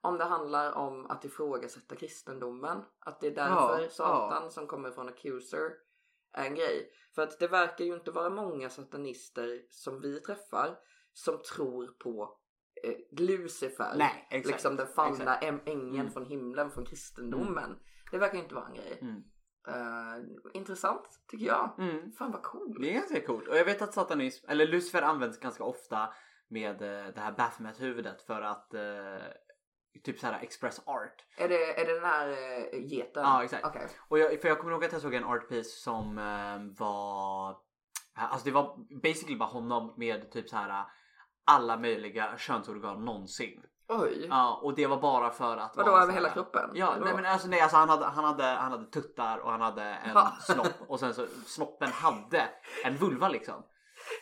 Om 0.00 0.18
det 0.18 0.24
handlar 0.24 0.72
om 0.72 1.06
att 1.06 1.24
ifrågasätta 1.24 1.96
kristendomen. 1.96 2.82
Att 2.98 3.20
det 3.20 3.26
är 3.26 3.34
därför 3.34 3.82
Ja, 3.82 3.88
satan 3.90 4.50
som 4.50 4.66
kommer 4.66 4.90
från 4.90 5.08
accuser 5.08 5.70
är 6.32 6.46
en 6.46 6.54
grej. 6.54 6.90
För 7.14 7.22
att 7.22 7.38
det 7.38 7.48
verkar 7.48 7.84
ju 7.84 7.94
inte 7.94 8.10
vara 8.10 8.30
många 8.30 8.70
satanister 8.70 9.62
som 9.70 10.00
vi 10.00 10.20
träffar 10.20 10.78
som 11.12 11.42
tror 11.42 11.86
på 11.86 12.38
Lucifer. 13.10 13.94
Nej, 13.96 14.26
exakt. 14.30 14.52
Liksom 14.52 14.76
den 14.76 14.86
fallna 14.86 15.36
Exakt. 15.36 15.44
äm- 15.44 15.60
ängeln 15.66 16.00
Mm. 16.00 16.10
från 16.12 16.24
himlen, 16.26 16.70
från 16.70 16.84
kristendomen. 16.84 17.78
Det 18.10 18.18
verkar 18.18 18.38
inte 18.38 18.54
vara 18.54 18.66
en 18.66 18.74
grej. 18.74 18.98
Mm. 19.02 19.22
Eh, 19.68 20.24
intressant 20.54 21.08
tycker 21.28 21.46
jag. 21.46 21.74
Mm. 21.78 22.12
Fan 22.12 22.32
vad 22.32 22.42
cool. 22.42 22.78
Det 22.80 22.90
är 22.90 22.94
ganska 22.94 23.20
coolt. 23.20 23.48
Och 23.48 23.56
jag 23.56 23.64
vet 23.64 23.82
att 23.82 23.94
satanism, 23.94 24.46
eller 24.50 24.66
Lucifer 24.66 25.02
används 25.02 25.40
ganska 25.40 25.64
ofta 25.64 26.12
med 26.48 26.82
eh, 26.82 27.14
det 27.14 27.20
här 27.20 27.32
Baphomet-huvudet 27.32 28.22
för 28.22 28.42
att 28.42 28.74
eh, 28.74 28.80
typ 30.04 30.18
såhär 30.18 30.40
express 30.42 30.82
art. 30.86 31.24
Är, 31.38 31.48
det, 31.48 31.80
är 31.80 31.86
det 31.86 31.94
den 31.94 32.04
här 32.04 32.28
uh, 32.28 32.86
geten? 32.86 33.22
Ja, 33.22 33.44
exakt. 33.44 33.64
Okej. 33.66 33.88
Och 34.08 34.18
jag, 34.18 34.40
för 34.40 34.48
jag 34.48 34.58
kommer 34.58 34.72
ihåg 34.72 34.84
att 34.84 34.92
jag 34.92 35.02
såg 35.02 35.14
en 35.14 35.24
art 35.24 35.48
piece 35.48 35.70
som 35.82 36.18
eh, 36.18 36.78
var 36.78 37.56
Alltså 38.20 38.44
det 38.44 38.50
var 38.50 38.76
basically 39.02 39.36
bara 39.36 39.48
honom 39.48 39.94
med 39.96 40.30
typ 40.30 40.48
så 40.48 40.56
här 40.56 40.84
alla 41.48 41.76
möjliga 41.76 42.38
könsorgan 42.38 43.04
någonsin. 43.04 43.62
Oj. 43.88 44.26
Ja, 44.30 44.60
och 44.62 44.74
det 44.74 44.86
var 44.86 44.96
bara 44.96 45.30
för 45.30 45.56
att 45.56 45.76
Vadå 45.76 45.90
över 45.90 46.00
så 46.00 46.06
här- 46.06 46.14
hela 46.14 46.30
kroppen? 46.30 46.70
Ja, 46.74 46.94
nej 47.04 47.14
men 47.14 47.24
alltså 47.26 47.48
nej, 47.48 47.60
alltså 47.60 47.76
han 47.76 47.88
hade, 47.88 48.04
han 48.04 48.24
hade, 48.24 48.44
han 48.44 48.70
hade 48.72 48.84
tuttar 48.90 49.38
och 49.38 49.50
han 49.50 49.60
hade 49.60 49.82
en 49.82 50.14
Va? 50.14 50.32
snopp 50.40 50.74
och 50.88 51.00
sen 51.00 51.14
så 51.14 51.26
snoppen 51.46 51.88
hade 51.92 52.48
en 52.84 52.96
vulva 52.96 53.28
liksom. 53.28 53.62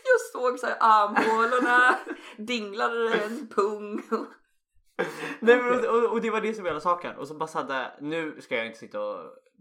Jag 0.05 0.43
såg 0.43 0.59
såhär 0.59 0.77
armhålorna, 0.81 1.95
dinglade 2.37 3.14
en 3.14 3.49
pung. 3.49 4.03
Nej, 5.41 5.62
men, 5.62 5.89
och, 5.89 6.12
och, 6.12 6.20
det 6.20 6.31
var 6.31 6.41
det 6.41 6.55
som 6.55 6.64
var 6.64 6.70
hela 6.70 6.81
saken. 6.81 7.16
Och 7.16 7.29
så 7.29 7.35
bara 7.35 7.47
så 7.47 7.59
hade, 7.59 7.93
nu 8.01 8.41
ska 8.41 8.57
jag 8.57 8.66
inte 8.66 8.79
sitta 8.79 9.01
och 9.01 9.20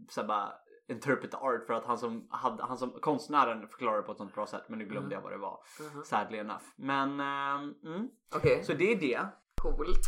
så 0.09 0.21
här, 0.21 0.27
bara 0.27 0.53
interpret 0.87 1.31
the 1.31 1.37
art 1.37 1.65
för 1.67 1.73
att 1.73 1.85
han 1.85 1.97
som, 1.97 2.27
hade, 2.29 2.63
han 2.63 2.77
som 2.77 2.91
konstnären 2.91 3.67
förklarade 3.67 4.03
på 4.03 4.11
ett 4.11 4.17
sånt 4.17 4.35
bra 4.35 4.47
sätt 4.47 4.63
men 4.67 4.79
nu 4.79 4.85
glömde 4.85 5.15
jag 5.15 5.21
vad 5.21 5.31
det 5.31 5.37
var. 5.37 5.63
Mhm. 5.79 6.03
Sadly 6.03 6.37
enough. 6.37 6.63
Men 6.75 7.19
ehm, 7.19 7.75
mm. 7.83 8.09
Okej, 8.35 8.63
så 8.63 8.73
det 8.73 8.91
är 8.91 8.95
det. 8.95 9.27
coolt. 9.61 10.05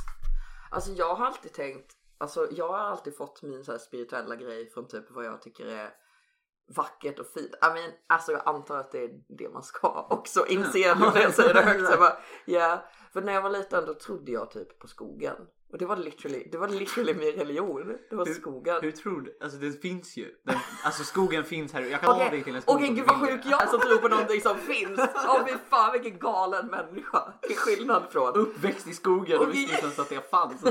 Alltså 0.72 0.92
jag 0.92 1.16
har 1.16 1.26
alltid 1.26 1.54
tänkt, 1.54 1.94
alltså 2.18 2.48
jag 2.52 2.68
har 2.68 2.78
alltid 2.78 3.18
fått 3.18 3.44
min 3.44 3.64
så 3.64 3.80
spirituella 3.80 4.36
grej 4.36 4.70
från 4.70 4.88
typ 4.88 5.12
vad 5.12 5.26
jag 5.26 5.42
tycker 5.42 5.66
är 5.66 5.94
vackert 6.76 7.20
och 7.20 7.28
fint. 7.28 7.56
I 7.56 7.74
mean, 7.74 7.92
alltså 8.08 8.32
jag 8.32 8.42
antar 8.46 8.78
att 8.78 8.92
det 8.92 9.04
är 9.04 9.10
det 9.28 9.50
man 9.50 9.64
ska 9.64 10.08
också 10.10 10.48
inse 10.48 10.96
nu 10.96 11.06
när 11.14 11.22
jag 11.22 11.34
säger 11.34 11.54
det 11.54 11.62
högt. 11.62 11.86
Så 11.86 11.92
jag 11.92 12.00
bara, 12.00 12.18
ja. 12.46 12.84
För 13.14 13.22
när 13.22 13.34
jag 13.34 13.42
var 13.42 13.50
liten 13.50 13.86
då 13.86 13.94
trodde 13.94 14.32
jag 14.32 14.52
typ 14.52 14.80
på 14.80 14.88
skogen. 14.88 15.36
Och 15.72 15.78
det 15.78 15.86
var 15.86 15.98
literally, 15.98 16.48
det 16.52 16.58
var 16.58 16.68
literally 16.68 17.14
min 17.14 17.32
religion. 17.32 17.98
Det 18.10 18.16
var 18.16 18.26
Hur- 18.26 18.34
skogen. 18.34 18.78
Hur 18.82 18.92
tror 18.92 19.22
du? 19.22 19.38
Alltså 19.42 19.58
det 19.58 19.82
finns 19.82 20.18
ju. 20.18 20.32
Den, 20.46 20.56
alltså 20.84 21.04
skogen 21.04 21.44
finns 21.44 21.74
här. 21.74 21.82
Jag 21.82 22.02
kan 22.02 22.18
ta 22.18 22.30
dig 22.30 22.44
till 22.44 22.56
en 22.56 22.62
skog. 22.62 22.76
Okej 22.76 22.90
om 22.90 22.96
gud 22.96 23.06
vad 23.08 23.20
sjuk 23.30 23.44
det. 23.44 23.50
jag 23.50 23.64
är 23.64 23.68
som 23.68 23.80
tror 23.80 23.98
på 23.98 24.08
någonting 24.08 24.42
som 24.42 24.58
finns. 24.58 25.00
Åh 25.00 25.46
fy 25.46 25.54
fan 25.70 25.92
vilken 25.94 26.20
galen 26.20 26.68
människa. 26.68 27.34
Till 27.42 27.56
skillnad 27.58 28.04
från. 28.12 28.34
Uppväxt 28.36 28.88
i 28.88 28.94
skogen 28.94 29.38
och 29.38 29.44
Okej. 29.44 29.54
visste 29.54 29.74
inte 29.74 29.86
ens 29.86 30.00
att 30.00 30.10
det 30.10 30.30
fanns. 30.30 30.62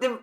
Det, 0.00 0.08
va? 0.08 0.16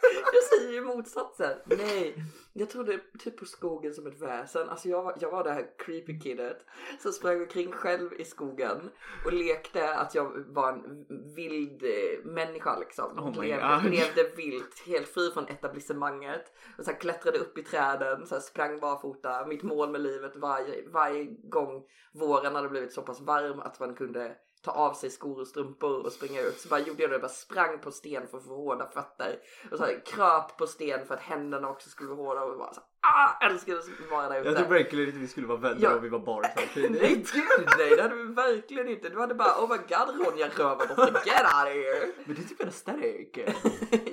Jag 0.32 0.42
säger 0.42 0.72
ju 0.72 0.80
motsatsen. 0.80 1.58
Nej, 1.64 2.24
jag 2.52 2.70
trodde 2.70 3.00
typ 3.18 3.36
på 3.36 3.44
skogen 3.44 3.94
som 3.94 4.06
ett 4.06 4.20
väsen. 4.20 4.68
Alltså 4.68 4.88
jag 4.88 5.02
var, 5.02 5.16
jag 5.20 5.30
var 5.30 5.44
det 5.44 5.52
här 5.52 5.66
creepy 5.78 6.20
kidet 6.20 6.66
som 7.02 7.12
sprang 7.12 7.40
omkring 7.40 7.72
själv 7.72 8.12
i 8.20 8.24
skogen 8.24 8.90
och 9.24 9.32
lekte 9.32 9.94
att 9.94 10.14
jag 10.14 10.44
var 10.46 10.72
en 10.72 11.06
vild 11.34 11.82
eh, 11.82 12.24
människa 12.24 12.78
liksom. 12.78 13.18
Oh 13.18 13.44
levde, 13.44 13.90
levde 13.90 14.36
vilt, 14.36 14.82
helt 14.86 15.08
fri 15.08 15.30
från 15.30 15.48
etablissemanget. 15.48 16.52
Och 16.78 16.84
så 16.84 16.92
klättrade 16.92 17.38
upp 17.38 17.58
i 17.58 17.62
träden, 17.62 18.26
så 18.26 18.40
sprang 18.40 18.80
barfota. 18.80 19.46
Mitt 19.46 19.62
mål 19.62 19.90
med 19.90 20.00
livet 20.00 20.36
varje, 20.36 20.88
varje 20.88 21.24
gång 21.24 21.84
våren 22.12 22.54
hade 22.54 22.68
blivit 22.68 22.92
så 22.92 23.02
pass 23.02 23.20
varm 23.20 23.60
att 23.60 23.80
man 23.80 23.94
kunde 23.94 24.36
ta 24.62 24.70
av 24.70 24.94
sig 24.94 25.10
skor 25.10 25.40
och 25.40 25.46
strumpor 25.46 26.06
och 26.06 26.12
springa 26.12 26.40
ut. 26.40 26.60
Så 26.60 26.68
bara 26.68 26.80
gjorde 26.80 27.02
jag 27.02 27.10
det, 27.10 27.18
bara 27.18 27.28
sprang 27.28 27.78
på 27.78 27.90
sten 27.90 28.26
för 28.26 28.38
att 28.38 28.44
få 28.44 28.56
hårda 28.56 28.86
fötter. 28.86 29.38
Och 29.70 29.78
så 29.78 29.84
här, 29.84 30.02
kröp 30.06 30.56
på 30.56 30.66
sten 30.66 31.06
för 31.06 31.14
att 31.14 31.20
händerna 31.20 31.68
också 31.68 31.90
skulle 31.90 32.10
vara 32.10 32.40
hårda 32.40 32.42
och 32.42 32.58
bara 32.58 32.74
så 32.74 32.80
ah, 33.02 33.46
älskade 33.46 33.78
att 33.78 34.10
vara 34.10 34.28
där 34.28 34.40
ute. 34.40 34.48
Jag 34.48 34.58
tror 34.58 34.68
verkligen 34.68 35.06
inte 35.08 35.18
vi 35.20 35.28
skulle 35.28 35.46
vara 35.46 35.58
vänner 35.58 35.82
Ja. 35.82 35.94
om 35.96 36.02
vi 36.02 36.08
var 36.08 36.18
barn 36.18 36.44
samtidigt. 36.56 36.90
Nej 37.02 37.14
gud 37.14 37.68
nej 37.78 37.96
det 37.96 38.02
hade 38.02 38.14
vi 38.14 38.22
verkligen 38.34 38.88
inte. 38.88 39.08
Du 39.08 39.20
hade 39.20 39.34
bara 39.34 39.48
oh 39.64 39.68
my 39.70 39.76
god 39.76 40.26
Ronja 40.26 40.48
rövardotter 40.48 41.04
get 41.26 41.40
out 41.40 41.66
of 41.66 41.72
here. 41.72 42.12
Men 42.24 42.34
det 42.36 42.42
är 42.42 42.48
typ 42.48 42.60
en 42.60 42.66
aesthetic. 42.68 43.54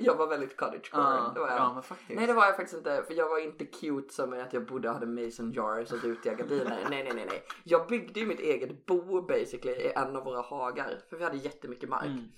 jag 0.00 0.14
var 0.14 0.26
väldigt 0.26 0.56
cottage 0.56 0.90
Ja, 0.92 1.30
det 1.34 1.40
var 1.40 1.48
jag. 1.48 1.58
ja 1.58 1.72
men 1.74 1.82
faktiskt. 1.82 2.10
Nej 2.18 2.26
det 2.26 2.32
var 2.32 2.46
jag 2.46 2.56
faktiskt 2.56 2.76
inte 2.78 3.02
för 3.06 3.14
jag 3.14 3.28
var 3.28 3.38
inte 3.38 3.64
cute 3.64 4.14
som 4.14 4.32
att 4.32 4.52
jag 4.52 4.66
bodde 4.66 4.88
och 4.88 4.94
hade 4.94 5.06
mason 5.06 5.52
jars 5.52 5.92
och 5.92 6.02
rutiga 6.04 6.34
gardiner. 6.34 6.78
nej 6.90 7.04
nej 7.04 7.12
nej 7.14 7.26
nej. 7.30 7.42
Jag 7.64 7.86
byggde 7.86 8.20
ju 8.20 8.26
mitt 8.26 8.40
eget 8.40 8.86
bo 8.86 9.22
basically 9.22 9.72
i 9.76 9.92
en 9.92 10.16
av 10.16 10.24
våra 10.24 10.40
hagar 10.40 10.98
för 11.10 11.16
vi 11.16 11.24
hade 11.24 11.36
jättemycket 11.36 11.88
mark. 11.88 12.04
Mm. 12.06 12.28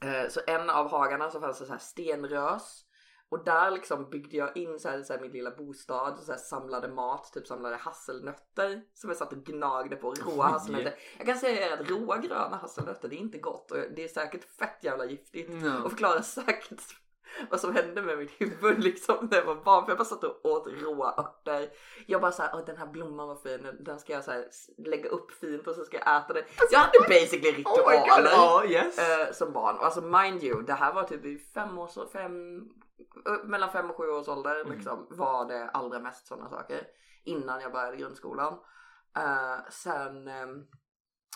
Eh, 0.00 0.28
Så 0.28 0.40
en 0.46 0.70
av 0.70 0.90
hagarna 0.90 1.30
så 1.30 1.40
fanns 1.40 1.58
det 1.58 1.64
så 1.66 1.72
här 1.72 1.78
stenrös. 1.80 2.84
Och 3.30 3.44
där 3.44 3.70
liksom 3.70 4.10
byggde 4.10 4.36
jag 4.36 4.56
in 4.56 4.78
så 4.80 4.88
här, 4.88 5.02
så 5.02 5.12
här 5.12 5.20
min 5.20 5.30
lilla 5.30 5.50
bostad 5.50 6.12
och 6.18 6.24
så 6.24 6.32
här 6.32 6.38
samlade 6.38 6.88
mat, 6.88 7.32
typ 7.32 7.46
samlade 7.46 7.76
hasselnötter 7.76 8.82
som 8.94 9.10
jag 9.10 9.16
satt 9.16 9.32
och 9.32 9.44
gnagde 9.44 9.96
på, 9.96 10.14
råa 10.14 10.46
hasselnötter. 10.46 10.94
Jag 11.18 11.26
kan 11.26 11.38
säga 11.38 11.74
att 11.74 11.90
råa 11.90 12.16
gröna 12.16 12.56
hasselnötter 12.56 13.08
det 13.08 13.16
är 13.16 13.18
inte 13.18 13.38
gott 13.38 13.70
och 13.70 13.78
det 13.96 14.04
är 14.04 14.08
säkert 14.08 14.44
fett 14.44 14.84
jävla 14.84 15.04
giftigt. 15.04 15.50
Ja. 15.62 15.82
Och 15.82 15.90
förklarar 15.90 16.20
säkert 16.20 16.82
vad 17.50 17.60
som 17.60 17.74
hände 17.74 18.02
med 18.02 18.18
mitt 18.18 18.40
huvud 18.40 18.84
liksom 18.84 19.28
när 19.30 19.38
jag 19.38 19.44
var 19.44 19.54
barn. 19.54 19.84
För 19.84 19.90
jag 19.90 19.98
bara 19.98 20.04
satt 20.04 20.24
och 20.24 20.44
åt 20.44 20.66
råa 20.82 21.14
örter. 21.18 21.70
Jag 22.06 22.20
bara 22.20 22.32
såhär, 22.32 22.50
åh 22.54 22.64
den 22.66 22.76
här 22.76 22.86
blomman 22.86 23.28
var 23.28 23.36
fin, 23.36 23.76
den 23.80 23.98
ska 23.98 24.12
jag 24.12 24.24
så 24.24 24.30
här, 24.30 24.48
lägga 24.78 25.08
upp 25.08 25.32
fint 25.32 25.66
och 25.66 25.74
så 25.74 25.84
ska 25.84 25.96
jag 25.96 26.24
äta 26.24 26.32
den. 26.32 26.44
Jag 26.70 26.78
hade 26.78 26.98
basically 27.08 27.64
Oh 27.64 27.90
my 27.90 27.96
god, 27.96 28.02
ritualer 28.02 28.30
ja 28.30 28.64
yes. 28.64 28.98
eh, 28.98 29.32
som 29.32 29.52
barn. 29.52 29.76
Och 29.76 29.84
Alltså 29.84 30.00
mind 30.00 30.44
you, 30.44 30.62
det 30.62 30.72
här 30.72 30.92
var 30.92 31.02
typ 31.02 31.24
i 31.24 31.38
fem 31.38 31.78
års, 31.78 31.98
fem, 32.12 32.60
mellan 33.44 33.72
fem 33.72 33.90
och 33.90 33.96
sju 33.96 34.08
års 34.08 34.28
ålder 34.28 34.60
Mm. 34.60 34.72
liksom 34.72 35.06
var 35.10 35.48
det 35.48 35.68
allra 35.68 35.98
mest 36.00 36.26
sådana 36.26 36.50
saker. 36.50 36.86
Innan 37.24 37.60
jag 37.60 37.72
började 37.72 37.96
grundskolan. 37.96 38.58
Eh, 39.16 39.58
sen, 39.70 40.28
eh, 40.28 40.46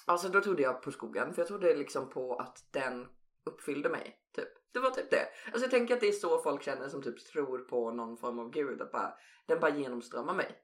alltså 0.06 0.28
då 0.28 0.40
trodde 0.40 0.62
jag 0.62 0.82
på 0.82 0.92
skogen 0.92 1.34
för 1.34 1.40
jag 1.40 1.48
trodde 1.48 1.74
liksom 1.74 2.10
på 2.10 2.36
att 2.36 2.64
den 2.70 3.08
uppfyllde 3.44 3.88
mig. 3.88 4.18
Typ. 4.34 4.48
Det 4.72 4.78
var 4.80 4.90
typ 4.90 5.10
det. 5.10 5.26
Alltså 5.46 5.60
jag 5.60 5.70
tänker 5.70 5.94
att 5.94 6.00
det 6.00 6.08
är 6.08 6.12
så 6.12 6.38
folk 6.38 6.62
känner 6.62 6.88
som 6.88 7.02
typ 7.02 7.26
tror 7.26 7.58
på 7.58 7.90
någon 7.90 8.16
form 8.16 8.38
av 8.38 8.50
gud. 8.50 8.82
Att 8.82 8.92
bara, 8.92 9.14
den 9.46 9.60
bara 9.60 9.70
genomströmmar 9.70 10.34
mig. 10.34 10.58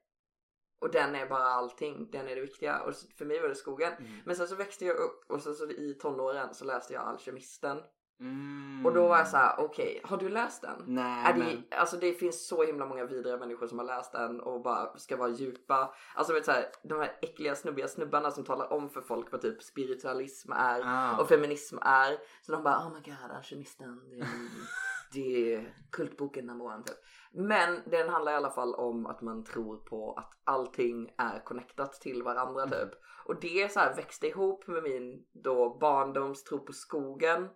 Och 0.79 0.91
den 0.91 1.15
är 1.15 1.25
bara 1.25 1.43
allting, 1.43 2.11
den 2.11 2.27
är 2.27 2.35
det 2.35 2.41
viktiga. 2.41 2.79
Och 2.79 2.93
för 3.17 3.25
mig 3.25 3.41
var 3.41 3.49
det 3.49 3.55
skogen. 3.55 3.93
Mm. 3.93 4.11
Men 4.25 4.35
sen 4.35 4.47
så 4.47 4.55
växte 4.55 4.85
jag 4.85 4.97
upp 4.97 5.31
och 5.31 5.41
sen 5.41 5.53
så 5.55 5.69
i 5.69 5.93
tonåren 6.01 6.53
så 6.53 6.65
läste 6.65 6.93
jag 6.93 7.03
Alkemisten. 7.03 7.77
Mm. 8.19 8.85
Och 8.85 8.93
då 8.93 9.07
var 9.07 9.17
jag 9.17 9.27
så 9.27 9.37
här: 9.37 9.55
okej, 9.57 10.01
har 10.03 10.17
du 10.17 10.29
läst 10.29 10.61
den? 10.61 10.83
Nej 10.87 11.25
Är 11.25 11.33
det, 11.33 11.39
men. 11.39 11.63
alltså 11.71 11.97
det 11.97 12.13
finns 12.13 12.47
så 12.47 12.63
himla 12.63 12.85
många 12.85 13.05
vidriga 13.05 13.37
människor 13.37 13.67
som 13.67 13.79
har 13.79 13.85
läst 13.85 14.11
den 14.11 14.41
och 14.41 14.61
bara 14.61 14.97
ska 14.97 15.17
vara 15.17 15.29
djupa. 15.29 15.93
Alltså 16.15 16.33
vet 16.33 16.45
så 16.45 16.51
här, 16.51 16.65
de 16.83 16.99
här 16.99 17.17
äckliga 17.21 17.55
snubbiga 17.55 17.87
snubbarna 17.87 18.31
som 18.31 18.43
talar 18.43 18.73
om 18.73 18.89
för 18.89 19.01
folk 19.01 19.31
vad 19.31 19.41
typ 19.41 19.63
spiritualism 19.63 20.51
är 20.51 20.81
Ah. 20.85 21.17
och 21.21 21.27
feminism 21.27 21.77
är. 21.81 22.17
Så 22.41 22.51
de 22.51 22.63
bara 22.63 22.77
oh 22.87 22.93
my 22.93 22.99
god, 22.99 23.31
alkemisten. 23.37 24.09
Det, 24.09 24.27
det 25.13 25.53
är 25.55 25.73
kultboken 25.91 26.45
number 26.45 26.65
one 26.65 26.83
typ. 26.83 26.97
Men 27.31 27.81
den 27.85 28.09
handlar 28.09 28.31
i 28.31 28.35
alla 28.35 28.49
fall 28.51 28.75
om 28.75 29.05
att 29.05 29.21
man 29.21 29.43
tror 29.43 29.77
på 29.77 30.13
att 30.13 30.31
allting 30.43 31.09
är 31.17 31.39
connectat 31.45 31.93
till 31.93 32.23
varandra 32.23 32.67
typ. 32.67 32.89
Och 33.25 33.39
det 33.41 33.71
så 33.71 33.79
här 33.79 33.95
växte 33.95 34.27
ihop 34.27 34.67
med 34.67 34.83
min 34.83 35.25
då 35.31 35.77
barndomstro 35.81 36.59
på 36.59 36.73
skogen. 36.73 37.49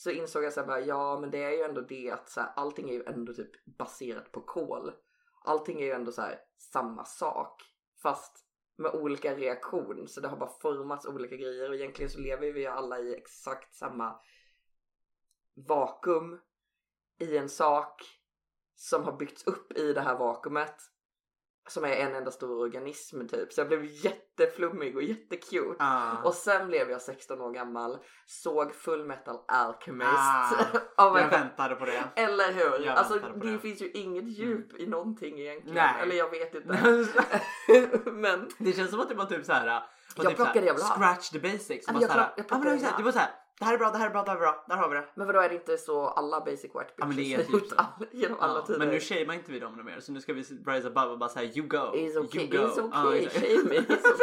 Så 0.00 0.10
insåg 0.10 0.44
jag 0.44 0.52
så 0.52 0.60
här 0.60 0.66
bara, 0.66 0.80
ja 0.80 1.20
men 1.20 1.30
det 1.30 1.42
är 1.42 1.50
ju 1.50 1.62
ändå 1.62 1.80
det 1.80 2.10
att 2.10 2.28
så 2.28 2.40
här, 2.40 2.52
allting 2.56 2.90
är 2.90 2.94
ju 2.94 3.04
ändå 3.04 3.34
typ 3.34 3.64
baserat 3.64 4.32
på 4.32 4.40
kol. 4.40 4.92
Allting 5.44 5.80
är 5.80 5.84
ju 5.84 5.92
ändå 5.92 6.12
så 6.12 6.22
här 6.22 6.38
samma 6.58 7.04
sak. 7.04 7.62
Fast 8.02 8.44
med 8.76 8.94
olika 8.94 9.36
reaktion. 9.36 10.08
Så 10.08 10.20
det 10.20 10.28
har 10.28 10.36
bara 10.36 10.58
formats 10.60 11.06
olika 11.06 11.36
grejer 11.36 11.68
och 11.68 11.74
egentligen 11.74 12.10
så 12.10 12.18
lever 12.18 12.52
vi 12.52 12.60
ju 12.60 12.66
alla 12.66 12.98
i 12.98 13.14
exakt 13.14 13.74
samma 13.74 14.20
vakuum 15.54 16.40
i 17.18 17.36
en 17.36 17.48
sak 17.48 18.02
som 18.74 19.04
har 19.04 19.12
byggts 19.12 19.46
upp 19.46 19.72
i 19.72 19.92
det 19.92 20.00
här 20.00 20.18
vakuumet 20.18 20.76
som 21.70 21.84
är 21.84 21.88
en 21.92 22.14
enda 22.14 22.30
stor 22.30 22.60
organism 22.60 23.26
typ. 23.28 23.52
Så 23.52 23.60
jag 23.60 23.68
blev 23.68 23.84
jätteflummig 23.84 24.96
och 24.96 25.02
jättecute. 25.02 25.76
Ah. 25.78 26.16
Och 26.24 26.34
sen 26.34 26.66
blev 26.66 26.90
jag 26.90 27.02
16 27.02 27.40
år 27.40 27.50
gammal, 27.52 27.98
såg 28.26 28.74
Full 28.74 29.06
Metal 29.06 29.36
Alchemist. 29.48 30.10
Ah, 30.96 31.18
jag 31.18 31.28
väntade 31.28 31.74
på 31.74 31.84
det. 31.84 32.04
Eller 32.16 32.52
hur? 32.52 32.86
Jag 32.86 32.96
Alltså 32.96 33.14
det 33.14 33.52
det. 33.52 33.58
finns 33.58 33.82
ju 33.82 33.90
inget 33.90 34.38
djup 34.38 34.80
i 34.80 34.86
någonting 34.86 35.40
egentligen. 35.40 35.74
Nej. 35.74 36.02
Eller 36.02 36.16
jag 36.16 36.30
vet 36.30 36.54
inte. 36.54 37.06
Men 38.10 38.48
det 38.58 38.72
känns 38.72 38.90
som 38.90 39.00
att 39.00 39.08
det 39.08 39.14
var 39.14 39.26
typ 39.26 39.44
såhär. 39.44 39.82
Jag 40.16 40.26
typ 40.26 40.36
plockade 40.36 40.66
jag 40.66 40.74
vill 40.74 40.82
ha. 40.82 40.94
Scratch 40.96 41.30
the 41.30 41.38
basics. 41.38 41.84
Ja, 41.86 41.92
Bara 41.92 42.00
jag 42.02 42.10
såhär, 42.10 42.32
jag 42.36 42.46
ja, 42.48 42.56
men 42.56 42.58
var 42.58 42.64
plockade 42.64 42.78
såhär, 42.78 42.92
jag 42.92 43.00
det 43.00 43.04
var 43.04 43.12
såhär. 43.12 43.30
Det 43.60 43.66
här 43.66 43.74
är 43.74 43.78
bra, 43.78 43.90
det 43.90 43.98
här 43.98 44.06
är 44.06 44.10
bra, 44.10 44.22
det 44.22 44.30
här 44.30 44.36
är 44.36 44.40
bra. 44.40 44.64
Där 44.68 44.76
har 44.76 44.88
vi 44.88 44.96
det. 44.96 45.08
Men 45.16 45.26
vadå 45.26 45.40
är 45.40 45.48
det 45.48 45.54
inte 45.54 45.78
så 45.78 46.06
alla 46.08 46.40
basic 46.40 46.64
white 46.64 46.78
bitches 46.78 46.94
Ja, 46.96 47.06
men 47.06 47.16
det 47.16 47.34
är 47.34 47.38
typ 47.38 47.50
gjort 47.52 47.72
all, 47.76 48.06
genom 48.12 48.38
alla 48.40 48.54
Ja, 48.58 48.66
tider? 48.66 48.78
men 48.78 48.88
nu 48.88 49.00
shamear 49.00 49.34
inte 49.34 49.52
vi 49.52 49.58
dem 49.60 49.76
något 49.76 49.84
mer 49.86 50.00
så 50.00 50.12
nu 50.12 50.20
ska 50.20 50.32
vi 50.32 50.40
rise 50.42 50.86
above 50.86 51.06
och 51.12 51.18
bara 51.18 51.28
säga 51.30 51.52
you 51.52 51.66
go. 51.68 51.76
It's 51.76 52.16
okay, 52.18 52.42
you 52.44 52.50
go. 52.50 52.64
it's 52.66 52.80
okay, 52.80 53.28
shame 53.28 53.68
me, 53.68 53.76
it's 53.76 53.92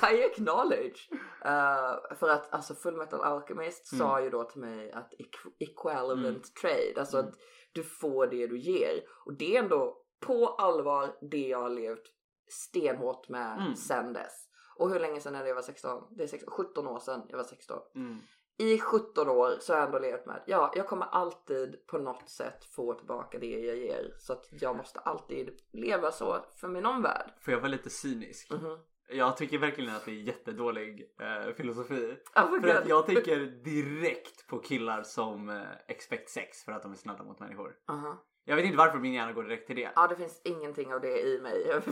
okay. 0.00 0.16
I 0.18 0.24
acknowledge. 0.24 1.08
Uh, 1.46 2.16
för 2.18 2.28
att 2.28 2.52
alltså 2.54 2.74
Full 2.74 2.96
Metal 2.96 3.20
Alchemist 3.20 3.92
Mm. 3.92 4.06
sa 4.06 4.20
ju 4.20 4.30
då 4.30 4.44
till 4.44 4.60
mig 4.60 4.92
att 4.92 5.12
equ- 5.12 5.52
equivalent 5.58 6.26
Mm. 6.26 6.40
trade, 6.60 6.94
alltså 7.00 7.16
Mm. 7.18 7.28
att 7.28 7.34
du 7.72 7.82
får 7.82 8.26
det 8.26 8.46
du 8.46 8.58
ger. 8.58 9.02
Och 9.26 9.32
det 9.38 9.56
är 9.56 9.62
ändå 9.62 9.96
på 10.26 10.46
allvar 10.48 11.16
det 11.30 11.46
jag 11.48 11.60
har 11.62 11.70
levt 11.70 12.02
stenhårt 12.48 13.28
med 13.28 13.58
Mm. 13.60 13.74
sen 13.76 14.12
dess. 14.12 14.45
Och 14.78 14.90
hur 14.90 15.00
länge 15.00 15.20
sedan 15.20 15.34
är 15.34 15.42
det 15.42 15.48
jag 15.48 15.54
var 15.54 15.62
16? 15.62 16.04
Det 16.10 16.22
är 16.22 16.26
16, 16.26 16.50
17 16.50 16.86
år 16.86 16.98
sedan 16.98 17.22
jag 17.28 17.36
var 17.36 17.44
16. 17.44 17.78
Mm. 17.94 18.18
I 18.58 18.78
17 18.78 19.28
år 19.28 19.56
så 19.60 19.72
har 19.72 19.80
jag 19.80 19.86
ändå 19.86 19.98
levt 19.98 20.26
med 20.26 20.42
ja, 20.46 20.72
jag 20.76 20.86
kommer 20.86 21.06
alltid 21.06 21.86
på 21.86 21.98
något 21.98 22.28
sätt 22.28 22.64
få 22.64 22.94
tillbaka 22.94 23.38
det 23.38 23.60
jag 23.60 23.76
ger. 23.76 24.14
Så 24.18 24.32
att 24.32 24.48
jag 24.50 24.76
måste 24.76 25.00
alltid 25.00 25.50
leva 25.72 26.12
så 26.12 26.44
för 26.56 26.68
min 26.68 26.86
omvärld. 26.86 27.30
Får 27.40 27.52
jag 27.52 27.60
vara 27.60 27.70
lite 27.70 27.90
cynisk? 27.90 28.50
Mhm. 28.50 28.78
Jag 29.08 29.36
tycker 29.36 29.58
verkligen 29.58 29.94
att 29.96 30.04
det 30.04 30.10
är 30.10 30.14
jättedålig 30.14 31.14
eh, 31.20 31.54
filosofi. 31.54 32.16
Oh 32.36 32.60
För 32.60 32.68
att 32.68 32.88
jag 32.88 33.06
tänker 33.06 33.36
direkt 33.64 34.46
på 34.46 34.58
killar 34.58 35.02
som 35.02 35.48
eh, 35.48 35.62
expect 35.88 36.30
sex 36.30 36.64
för 36.64 36.72
att 36.72 36.82
de 36.82 36.92
är 36.92 36.96
snälla 36.96 37.24
mot 37.24 37.40
människor. 37.40 37.76
Aha. 37.88 38.24
Jag 38.48 38.56
vet 38.56 38.64
inte 38.64 38.78
varför 38.78 38.98
min 38.98 39.12
hjärna 39.12 39.32
går 39.32 39.42
direkt 39.42 39.66
till 39.66 39.76
det. 39.76 39.90
Ja, 39.94 40.06
det 40.06 40.16
finns 40.16 40.40
ingenting 40.44 40.94
av 40.94 41.00
det 41.00 41.20
i 41.20 41.40
mig. 41.40 41.66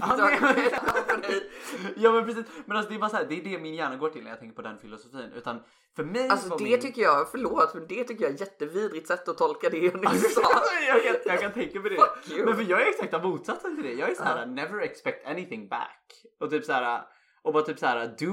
Ja, 1.96 2.12
men- 2.12 2.26
precis. 2.26 2.46
Men 2.66 2.76
alltså 2.76 2.90
det 2.90 2.96
är 2.96 3.00
bara 3.00 3.10
så 3.10 3.16
här, 3.16 3.24
det 3.28 3.34
är 3.40 3.44
det 3.44 3.58
min 3.58 3.74
hjärna 3.74 3.96
går 3.96 4.08
till 4.08 4.22
när 4.22 4.30
jag 4.30 4.38
tänker 4.38 4.56
på 4.56 4.62
den 4.62 4.78
filosofin. 4.78 5.32
Utan 5.36 5.62
för 5.96 6.04
mig 6.04 6.28
Alltså 6.28 6.56
det 6.56 6.64
min... 6.64 6.80
tycker 6.80 7.02
jag, 7.02 7.30
förlåt, 7.30 7.74
men 7.74 7.86
det 7.86 8.04
tycker 8.04 8.24
jag 8.24 8.34
är 8.34 8.40
jättevidrigt 8.40 9.08
sätt 9.08 9.28
att 9.28 9.38
tolka 9.38 9.70
det 9.70 9.78
jag 9.78 10.12
nyss 10.12 10.34
sa. 10.34 10.40
jag, 10.88 11.02
kan, 11.02 11.14
jag 11.24 11.40
kan 11.40 11.52
tänka 11.52 11.80
mig 11.80 11.90
det. 11.90 12.44
Men 12.44 12.56
för 12.56 12.62
jag 12.62 12.82
är 12.82 12.86
exakta 12.86 13.18
motsatsen 13.18 13.74
till 13.76 13.84
det. 13.84 13.92
Jag 13.92 14.10
är 14.10 14.14
så 14.14 14.22
här, 14.22 14.46
never 14.46 14.80
expect 14.80 15.26
anything 15.26 15.68
back. 15.68 16.12
Och 16.40 16.50
typ 16.50 16.64
så 16.64 16.72
här 16.72 17.02
och 17.44 17.52
bara 17.52 17.62
typ 17.62 17.78
så 17.78 17.86
här, 17.86 18.14
du 18.18 18.26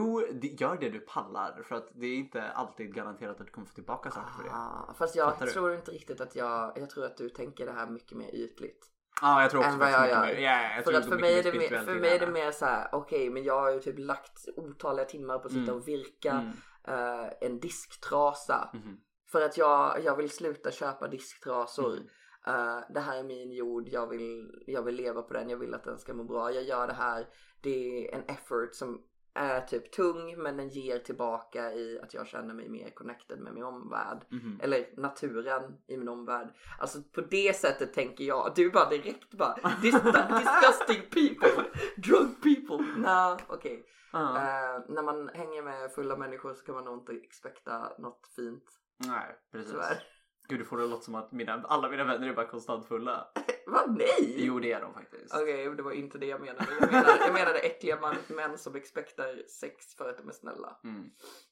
gör 0.59 0.78
det 0.78 0.89
du 0.89 0.99
pallar 0.99 1.62
för 1.64 1.76
att 1.76 1.89
det 1.93 2.05
är 2.07 2.16
inte 2.16 2.43
alltid 2.51 2.93
garanterat 2.93 3.39
att 3.41 3.45
du 3.47 3.51
kommer 3.51 3.68
få 3.68 3.74
tillbaka 3.74 4.12
saker 4.12 4.34
för 4.38 4.43
det. 4.43 4.49
Ah, 4.53 4.93
fast 4.97 5.16
jag 5.16 5.34
Fattar 5.34 5.45
du? 5.45 5.51
tror 5.51 5.74
inte 5.76 5.91
riktigt 5.91 6.22
att 6.22 6.36
jag, 6.36 6.78
jag 6.78 6.89
tror 6.89 7.05
att 7.05 7.18
du 7.18 7.30
tänker 7.30 7.66
det 7.66 7.72
här 7.72 7.88
mycket 7.88 8.18
mer 8.18 8.36
ytligt. 8.36 8.88
Ja, 9.22 9.41
jag 9.41 9.51
tror 9.51 9.62
också 9.66 9.78
vad 9.78 9.91
jag 9.91 10.09
gör. 10.09 10.28
ja, 10.28 10.74
jag 10.76 10.84
För 10.84 10.93
att 10.93 11.05
för 11.09 11.20
mig, 11.20 11.39
är 11.39 11.43
det 11.43 11.53
mer, 11.53 11.84
för 11.86 11.95
mig 11.95 12.16
är 12.16 12.20
det 12.20 12.28
mer 12.32 12.51
så 12.51 12.66
här: 12.66 12.89
okej 12.91 13.30
men 13.30 13.43
jag 13.43 13.62
har 13.62 13.72
ju 13.72 13.80
typ 13.80 13.99
lagt 13.99 14.45
otaliga 14.55 15.05
timmar 15.05 15.39
på 15.39 15.45
att 15.45 15.51
sitta 15.53 15.64
Mm. 15.72 15.76
och 15.76 15.88
virka 15.88 16.32
Mm. 16.32 17.22
eh, 17.24 17.30
en 17.41 17.59
disktrasa. 17.59 18.70
Mhm. 18.74 18.97
För 19.32 19.41
att 19.41 19.57
jag, 19.57 20.03
jag 20.03 20.16
vill 20.16 20.30
sluta 20.30 20.72
köpa 20.72 21.07
disktrasor. 21.07 21.99
Eh, 22.48 22.80
det 22.89 23.00
här 23.00 23.20
är 23.20 23.24
min 23.24 23.52
jord, 23.52 23.88
jag 23.88 24.08
vill, 24.08 24.64
jag 24.68 24.84
vill 24.84 24.96
leva 24.96 25.22
på 25.22 25.34
den, 25.34 25.50
jag 25.50 25.58
vill 25.58 25.74
att 25.74 25.84
den 25.84 26.00
ska 26.00 26.14
må 26.14 26.24
bra. 26.24 26.52
Jag 26.52 26.64
gör 26.64 26.88
det 26.88 26.94
här, 26.94 27.28
det 27.62 28.08
är 28.08 28.16
en 28.16 28.24
effort 28.24 28.76
som 28.76 29.02
är 29.34 29.62
typ 29.62 29.92
tung 29.92 30.44
men 30.44 30.58
den 30.58 30.70
ger 30.70 31.00
tillbaka 31.00 31.74
i 31.74 32.00
att 32.04 32.14
jag 32.14 32.28
känner 32.28 32.54
mig 32.54 32.70
mer 32.70 32.89
connected 32.89 33.39
med 33.39 33.54
min 33.54 33.64
omvärld. 33.64 34.26
Mhm. 34.30 34.60
Eller 34.64 34.86
naturen 34.98 35.78
i 35.88 35.98
min 35.98 36.08
omvärld. 36.08 36.48
Alltså 36.80 37.02
på 37.04 37.22
det 37.22 37.56
sättet 37.56 37.94
tänker 37.94 38.24
jag. 38.24 38.52
Du 38.56 38.72
bara 38.72 38.89
direkt 38.89 39.34
bara 39.34 39.56
disgusting 39.82 41.02
people, 41.02 41.64
drunk 41.98 42.44
people. 42.44 42.86
Nej 42.98 43.38
okej. 43.48 43.86
Ja. 44.12 44.38
Eh, 44.38 44.82
när 44.89 45.04
man 45.04 45.30
hänger 45.30 45.64
med 45.64 45.92
fulla 45.92 46.18
människor 46.18 46.54
så 46.54 46.66
kan 46.66 46.76
man 46.76 46.86
nog 46.86 46.98
inte 46.98 47.14
expecta 47.14 47.94
något 47.98 48.28
fint. 48.36 48.64
Nej, 48.98 49.38
precis. 49.52 49.72
Tyvärr. 49.72 50.04
Gud, 50.52 50.60
du 50.60 50.66
får 50.66 50.78
det 50.78 50.88
låta 50.88 51.02
som 51.02 51.16
att 51.16 51.32
mina, 51.32 51.54
alla 51.54 51.89
mina 51.89 52.04
vänner 52.04 52.28
är 52.28 52.34
bara 52.34 52.47
konstant 52.47 52.88
fulla. 52.88 53.28
Vad 53.66 53.97
nej? 53.97 54.45
Jo, 54.45 54.60
det 54.60 54.72
är 54.72 54.82
de 54.82 54.93
faktiskt. 54.93 55.36
Okej, 55.36 55.76
det 55.76 55.84
var 55.84 55.91
inte 55.91 56.18
det 56.18 56.26
jag 56.26 56.41
menade. 56.41 56.68
Jag 56.80 56.91
menade, 56.91 57.18
jag 57.26 57.34
menade 57.34 57.60
äckliga 57.60 57.99
man, 58.02 58.16
män 58.28 58.58
som 58.58 58.76
expectar 58.76 59.47
sex 59.47 59.95
för 59.95 60.10
att 60.10 60.18
de 60.18 60.30
är 60.30 60.34
snälla. 60.34 60.80
Mm. 60.84 61.12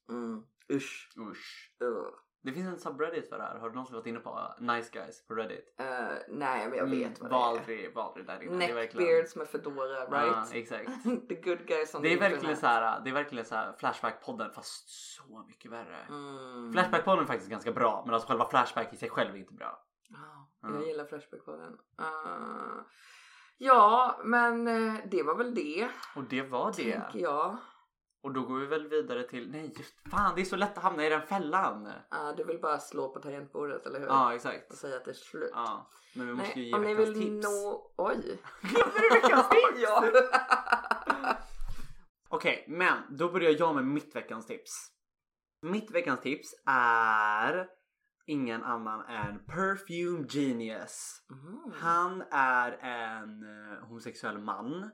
Mm. 0.10 0.44
Usch. 0.74 1.12
Usch. 1.18 1.72
Ugh. 1.84 2.14
Det 2.42 2.52
finns 2.54 2.68
en 2.68 2.80
subreddit 2.80 3.30
för 3.30 3.38
det 3.38 3.44
här. 3.44 3.56
Har 3.60 3.70
du 3.70 3.76
någonsin 3.76 3.96
varit 3.96 4.06
inne 4.08 4.20
på 4.20 4.54
Nice 4.60 4.90
Guys 4.94 5.28
på 5.28 5.36
Reddit? 5.36 5.76
Eh, 5.80 5.86
nej, 6.28 6.70
men 6.70 6.78
jag 6.78 6.86
vet 6.86 7.20
Mm, 7.20 7.32
vad 7.32 7.32
det 7.32 7.36
är. 7.36 7.60
aldrig, 7.60 7.94
var 7.94 8.04
aldrig 8.04 8.26
där 8.26 8.44
inne. 8.44 8.58
Neckbeards 8.76 9.36
med 9.36 9.48
fedora, 9.48 10.00
right? 10.06 10.48
Ja, 10.52 10.58
exakt. 10.58 10.90
The 11.30 11.36
good 11.36 11.66
guys 11.68 11.96
on 11.96 12.02
Det 12.02 12.08
är 12.08 12.14
the 12.14 12.20
verkligen 12.20 12.34
internet. 12.36 12.60
så 12.60 12.66
här, 12.68 13.00
det 13.04 13.10
är 13.10 13.14
verkligen 13.14 13.46
så 13.46 13.56
här 13.56 13.74
Flashback-podden 13.80 14.50
fast 14.52 14.90
så 14.90 15.44
mycket 15.48 15.72
värre. 15.72 15.98
Mm. 16.10 16.72
Flashback-podden 16.74 17.22
är 17.22 17.26
faktiskt 17.26 17.50
ganska 17.52 17.72
bra 17.72 18.04
men 18.06 18.14
alltså 18.14 18.28
själva 18.30 18.50
Flashback 18.50 18.94
i 18.94 18.98
sig 18.98 19.10
själv 19.10 19.36
är 19.36 19.40
inte 19.40 19.54
bra. 19.54 19.84
Ja. 20.10 20.70
jag 20.74 20.88
gillar 20.88 21.06
Flashback 21.06 21.46
på 21.46 21.52
den. 21.56 21.74
Uh, 22.02 22.82
ja, 23.58 24.20
men 24.24 24.68
eh, 24.68 24.94
det 25.12 25.24
var 25.24 25.36
väl 25.36 25.56
det, 25.56 25.90
Och 26.16 26.24
det 26.24 26.42
var 26.42 26.74
det. 26.78 26.92
tänker 27.02 27.20
jag. 27.20 27.58
Och 28.24 28.34
då 28.34 28.42
går 28.42 28.60
vi 28.60 28.66
väl 28.66 28.88
vidare 28.88 29.24
till, 29.24 29.52
nej 29.52 29.74
just 29.78 30.10
fan 30.12 30.36
det 30.36 30.42
är 30.42 30.46
så 30.46 30.56
lätt 30.56 30.78
att 30.78 30.84
hamna 30.84 31.06
i 31.06 31.10
den 31.10 31.22
fällan. 31.22 31.86
Uh, 31.88 32.36
du 32.38 32.44
vill 32.44 32.60
bara 32.62 32.80
slå 32.80 33.14
på 33.14 33.20
tangentbordet, 33.20 33.86
eller 33.86 34.00
hur? 34.00 34.08
Ja 34.08 34.36
exakt. 34.36 34.72
Och 34.72 34.78
säga 34.78 34.98
att 34.98 35.06
det 35.06 35.12
är 35.12 35.16
slut. 35.16 35.52
Ja. 35.54 35.90
Men 36.16 36.28
vi 36.28 36.34
måste 36.34 36.60
ju 36.60 36.62
Nej, 36.62 36.70
ge 36.70 36.76
om 36.76 36.84
ni 36.84 36.94
vill 36.96 37.14
tips. 37.14 37.48
nå... 37.48 37.92
Oj! 37.98 38.42
Glömde 38.62 39.00
du 39.00 39.10
veckans 39.22 39.50
tips? 39.50 39.82
ja. 39.82 40.04
Okej, 42.30 42.66
men 42.68 43.18
då 43.18 43.32
börjar 43.32 43.56
jag 43.60 43.76
med 43.76 43.86
mitt 43.86 44.16
veckans 44.16 44.46
tips. 44.46 44.72
Mitt 45.62 45.92
veckans 45.92 46.22
tips 46.22 46.50
är 46.66 47.68
ingen 48.26 48.64
annan 48.64 49.06
än 49.06 49.46
Perfume 49.46 50.26
Genius. 50.30 51.22
Mm. 51.32 51.72
Han 51.82 52.24
är 52.32 52.72
en 52.72 53.44
eh, 53.44 53.88
homosexuell 53.88 54.38
man. 54.38 54.92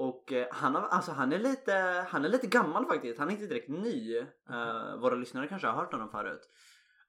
Och 0.00 0.32
eh, 0.32 0.46
han, 0.50 0.74
har, 0.74 0.82
alltså, 0.82 1.12
han, 1.12 1.32
är 1.32 1.38
lite, 1.38 2.06
han 2.08 2.24
är 2.24 2.28
lite 2.28 2.46
gammal 2.46 2.86
faktiskt. 2.86 3.18
Han 3.18 3.28
är 3.28 3.32
inte 3.32 3.46
direkt 3.46 3.68
ny. 3.68 4.16
Eh, 4.18 4.96
våra 5.00 5.14
lyssnare 5.14 5.46
kanske 5.46 5.68
har 5.68 5.74
hört 5.74 5.92
honom 5.92 6.10
förut. 6.10 6.40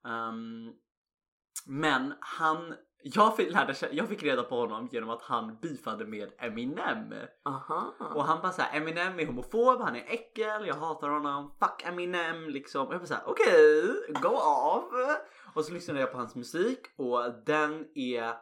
Ehm, 0.06 0.74
men 1.66 2.14
han, 2.20 2.74
jag 3.04 3.36
fick, 3.36 3.52
lärde, 3.52 3.76
jag 3.92 4.08
fick 4.08 4.24
reda 4.24 4.44
på 4.44 4.60
honom 4.60 4.90
genom 4.92 5.10
att 5.10 5.22
han 5.22 5.58
beefade 5.62 6.06
med 6.06 6.32
Eminem. 6.40 7.14
Aha. 7.46 7.94
Och 8.16 8.24
han 8.24 8.42
bara 8.42 8.52
såhär 8.52 8.78
Eminem 8.78 9.20
är 9.20 9.26
homofob, 9.26 9.82
han 9.82 9.96
är 9.96 10.06
äckel, 10.08 10.68
jag 10.68 10.76
hatar 10.76 11.10
honom, 11.10 11.56
fuck 11.60 11.84
Eminem 11.86 12.50
liksom. 12.50 12.88
Och 12.88 12.94
jag 12.94 13.02
bara 13.02 13.08
såhär 13.08 13.24
okej, 13.26 13.94
go 14.22 14.30
off. 14.30 15.18
Och 15.54 15.66
så 15.66 15.74
lyssnade 15.74 16.00
jag 16.00 16.12
på 16.12 16.18
hans 16.18 16.36
musik 16.36 16.80
och 16.98 17.34
den 17.46 17.88
är 17.96 18.34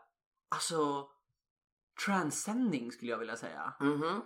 alltså 0.56 1.08
transcending 2.06 2.91
skulle 2.91 3.12
jag 3.12 3.18
vilja 3.18 3.36
säga. 3.36 3.74
Mhm. 3.80 4.22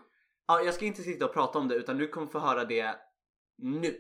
Ja, 0.48 0.62
jag 0.62 0.74
ska 0.74 0.86
inte 0.86 1.02
sitta 1.02 1.26
och 1.26 1.34
prata 1.34 1.60
om 1.60 1.68
det 1.68 1.76
utan 1.76 1.98
du 1.98 2.08
kommer 2.08 2.28
få 2.28 2.40
höra 2.40 2.66
det 2.66 2.96
nu. 3.58 3.98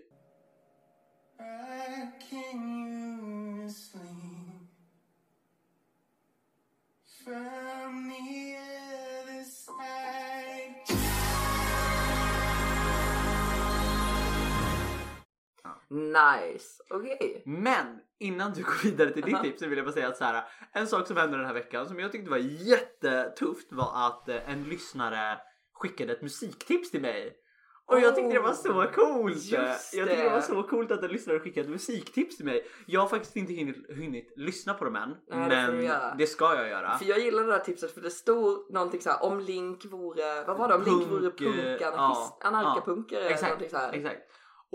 Nice. 15.89 16.84
Okej. 16.89 17.44
Men 17.46 18.00
innan 18.20 18.54
du 18.54 18.64
går 18.64 18.84
vidare 18.84 19.12
till 19.12 19.22
ditt 19.24 19.41
tips 19.44 19.60
så 19.60 19.68
vill 19.68 19.78
jag 19.78 19.86
bara 19.86 19.94
säga 19.94 20.08
att 20.08 20.18
så 20.18 20.24
här, 20.24 20.44
en 20.72 20.88
sak 20.88 21.08
som 21.08 21.18
hände 21.18 21.38
den 21.38 21.46
här 21.46 21.54
veckan 21.54 21.88
som 21.88 22.00
jag 22.00 22.12
tyckte 22.12 22.32
var 22.32 22.38
jättetufft 22.38 23.72
var 23.72 24.08
att 24.08 24.30
eh, 24.30 24.50
en 24.50 24.64
lyssnare 24.64 25.38
skickade 25.74 26.13
ett 26.13 26.21
musiktips 26.21 26.91
till 26.91 27.01
mig. 27.01 27.39
Och 27.86 27.99
jag 27.99 28.15
tyckte 28.15 28.34
det 28.34 28.39
var 28.39 28.53
så 28.53 28.69
Oh, 28.69 28.91
coolt! 28.91 29.43
Jag 29.45 29.80
tyckte 29.91 30.15
det 30.15 30.30
var 30.30 30.36
det. 30.36 30.41
så 30.41 30.63
coolt 30.63 30.91
att 30.91 31.03
en 31.03 31.11
lyssnare 31.11 31.39
skickade 31.39 31.65
ett 31.65 31.71
musiktips 31.71 32.38
till 32.38 32.45
mig. 32.45 32.65
Jag 32.88 33.01
har 33.01 33.07
faktiskt 33.07 33.36
inte 33.36 33.53
hunnit, 33.53 33.86
hunnit 33.89 34.34
lyssna 34.36 34.74
på 34.74 34.86
dem 34.86 34.95
än. 34.95 35.09
Nej, 35.30 35.49
det 35.49 35.74
men 35.74 35.86
göra. 35.86 36.15
det 36.17 36.28
ska 36.28 36.55
jag 36.55 36.69
göra. 36.69 36.97
För 36.97 37.05
jag 37.05 37.19
gillar 37.19 37.43
det 37.43 37.51
här 37.53 37.59
tipset 37.59 37.93
för 37.93 38.01
det 38.01 38.09
stod 38.11 38.74
någonting 38.74 39.01
så 39.01 39.09
här 39.09 39.24
om 39.24 39.39
Link 39.39 39.86
vore, 39.86 40.43
vad 40.47 40.57
var 40.57 40.67
det? 40.67 40.76
Om 40.76 40.84
Link 40.84 41.11
vore 41.11 41.21
Punk, 41.21 41.38
punkanarkist, 41.38 41.89
ja, 41.89 42.38
anarkapunkare 42.41 43.19
eller 43.19 43.30
Exakt, 43.32 43.49
någonting 43.51 43.69
så 43.69 43.78
här. 43.78 43.93
exakt. 43.93 44.21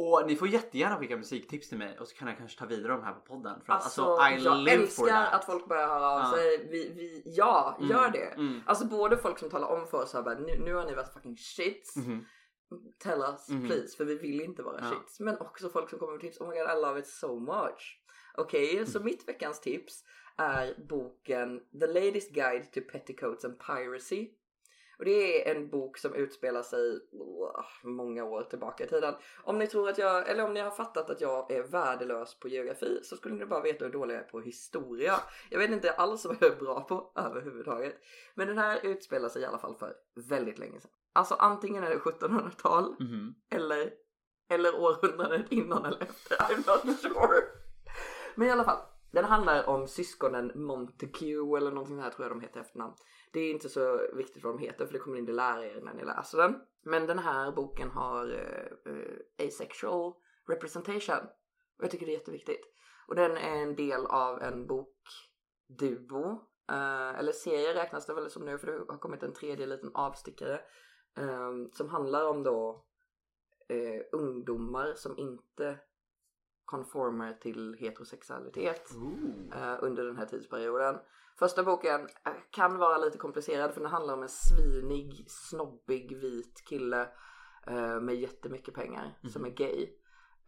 Och 0.00 0.26
ni 0.26 0.36
får 0.36 0.48
jättegärna 0.48 0.96
skicka 0.98 1.16
musiktips 1.16 1.68
till 1.68 1.78
mig 1.78 1.98
och 1.98 2.08
så 2.08 2.16
kan 2.16 2.28
jag 2.28 2.38
kanske 2.38 2.58
ta 2.58 2.66
vidare 2.66 2.92
dem 2.92 3.02
här 3.02 3.12
på 3.12 3.20
podden. 3.20 3.60
För 3.66 3.72
att, 3.72 3.82
Alltså, 3.84 4.02
alltså, 4.02 4.40
I 4.40 4.44
jag 4.44 4.56
live 4.58 4.76
for 4.76 4.82
älskar 4.82 5.06
that. 5.24 5.34
att 5.34 5.44
folk 5.44 5.68
börjar 5.68 5.88
höra 5.88 6.08
av 6.10 6.20
Ja. 6.20 6.32
sig. 6.36 6.68
Vi, 6.70 6.88
vi, 6.96 7.22
ja, 7.26 7.76
Mm, 7.78 7.90
gör 7.90 8.10
det. 8.10 8.24
mm. 8.36 8.60
Alltså 8.66 8.84
både 8.86 9.16
folk 9.16 9.38
som 9.38 9.50
talar 9.50 9.68
om 9.68 9.86
för 9.86 10.02
oss 10.02 10.12
bara, 10.12 10.38
nu, 10.38 10.58
nu 10.64 10.74
har 10.74 10.84
ni 10.86 10.94
varit 10.94 11.12
fucking 11.12 11.36
shits. 11.36 11.96
Mhm. 11.96 12.24
Tell 12.98 13.20
us 13.20 13.48
Mhm. 13.48 13.66
please, 13.66 13.96
för 13.96 14.04
vi 14.04 14.14
vill 14.18 14.40
inte 14.40 14.62
vara 14.62 14.80
Ja. 14.82 14.90
shits. 14.90 15.20
Men 15.20 15.38
också 15.38 15.68
folk 15.68 15.90
som 15.90 15.98
kommer 15.98 16.12
med 16.12 16.20
tips, 16.20 16.40
oh 16.40 16.48
my 16.48 16.54
god 16.58 16.70
I 16.78 16.82
love 16.82 17.00
it 17.00 17.06
so 17.06 17.38
much. 17.40 18.00
Okej, 18.36 18.72
Mm. 18.72 18.86
så 18.86 19.00
mitt 19.00 19.28
veckans 19.28 19.60
tips 19.60 20.04
är 20.36 20.74
boken 20.88 21.60
The 21.80 21.86
Ladies 21.86 22.30
Guide 22.30 22.72
to 22.72 22.80
Petticoats 22.92 23.44
and 23.44 23.58
Piracy. 23.66 24.28
Och 24.98 25.04
det 25.04 25.48
är 25.48 25.54
en 25.54 25.68
bok 25.70 25.98
som 25.98 26.14
utspelar 26.14 26.62
sig 26.62 27.00
oh, 27.12 27.64
många 27.82 28.24
år 28.24 28.42
tillbaka 28.42 28.84
i 28.84 28.88
tiden. 28.88 29.14
Om 29.44 29.58
ni 29.58 29.66
tror 29.66 29.88
att 29.88 29.98
jag, 29.98 30.28
eller 30.28 30.44
om 30.44 30.54
ni 30.54 30.60
har 30.60 30.70
fattat 30.70 31.10
att 31.10 31.20
jag 31.20 31.50
är 31.50 31.62
värdelös 31.62 32.38
på 32.40 32.48
geografi 32.48 33.00
så 33.02 33.16
skulle 33.16 33.34
ni 33.34 33.46
bara 33.46 33.62
veta 33.62 33.84
hur 33.84 33.92
dålig 33.92 34.14
jag 34.14 34.22
är 34.22 34.26
på 34.26 34.40
historia. 34.40 35.14
Jag 35.50 35.58
vet 35.58 35.70
inte 35.70 35.92
alls 35.92 36.24
vad 36.26 36.36
jag 36.40 36.52
är 36.52 36.56
bra 36.56 36.80
på 36.80 37.12
överhuvudtaget. 37.16 37.94
Men 38.34 38.48
den 38.48 38.58
här 38.58 38.80
utspelar 38.86 39.28
sig 39.28 39.42
i 39.42 39.44
alla 39.44 39.58
fall 39.58 39.74
för 39.74 39.94
väldigt 40.28 40.58
länge 40.58 40.80
sedan. 40.80 40.90
Alltså 41.12 41.34
antingen 41.34 41.84
är 41.84 41.90
det 41.90 41.98
1700-tal 41.98 42.96
Mhm. 43.00 43.34
eller, 43.50 43.90
eller 44.50 44.80
århundradet 44.80 45.46
innan 45.52 45.84
eller 45.84 46.02
efter. 46.02 46.36
I'm 46.36 46.56
not 46.86 47.00
sure. 47.00 47.42
Men 48.34 48.48
i 48.48 48.50
alla 48.50 48.64
fall, 48.64 48.78
den 49.10 49.24
handlar 49.24 49.68
om 49.68 49.86
syskonen 49.88 50.52
Montague 50.54 51.56
eller 51.58 51.70
någonting 51.70 51.98
här 52.00 52.10
tror 52.10 52.24
jag 52.28 52.36
de 52.36 52.40
heter 52.40 52.60
efternamn. 52.60 52.94
Det 53.32 53.40
är 53.40 53.50
inte 53.50 53.68
så 53.68 54.00
viktigt 54.12 54.44
vad 54.44 54.54
de 54.54 54.58
heter 54.58 54.86
för 54.86 54.92
det 54.92 54.98
kommer 54.98 55.14
ni 55.14 55.20
inte 55.20 55.32
lära 55.32 55.66
er 55.66 55.80
när 55.80 55.94
ni 55.94 56.04
läser 56.04 56.38
den. 56.38 56.60
Men 56.82 57.06
den 57.06 57.18
här 57.18 57.52
boken 57.52 57.90
har 57.90 58.32
eh, 58.86 59.46
asexual 59.46 60.12
representation. 60.48 61.26
Och 61.78 61.84
jag 61.84 61.90
tycker 61.90 62.06
det 62.06 62.12
är 62.12 62.18
jätteviktigt. 62.18 62.64
Och 63.08 63.14
den 63.14 63.36
är 63.36 63.56
en 63.56 63.76
del 63.76 64.06
av 64.06 64.42
en 64.42 64.66
bokduo. 64.66 66.30
Eh, 66.70 67.18
eller 67.18 67.32
serie 67.32 67.74
räknas 67.74 68.06
det 68.06 68.14
väl 68.14 68.30
som 68.30 68.44
nu 68.44 68.58
för 68.58 68.66
det 68.66 68.92
har 68.92 68.98
kommit 68.98 69.22
en 69.22 69.32
tredje 69.32 69.66
liten 69.66 69.90
avstickare. 69.94 70.60
eh, 71.16 71.52
som 71.72 71.88
handlar 71.88 72.28
om 72.28 72.42
då 72.42 72.84
eh, 73.68 74.02
ungdomar 74.12 74.94
som 74.94 75.18
inte 75.18 75.78
konformar 76.64 77.32
till 77.32 77.76
heterosexualitet 77.78 78.90
eh, 79.54 79.76
under 79.80 80.04
den 80.04 80.16
här 80.16 80.26
tidsperioden. 80.26 80.98
Första 81.38 81.62
boken 81.62 82.00
eh, 82.00 82.32
kan 82.50 82.78
vara 82.78 82.98
lite 82.98 83.18
komplicerad 83.18 83.74
för 83.74 83.80
den 83.80 83.90
handlar 83.90 84.14
om 84.14 84.22
en 84.22 84.28
svinig, 84.28 85.24
snobbig, 85.28 86.16
vit 86.16 86.62
kille 86.68 87.08
eh, 87.66 88.00
med 88.00 88.14
jättemycket 88.16 88.74
pengar 88.74 89.18
som 89.32 89.44
är 89.44 89.50
gay. 89.50 89.88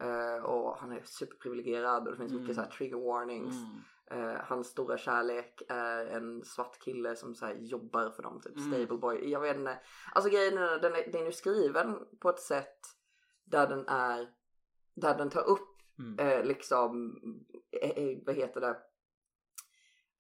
Eh, 0.01 0.45
och 0.45 0.77
han 0.77 0.93
är 0.93 1.03
superprivilegierad 1.05 2.07
och 2.07 2.13
det 2.13 2.19
finns 2.19 2.33
mycket 2.33 2.45
Mm. 2.45 2.55
så 2.55 2.61
här 2.61 2.71
trigger 2.71 2.97
warnings. 2.97 3.55
Mm. 3.57 4.31
Eh, 4.31 4.41
hans 4.45 4.67
stora 4.67 4.99
kärlek 4.99 5.63
är 5.69 6.07
en 6.07 6.45
svart 6.45 6.79
kille 6.81 7.17
som 7.17 7.35
så 7.35 7.53
jobbar 7.59 8.11
för 8.11 8.23
dem, 8.23 8.41
typ 8.41 8.57
Mm. 8.57 8.73
stable 8.73 8.99
boy. 8.99 9.31
Jag 9.31 9.41
vet 9.41 9.57
inte. 9.57 9.79
Alltså 10.13 10.31
grejen 10.31 10.59
är 10.59 10.79
den 10.81 10.95
är, 10.95 11.13
den 11.13 11.27
är 11.27 11.31
skriven 11.31 11.99
på 12.21 12.29
ett 12.31 12.41
sätt 12.41 12.79
där 13.45 13.67
den 13.69 13.89
är, 13.89 14.29
där 14.95 15.19
den 15.19 15.31
tar 15.31 15.49
upp 15.49 15.67
Mm. 15.99 16.19
eh, 16.19 16.45
liksom, 16.45 17.21
eh, 17.83 17.91
eh, 17.91 18.19
vad 18.27 18.35
heter 18.35 18.61
det? 18.61 18.77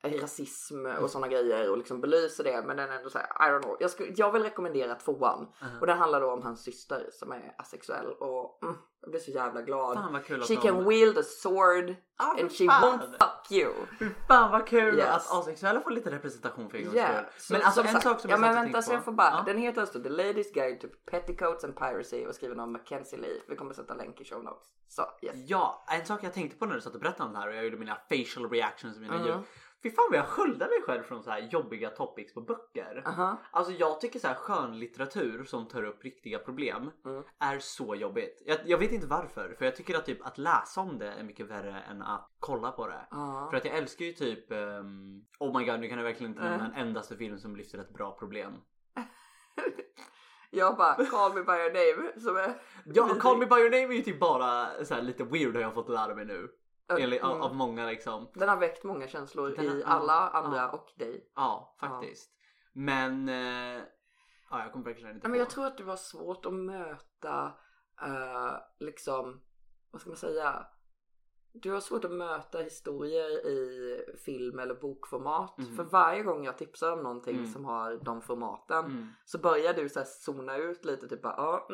Rasism 0.03 0.87
och 0.87 1.11
sådana 1.11 1.29
grejer 1.29 1.71
och 1.71 1.79
liksom 1.79 2.01
belyser 2.01 2.45
det 2.45 2.63
men 2.67 2.77
den 2.77 2.91
är 2.91 2.97
ändå 2.97 3.11
såhär, 3.11 3.27
I 3.27 3.51
don't 3.51 3.63
know. 3.63 3.77
Jag, 3.81 3.91
skulle, 3.91 4.13
jag 4.17 4.33
vill 4.33 4.43
rekommendera 4.43 4.95
tvåan 4.95 5.47
Uh-huh. 5.61 5.81
och 5.81 5.87
den 5.87 5.99
handlar 5.99 6.21
då 6.21 6.33
om 6.33 6.43
hans 6.43 6.63
syster 6.65 7.09
som 7.13 7.33
är 7.33 7.55
asexuell 7.59 8.07
och 8.07 8.59
mm, 8.63 8.77
jag 9.01 9.11
blir 9.11 9.21
så 9.21 9.31
jävla 9.31 9.63
glad. 9.63 9.95
Fan 9.95 10.13
vad 10.13 10.25
kul 10.25 10.43
She 10.43 10.57
can 10.57 10.89
wield 10.89 11.19
a 11.19 11.23
sword 11.23 11.95
Ah, 12.17 12.31
and 12.41 12.53
she 12.53 12.67
fan. 12.67 12.83
won't 13.01 13.11
fuck 13.11 13.53
you. 13.53 13.73
Fan 14.29 14.51
vad 14.51 14.67
kul 14.67 14.99
Yes. 14.99 15.09
att 15.09 15.33
asexuella 15.39 15.81
får 15.81 15.91
lite 15.91 16.11
representation 16.11 16.71
för 16.71 16.79
en 16.79 16.95
Yeah. 16.95 17.13
skull. 17.15 17.27
Så- 17.39 17.53
Men 17.53 17.63
alltså 17.63 17.81
som 17.81 17.87
en 17.87 17.93
sagt- 17.93 18.05
sak 18.05 18.21
som 18.21 18.31
ja, 18.31 18.35
jag 18.37 18.41
men 18.41 18.55
vänta 18.55 18.83
så 18.83 18.93
jag 18.93 19.05
får 19.05 19.13
bara, 19.13 19.31
Ja. 19.31 19.43
den 19.47 19.59
heter 19.59 19.81
alltså 19.81 20.03
The 20.03 20.09
Ladies 20.09 20.53
Guide 20.53 20.81
to 20.81 20.87
Petticoats 21.11 21.65
and 21.65 21.77
Piracy 21.79 22.27
och 22.27 22.35
skriven 22.35 22.61
av 22.61 22.69
Mackenzie 22.69 23.19
Lee. 23.19 23.41
Vi 23.49 23.57
kommer 23.57 23.75
sätta 23.75 23.95
länk 23.95 24.21
i 24.21 24.25
show 24.25 24.45
notes. 24.45 24.67
Så 24.89 25.03
yes. 25.23 25.35
Ja, 25.37 25.85
en 25.89 26.07
sak 26.07 26.21
jag 26.25 26.33
tänkte 26.35 26.59
på 26.59 26.67
när 26.67 26.75
du 26.75 26.81
satt 26.81 26.95
och 26.95 27.01
berättade 27.01 27.27
om 27.29 27.33
det 27.33 27.39
här 27.39 27.49
och 27.49 27.55
jag 27.55 27.65
gjorde 27.65 27.77
mina 27.77 27.95
facial 28.09 28.51
reactions 28.51 28.97
och 28.97 29.03
mina 29.03 29.15
Mhm. 29.19 29.27
ljud. 29.27 29.37
Fy 29.83 29.91
fan 29.91 30.07
vad 30.11 30.19
jag 30.19 30.27
sköldar 30.27 30.67
mig 30.69 30.83
själv 30.83 31.03
från 31.03 31.23
så 31.23 31.31
här 31.31 31.39
jobbiga 31.39 31.91
topics 31.91 32.35
på 32.35 32.41
böcker. 32.41 33.03
Aha. 33.07 33.37
Alltså 33.51 33.73
jag 33.73 34.01
tycker 34.01 34.19
så 34.19 34.29
här 34.29 34.35
skönlitteratur 34.35 35.45
som 35.45 35.69
tar 35.69 35.83
upp 35.85 36.05
riktiga 36.05 36.39
problem 36.39 36.91
Mm. 37.05 37.23
är 37.39 37.59
så 37.59 37.95
jobbigt. 37.95 38.43
Jag, 38.47 38.59
jag 38.65 38.79
vet 38.79 38.93
inte 38.93 39.07
varför, 39.07 39.55
för 39.59 39.65
jag 39.65 39.77
tycker 39.77 39.97
att 39.99 40.07
typ 40.07 40.27
att 40.27 40.39
läsa 40.39 40.81
om 40.81 40.99
det 40.99 41.13
är 41.13 41.23
mycket 41.23 41.47
värre 41.47 41.81
än 41.91 42.03
att 42.03 42.31
kolla 42.39 42.71
på 42.73 42.87
det. 42.87 43.07
Ja. 43.11 43.47
För 43.51 43.57
att 43.57 43.65
jag 43.65 43.77
älskar 43.77 44.05
ju 44.05 44.13
typ 44.13 44.53
ehm, 44.53 45.25
Oh 45.39 45.59
my 45.59 45.65
god 45.67 45.81
nu 45.81 45.89
kan 45.89 45.99
jag 45.99 46.05
verkligen 46.05 46.33
inte 46.33 46.43
Nej. 46.43 46.51
nämna 46.51 46.67
en 46.67 46.87
endaste 46.87 47.17
film 47.17 47.39
som 47.39 47.57
lyfter 47.57 47.79
ett 47.79 47.95
bra 47.95 48.17
problem. 48.19 48.53
Jag 50.51 50.77
bara 50.77 50.95
Call 51.05 51.35
me 51.35 51.43
by 51.43 51.53
your 51.53 51.97
name 51.97 52.21
som 52.21 52.37
är 52.37 52.55
Ja, 52.85 53.09
Call 53.21 53.39
Me 53.39 53.47
By 53.47 53.55
Your 53.57 53.71
Name 53.71 53.95
är 53.95 53.97
ju 53.97 54.03
typ 54.03 54.21
bara 54.21 54.85
så 54.85 55.01
lite 55.01 55.25
weird 55.25 55.55
har 55.55 55.63
jag 55.63 55.75
fått 55.75 55.89
lära 55.89 56.15
mig 56.15 56.25
nu. 56.25 56.49
Mm. 56.91 57.03
Eller, 57.03 57.21
av, 57.21 57.55
många 57.55 57.87
liksom. 57.87 58.29
Den 58.35 58.49
har 58.49 58.57
väckt 58.57 58.85
många 58.85 59.09
känslor 59.09 59.57
har- 59.57 59.65
i 59.65 59.81
ja, 59.81 59.87
alla 59.87 60.29
andra 60.29 60.57
ja. 60.59 60.69
och 60.71 60.89
dig. 60.97 61.31
Ja, 61.35 61.77
faktiskt. 61.81 62.31
Men... 62.73 63.29
Eh, 63.29 63.83
ja, 64.51 64.63
jag 64.63 64.73
kommer 64.73 64.85
verkligen 64.85 65.15
inte 65.15 65.25
Ja, 65.27 65.29
men 65.31 65.39
jag 65.39 65.49
på. 65.49 65.55
tror 65.55 65.67
att 65.67 65.79
det 65.79 65.85
var 65.85 65.97
svårt 65.97 66.47
att 66.47 66.53
möta 66.55 67.53
eh, 68.03 68.53
liksom, 68.81 69.41
vad 69.91 70.01
ska 70.01 70.11
man 70.11 70.17
säga? 70.17 70.67
Du 71.53 71.71
har 71.73 71.81
svårt 71.81 72.05
att 72.05 72.11
möta 72.11 72.59
historier 72.59 73.47
i 73.47 73.99
film 74.25 74.59
eller 74.59 74.75
bokformat. 74.75 75.59
Mm. 75.59 75.77
För 75.77 75.85
varje 75.85 76.23
gång 76.23 76.45
jag 76.45 76.59
tipsar 76.59 76.93
om 76.93 77.03
någonting 77.03 77.37
Mm. 77.37 77.47
som 77.53 77.65
har 77.65 77.97
de 78.05 78.23
formaten 78.23 78.85
Mm. 78.85 79.09
så 79.25 79.39
börjar 79.39 79.75
du 79.75 79.89
så 79.89 79.99
här 79.99 80.07
zona 80.07 80.57
ut 80.57 80.85
lite 80.85 81.09
typ 81.09 81.23
bara 81.23 81.35
ja 81.37 81.67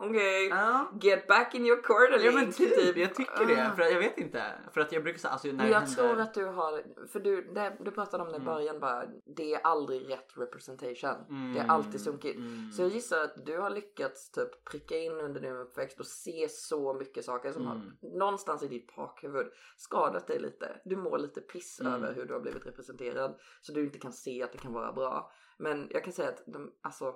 mm, 0.00 0.10
okej 0.10 0.48
Ja. 0.48 0.90
get 1.02 1.26
back 1.26 1.54
in 1.54 1.66
your 1.66 1.82
corner 1.82 2.18
Ja 2.24 2.32
men 2.32 2.40
Link", 2.44 2.56
typ, 2.56 2.96
jag 2.96 3.14
tycker 3.14 3.46
det. 3.46 3.66
Ah. 3.66 3.76
För 3.76 3.82
jag 3.82 3.98
vet 3.98 4.18
inte. 4.18 4.42
För 4.72 4.80
att 4.80 4.92
jag 4.92 5.02
brukar 5.02 5.18
säga, 5.18 5.32
alltså 5.32 5.48
när 5.48 5.68
jag 5.68 5.80
händer... 5.80 5.94
tror 5.94 6.20
att 6.20 6.34
du 6.34 6.44
har, 6.44 6.82
för 7.12 7.20
du, 7.20 7.42
det, 7.52 7.76
du 7.80 7.90
pratade 7.90 8.22
om 8.22 8.28
det 8.28 8.34
i 8.34 8.40
Mm. 8.40 8.46
början 8.54 8.80
bara, 8.80 9.04
det 9.36 9.54
är 9.54 9.60
aldrig 9.60 10.10
rätt 10.10 10.32
representation. 10.36 11.52
Det 11.54 11.58
är 11.60 11.64
Mm, 11.64 11.70
alltid 11.70 12.00
sunkigt. 12.00 12.36
mm. 12.38 12.72
Så 12.72 12.82
jag 12.82 12.88
gissar 12.90 13.20
att 13.24 13.46
du 13.46 13.58
har 13.58 13.70
lyckats 13.70 14.30
typ 14.30 14.64
pricka 14.64 14.96
in 14.98 15.12
under 15.12 15.40
din 15.40 15.56
uppväxt 15.56 16.00
och 16.00 16.06
se 16.06 16.48
så 16.48 16.94
mycket 16.94 17.24
saker 17.24 17.52
som 17.52 17.66
har 17.66 17.74
Mm. 17.74 17.92
någonstans 18.18 18.62
i 18.62 18.68
ditt 18.68 18.96
bakhuvud 18.96 19.46
skadat 19.76 20.26
dig 20.26 20.38
lite. 20.38 20.80
Du 20.84 20.96
mår 20.96 21.18
lite 21.18 21.40
piss 21.40 21.80
Mm. 21.80 21.92
över 21.92 22.14
hur 22.14 22.24
du 22.24 22.32
har 22.34 22.40
blivit 22.40 22.66
representerad 22.66 23.38
så 23.60 23.72
du 23.72 23.84
inte 23.84 23.98
kan 23.98 24.12
se 24.12 24.42
att 24.42 24.52
det 24.52 24.58
kan 24.58 24.72
vara 24.72 24.92
bra. 24.92 25.32
Men 25.58 25.86
jag 25.90 26.04
kan 26.04 26.12
säga 26.12 26.28
att 26.28 26.42
de, 26.46 26.72
alltså, 26.82 27.14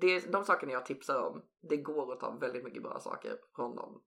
det, 0.00 0.32
de 0.32 0.44
sakerna 0.44 0.72
jag 0.72 0.86
tipsar 0.86 1.26
om, 1.28 1.42
det 1.60 1.76
går 1.76 2.12
att 2.12 2.20
ta 2.20 2.30
väldigt 2.30 2.64
mycket 2.64 2.82
bra 2.82 3.00
saker 3.00 3.38
från 3.56 3.76
de 3.76 4.02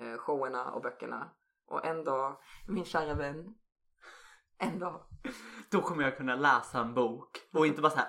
eh, 0.00 0.18
showerna 0.18 0.72
och 0.72 0.82
böckerna. 0.82 1.30
Och 1.66 1.86
en 1.86 2.04
dag, 2.04 2.36
min 2.68 2.84
kära 2.84 3.14
vän, 3.14 3.54
en 4.58 4.78
dag 4.78 5.04
Då 5.70 5.80
kommer 5.80 6.02
jag 6.04 6.16
kunna 6.16 6.36
läsa 6.36 6.80
en 6.80 6.94
bok 6.94 7.38
och 7.52 7.66
inte 7.66 7.82
bara 7.82 7.90
så 7.90 7.98
här. 7.98 8.08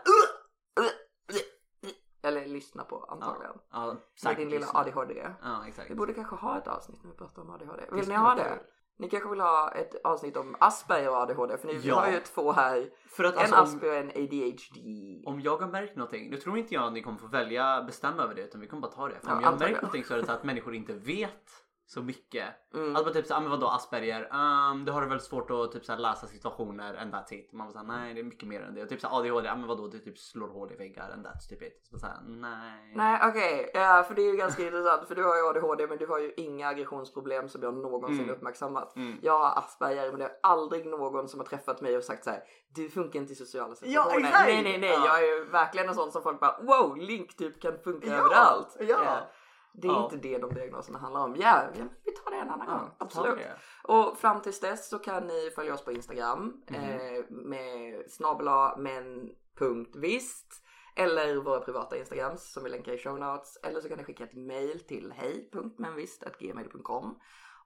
eller 2.22 2.46
lyssna 2.46 2.84
på 2.84 3.04
antagligen. 3.04 3.60
Ja, 3.72 3.86
Med 3.86 3.98
säkert 4.16 4.38
din 4.38 4.50
lilla 4.50 4.66
lyssna. 4.66 4.80
ADHD. 4.80 5.36
Ja, 5.42 5.68
exakt. 5.68 5.92
Vi 5.92 5.96
borde 5.96 6.14
kanske 6.14 6.36
ha 6.36 6.58
ett 6.58 6.68
avsnitt 6.68 7.04
när 7.04 7.12
vi 7.12 7.18
pratar 7.18 7.42
om 7.42 7.50
ADHD. 7.50 7.84
Vill 7.92 8.08
ni 8.08 8.16
ha 8.16 8.36
det? 8.36 8.60
Ni 8.98 9.10
kanske 9.10 9.30
vill 9.30 9.40
ha 9.40 9.72
ett 9.72 9.96
avsnitt 10.04 10.38
om 10.38 10.56
Asperger 10.60 11.10
och 11.10 11.16
ADHD 11.16 11.58
för 11.58 11.68
ni 11.68 11.80
Ja. 11.84 11.96
har 11.96 12.12
ju 12.12 12.20
två 12.20 12.52
här. 12.52 12.90
För 13.10 13.24
att 13.24 13.34
En 13.36 13.40
alltså, 13.40 13.56
Asperger 13.56 13.94
och 13.94 14.00
en 14.00 14.10
ADHD. 14.24 15.22
om 15.26 15.42
jag 15.42 15.58
har 15.58 15.68
märkt 15.68 15.96
någonting, 15.96 16.30
nu 16.30 16.38
tror 16.38 16.58
inte 16.58 16.74
jag 16.74 16.84
att 16.84 16.94
ni 16.94 17.02
kommer 17.02 17.18
få 17.18 17.28
välja 17.28 17.84
bestämma 17.84 18.24
över 18.24 18.36
det 18.36 18.42
utan 18.42 18.62
vi 18.62 18.68
kommer 18.68 18.82
bara 18.82 18.92
ta 18.92 19.08
det. 19.08 19.20
För 19.20 19.28
Ja, 19.30 19.36
om 19.36 19.42
jag 19.44 19.52
har 19.52 19.60
märkt 19.60 19.82
någonting 19.82 20.04
så 20.04 20.14
är 20.14 20.18
det 20.18 20.26
så 20.26 20.32
att 20.32 20.44
människor 20.44 20.76
inte 20.76 20.94
vet 20.94 21.65
så 21.88 22.02
mycket. 22.02 22.46
Mm. 22.74 22.96
Alltså 22.96 23.14
typ 23.14 23.28
såhär, 23.28 23.42
men 23.42 23.52
vadå 23.52 23.68
Asperger? 23.68 24.30
Um, 24.72 24.86
du 24.86 24.92
har 24.92 25.02
det 25.02 25.08
väl 25.08 25.20
svårt 25.20 25.52
att 25.52 25.72
typ 25.72 25.86
såhär 25.86 26.00
läsa 26.00 26.28
situationer 26.28 26.96
and 26.96 27.14
that's 27.14 27.34
it. 27.34 27.54
Man 27.54 27.68
var 27.68 27.72
såhär, 27.74 27.86
nej 27.86 28.14
det 28.14 28.20
är 28.20 28.24
mycket 28.24 28.48
mer 28.50 28.62
än 28.62 28.76
det. 28.76 28.84
Och 28.84 28.90
typ 28.90 29.02
såhär 29.02 29.18
ADHD, 29.20 29.48
ja 29.48 29.56
men 29.56 29.68
vadå 29.68 29.88
du 29.88 30.00
typ 30.00 30.18
slår 30.18 30.48
hål 30.48 30.72
i 30.72 30.76
väggar 30.76 31.10
and 31.14 31.26
that's 31.28 31.50
typ 31.50 31.62
it. 31.62 31.88
Så 31.92 32.00
såhär, 32.00 32.18
nej. 32.28 32.92
Nej 32.96 33.20
okej, 33.24 33.72
ja, 33.74 34.04
för 34.08 34.16
det 34.16 34.22
är 34.22 34.32
ju 34.32 34.38
ganska 34.38 34.64
intressant 34.66 35.08
för 35.08 35.16
du 35.16 35.24
har 35.24 35.36
ju 35.36 35.48
ADHD 35.50 35.88
men 35.88 35.98
du 35.98 36.08
har 36.08 36.20
ju 36.20 36.34
inga 36.38 36.68
aggressionsproblem 36.68 37.50
som 37.50 37.62
jag 37.64 37.74
någonsin 37.74 38.20
Mm. 38.24 38.36
uppmärksammat. 38.36 38.96
Mm. 38.96 39.18
Jag 39.22 39.40
har 39.40 39.60
Asperger 39.60 40.10
men 40.12 40.20
det 40.20 40.26
är 40.26 40.32
aldrig 40.44 40.86
någon 40.86 41.28
som 41.28 41.40
har 41.40 41.48
träffat 41.48 41.82
mig 41.82 41.98
och 41.98 42.04
sagt 42.04 42.24
så 42.24 42.30
här: 42.30 42.44
du 42.76 42.90
funkar 42.90 43.20
inte 43.20 43.34
i 43.34 43.36
sociala 43.36 43.76
situationer. 43.76 44.18
exakt! 44.20 44.46
nej 44.46 44.64
nej 44.64 44.78
nej, 44.80 44.90
Ja. 44.90 45.06
jag 45.06 45.20
är 45.24 45.38
ju 45.38 45.44
verkligen 45.46 45.90
en 45.90 45.96
sån 45.96 46.12
som 46.12 46.22
folk 46.24 46.40
bara 46.40 46.58
wow, 46.62 46.98
Link 46.98 47.38
typ 47.38 47.62
kan 47.62 47.78
funka 47.80 48.08
Ja, 48.08 48.14
överallt. 48.14 48.78
ja. 48.80 49.30
Det 49.78 49.88
är 49.88 49.92
Ja. 49.92 50.04
inte 50.04 50.18
det 50.18 50.38
de 50.38 50.54
diagnoserna 50.54 51.00
handlar 51.00 51.22
om. 51.24 51.36
Ja, 51.36 51.64
men 51.78 51.90
vi 52.04 52.12
tar 52.12 52.32
det 52.32 52.38
en 52.38 52.50
annan 52.50 52.68
gång. 52.68 52.76
Ja, 52.78 52.96
ta 53.00 53.06
Absolut. 53.06 53.40
Och 53.84 54.18
fram 54.18 54.42
tills 54.42 54.60
dess 54.60 54.90
så 54.90 55.00
kan 55.00 55.28
ni 55.28 55.52
följa 55.56 55.74
oss 55.74 55.86
på 55.86 55.92
Instagram 55.92 56.64
Mhm. 56.70 56.84
eh, 56.84 57.24
med 57.30 58.12
snabela 58.12 58.76
men.vist 58.78 60.62
eller 60.96 61.36
våra 61.36 61.60
privata 61.60 61.98
Instagrams 61.98 62.54
som 62.54 62.64
vi 62.64 62.70
länkar 62.70 62.92
i 62.94 62.98
show 62.98 63.20
notes. 63.20 63.58
Eller 63.64 63.82
så 63.82 63.90
kan 63.90 63.98
ni 63.98 64.04
skicka 64.04 64.24
ett 64.24 64.36
mail 64.36 64.80
till 64.80 65.12
hej.menvist.gmail.com 65.12 67.20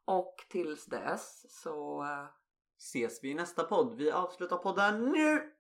Och 0.06 0.36
tills 0.50 0.86
dess 0.86 1.46
så... 1.64 2.02
eh, 2.04 2.26
Ses 2.82 3.24
vi 3.24 3.32
i 3.32 3.34
nästa 3.34 3.64
podd. 3.64 3.94
Vi 3.98 4.12
avslutar 4.12 4.58
podden 4.58 5.12
nu! 5.12 5.54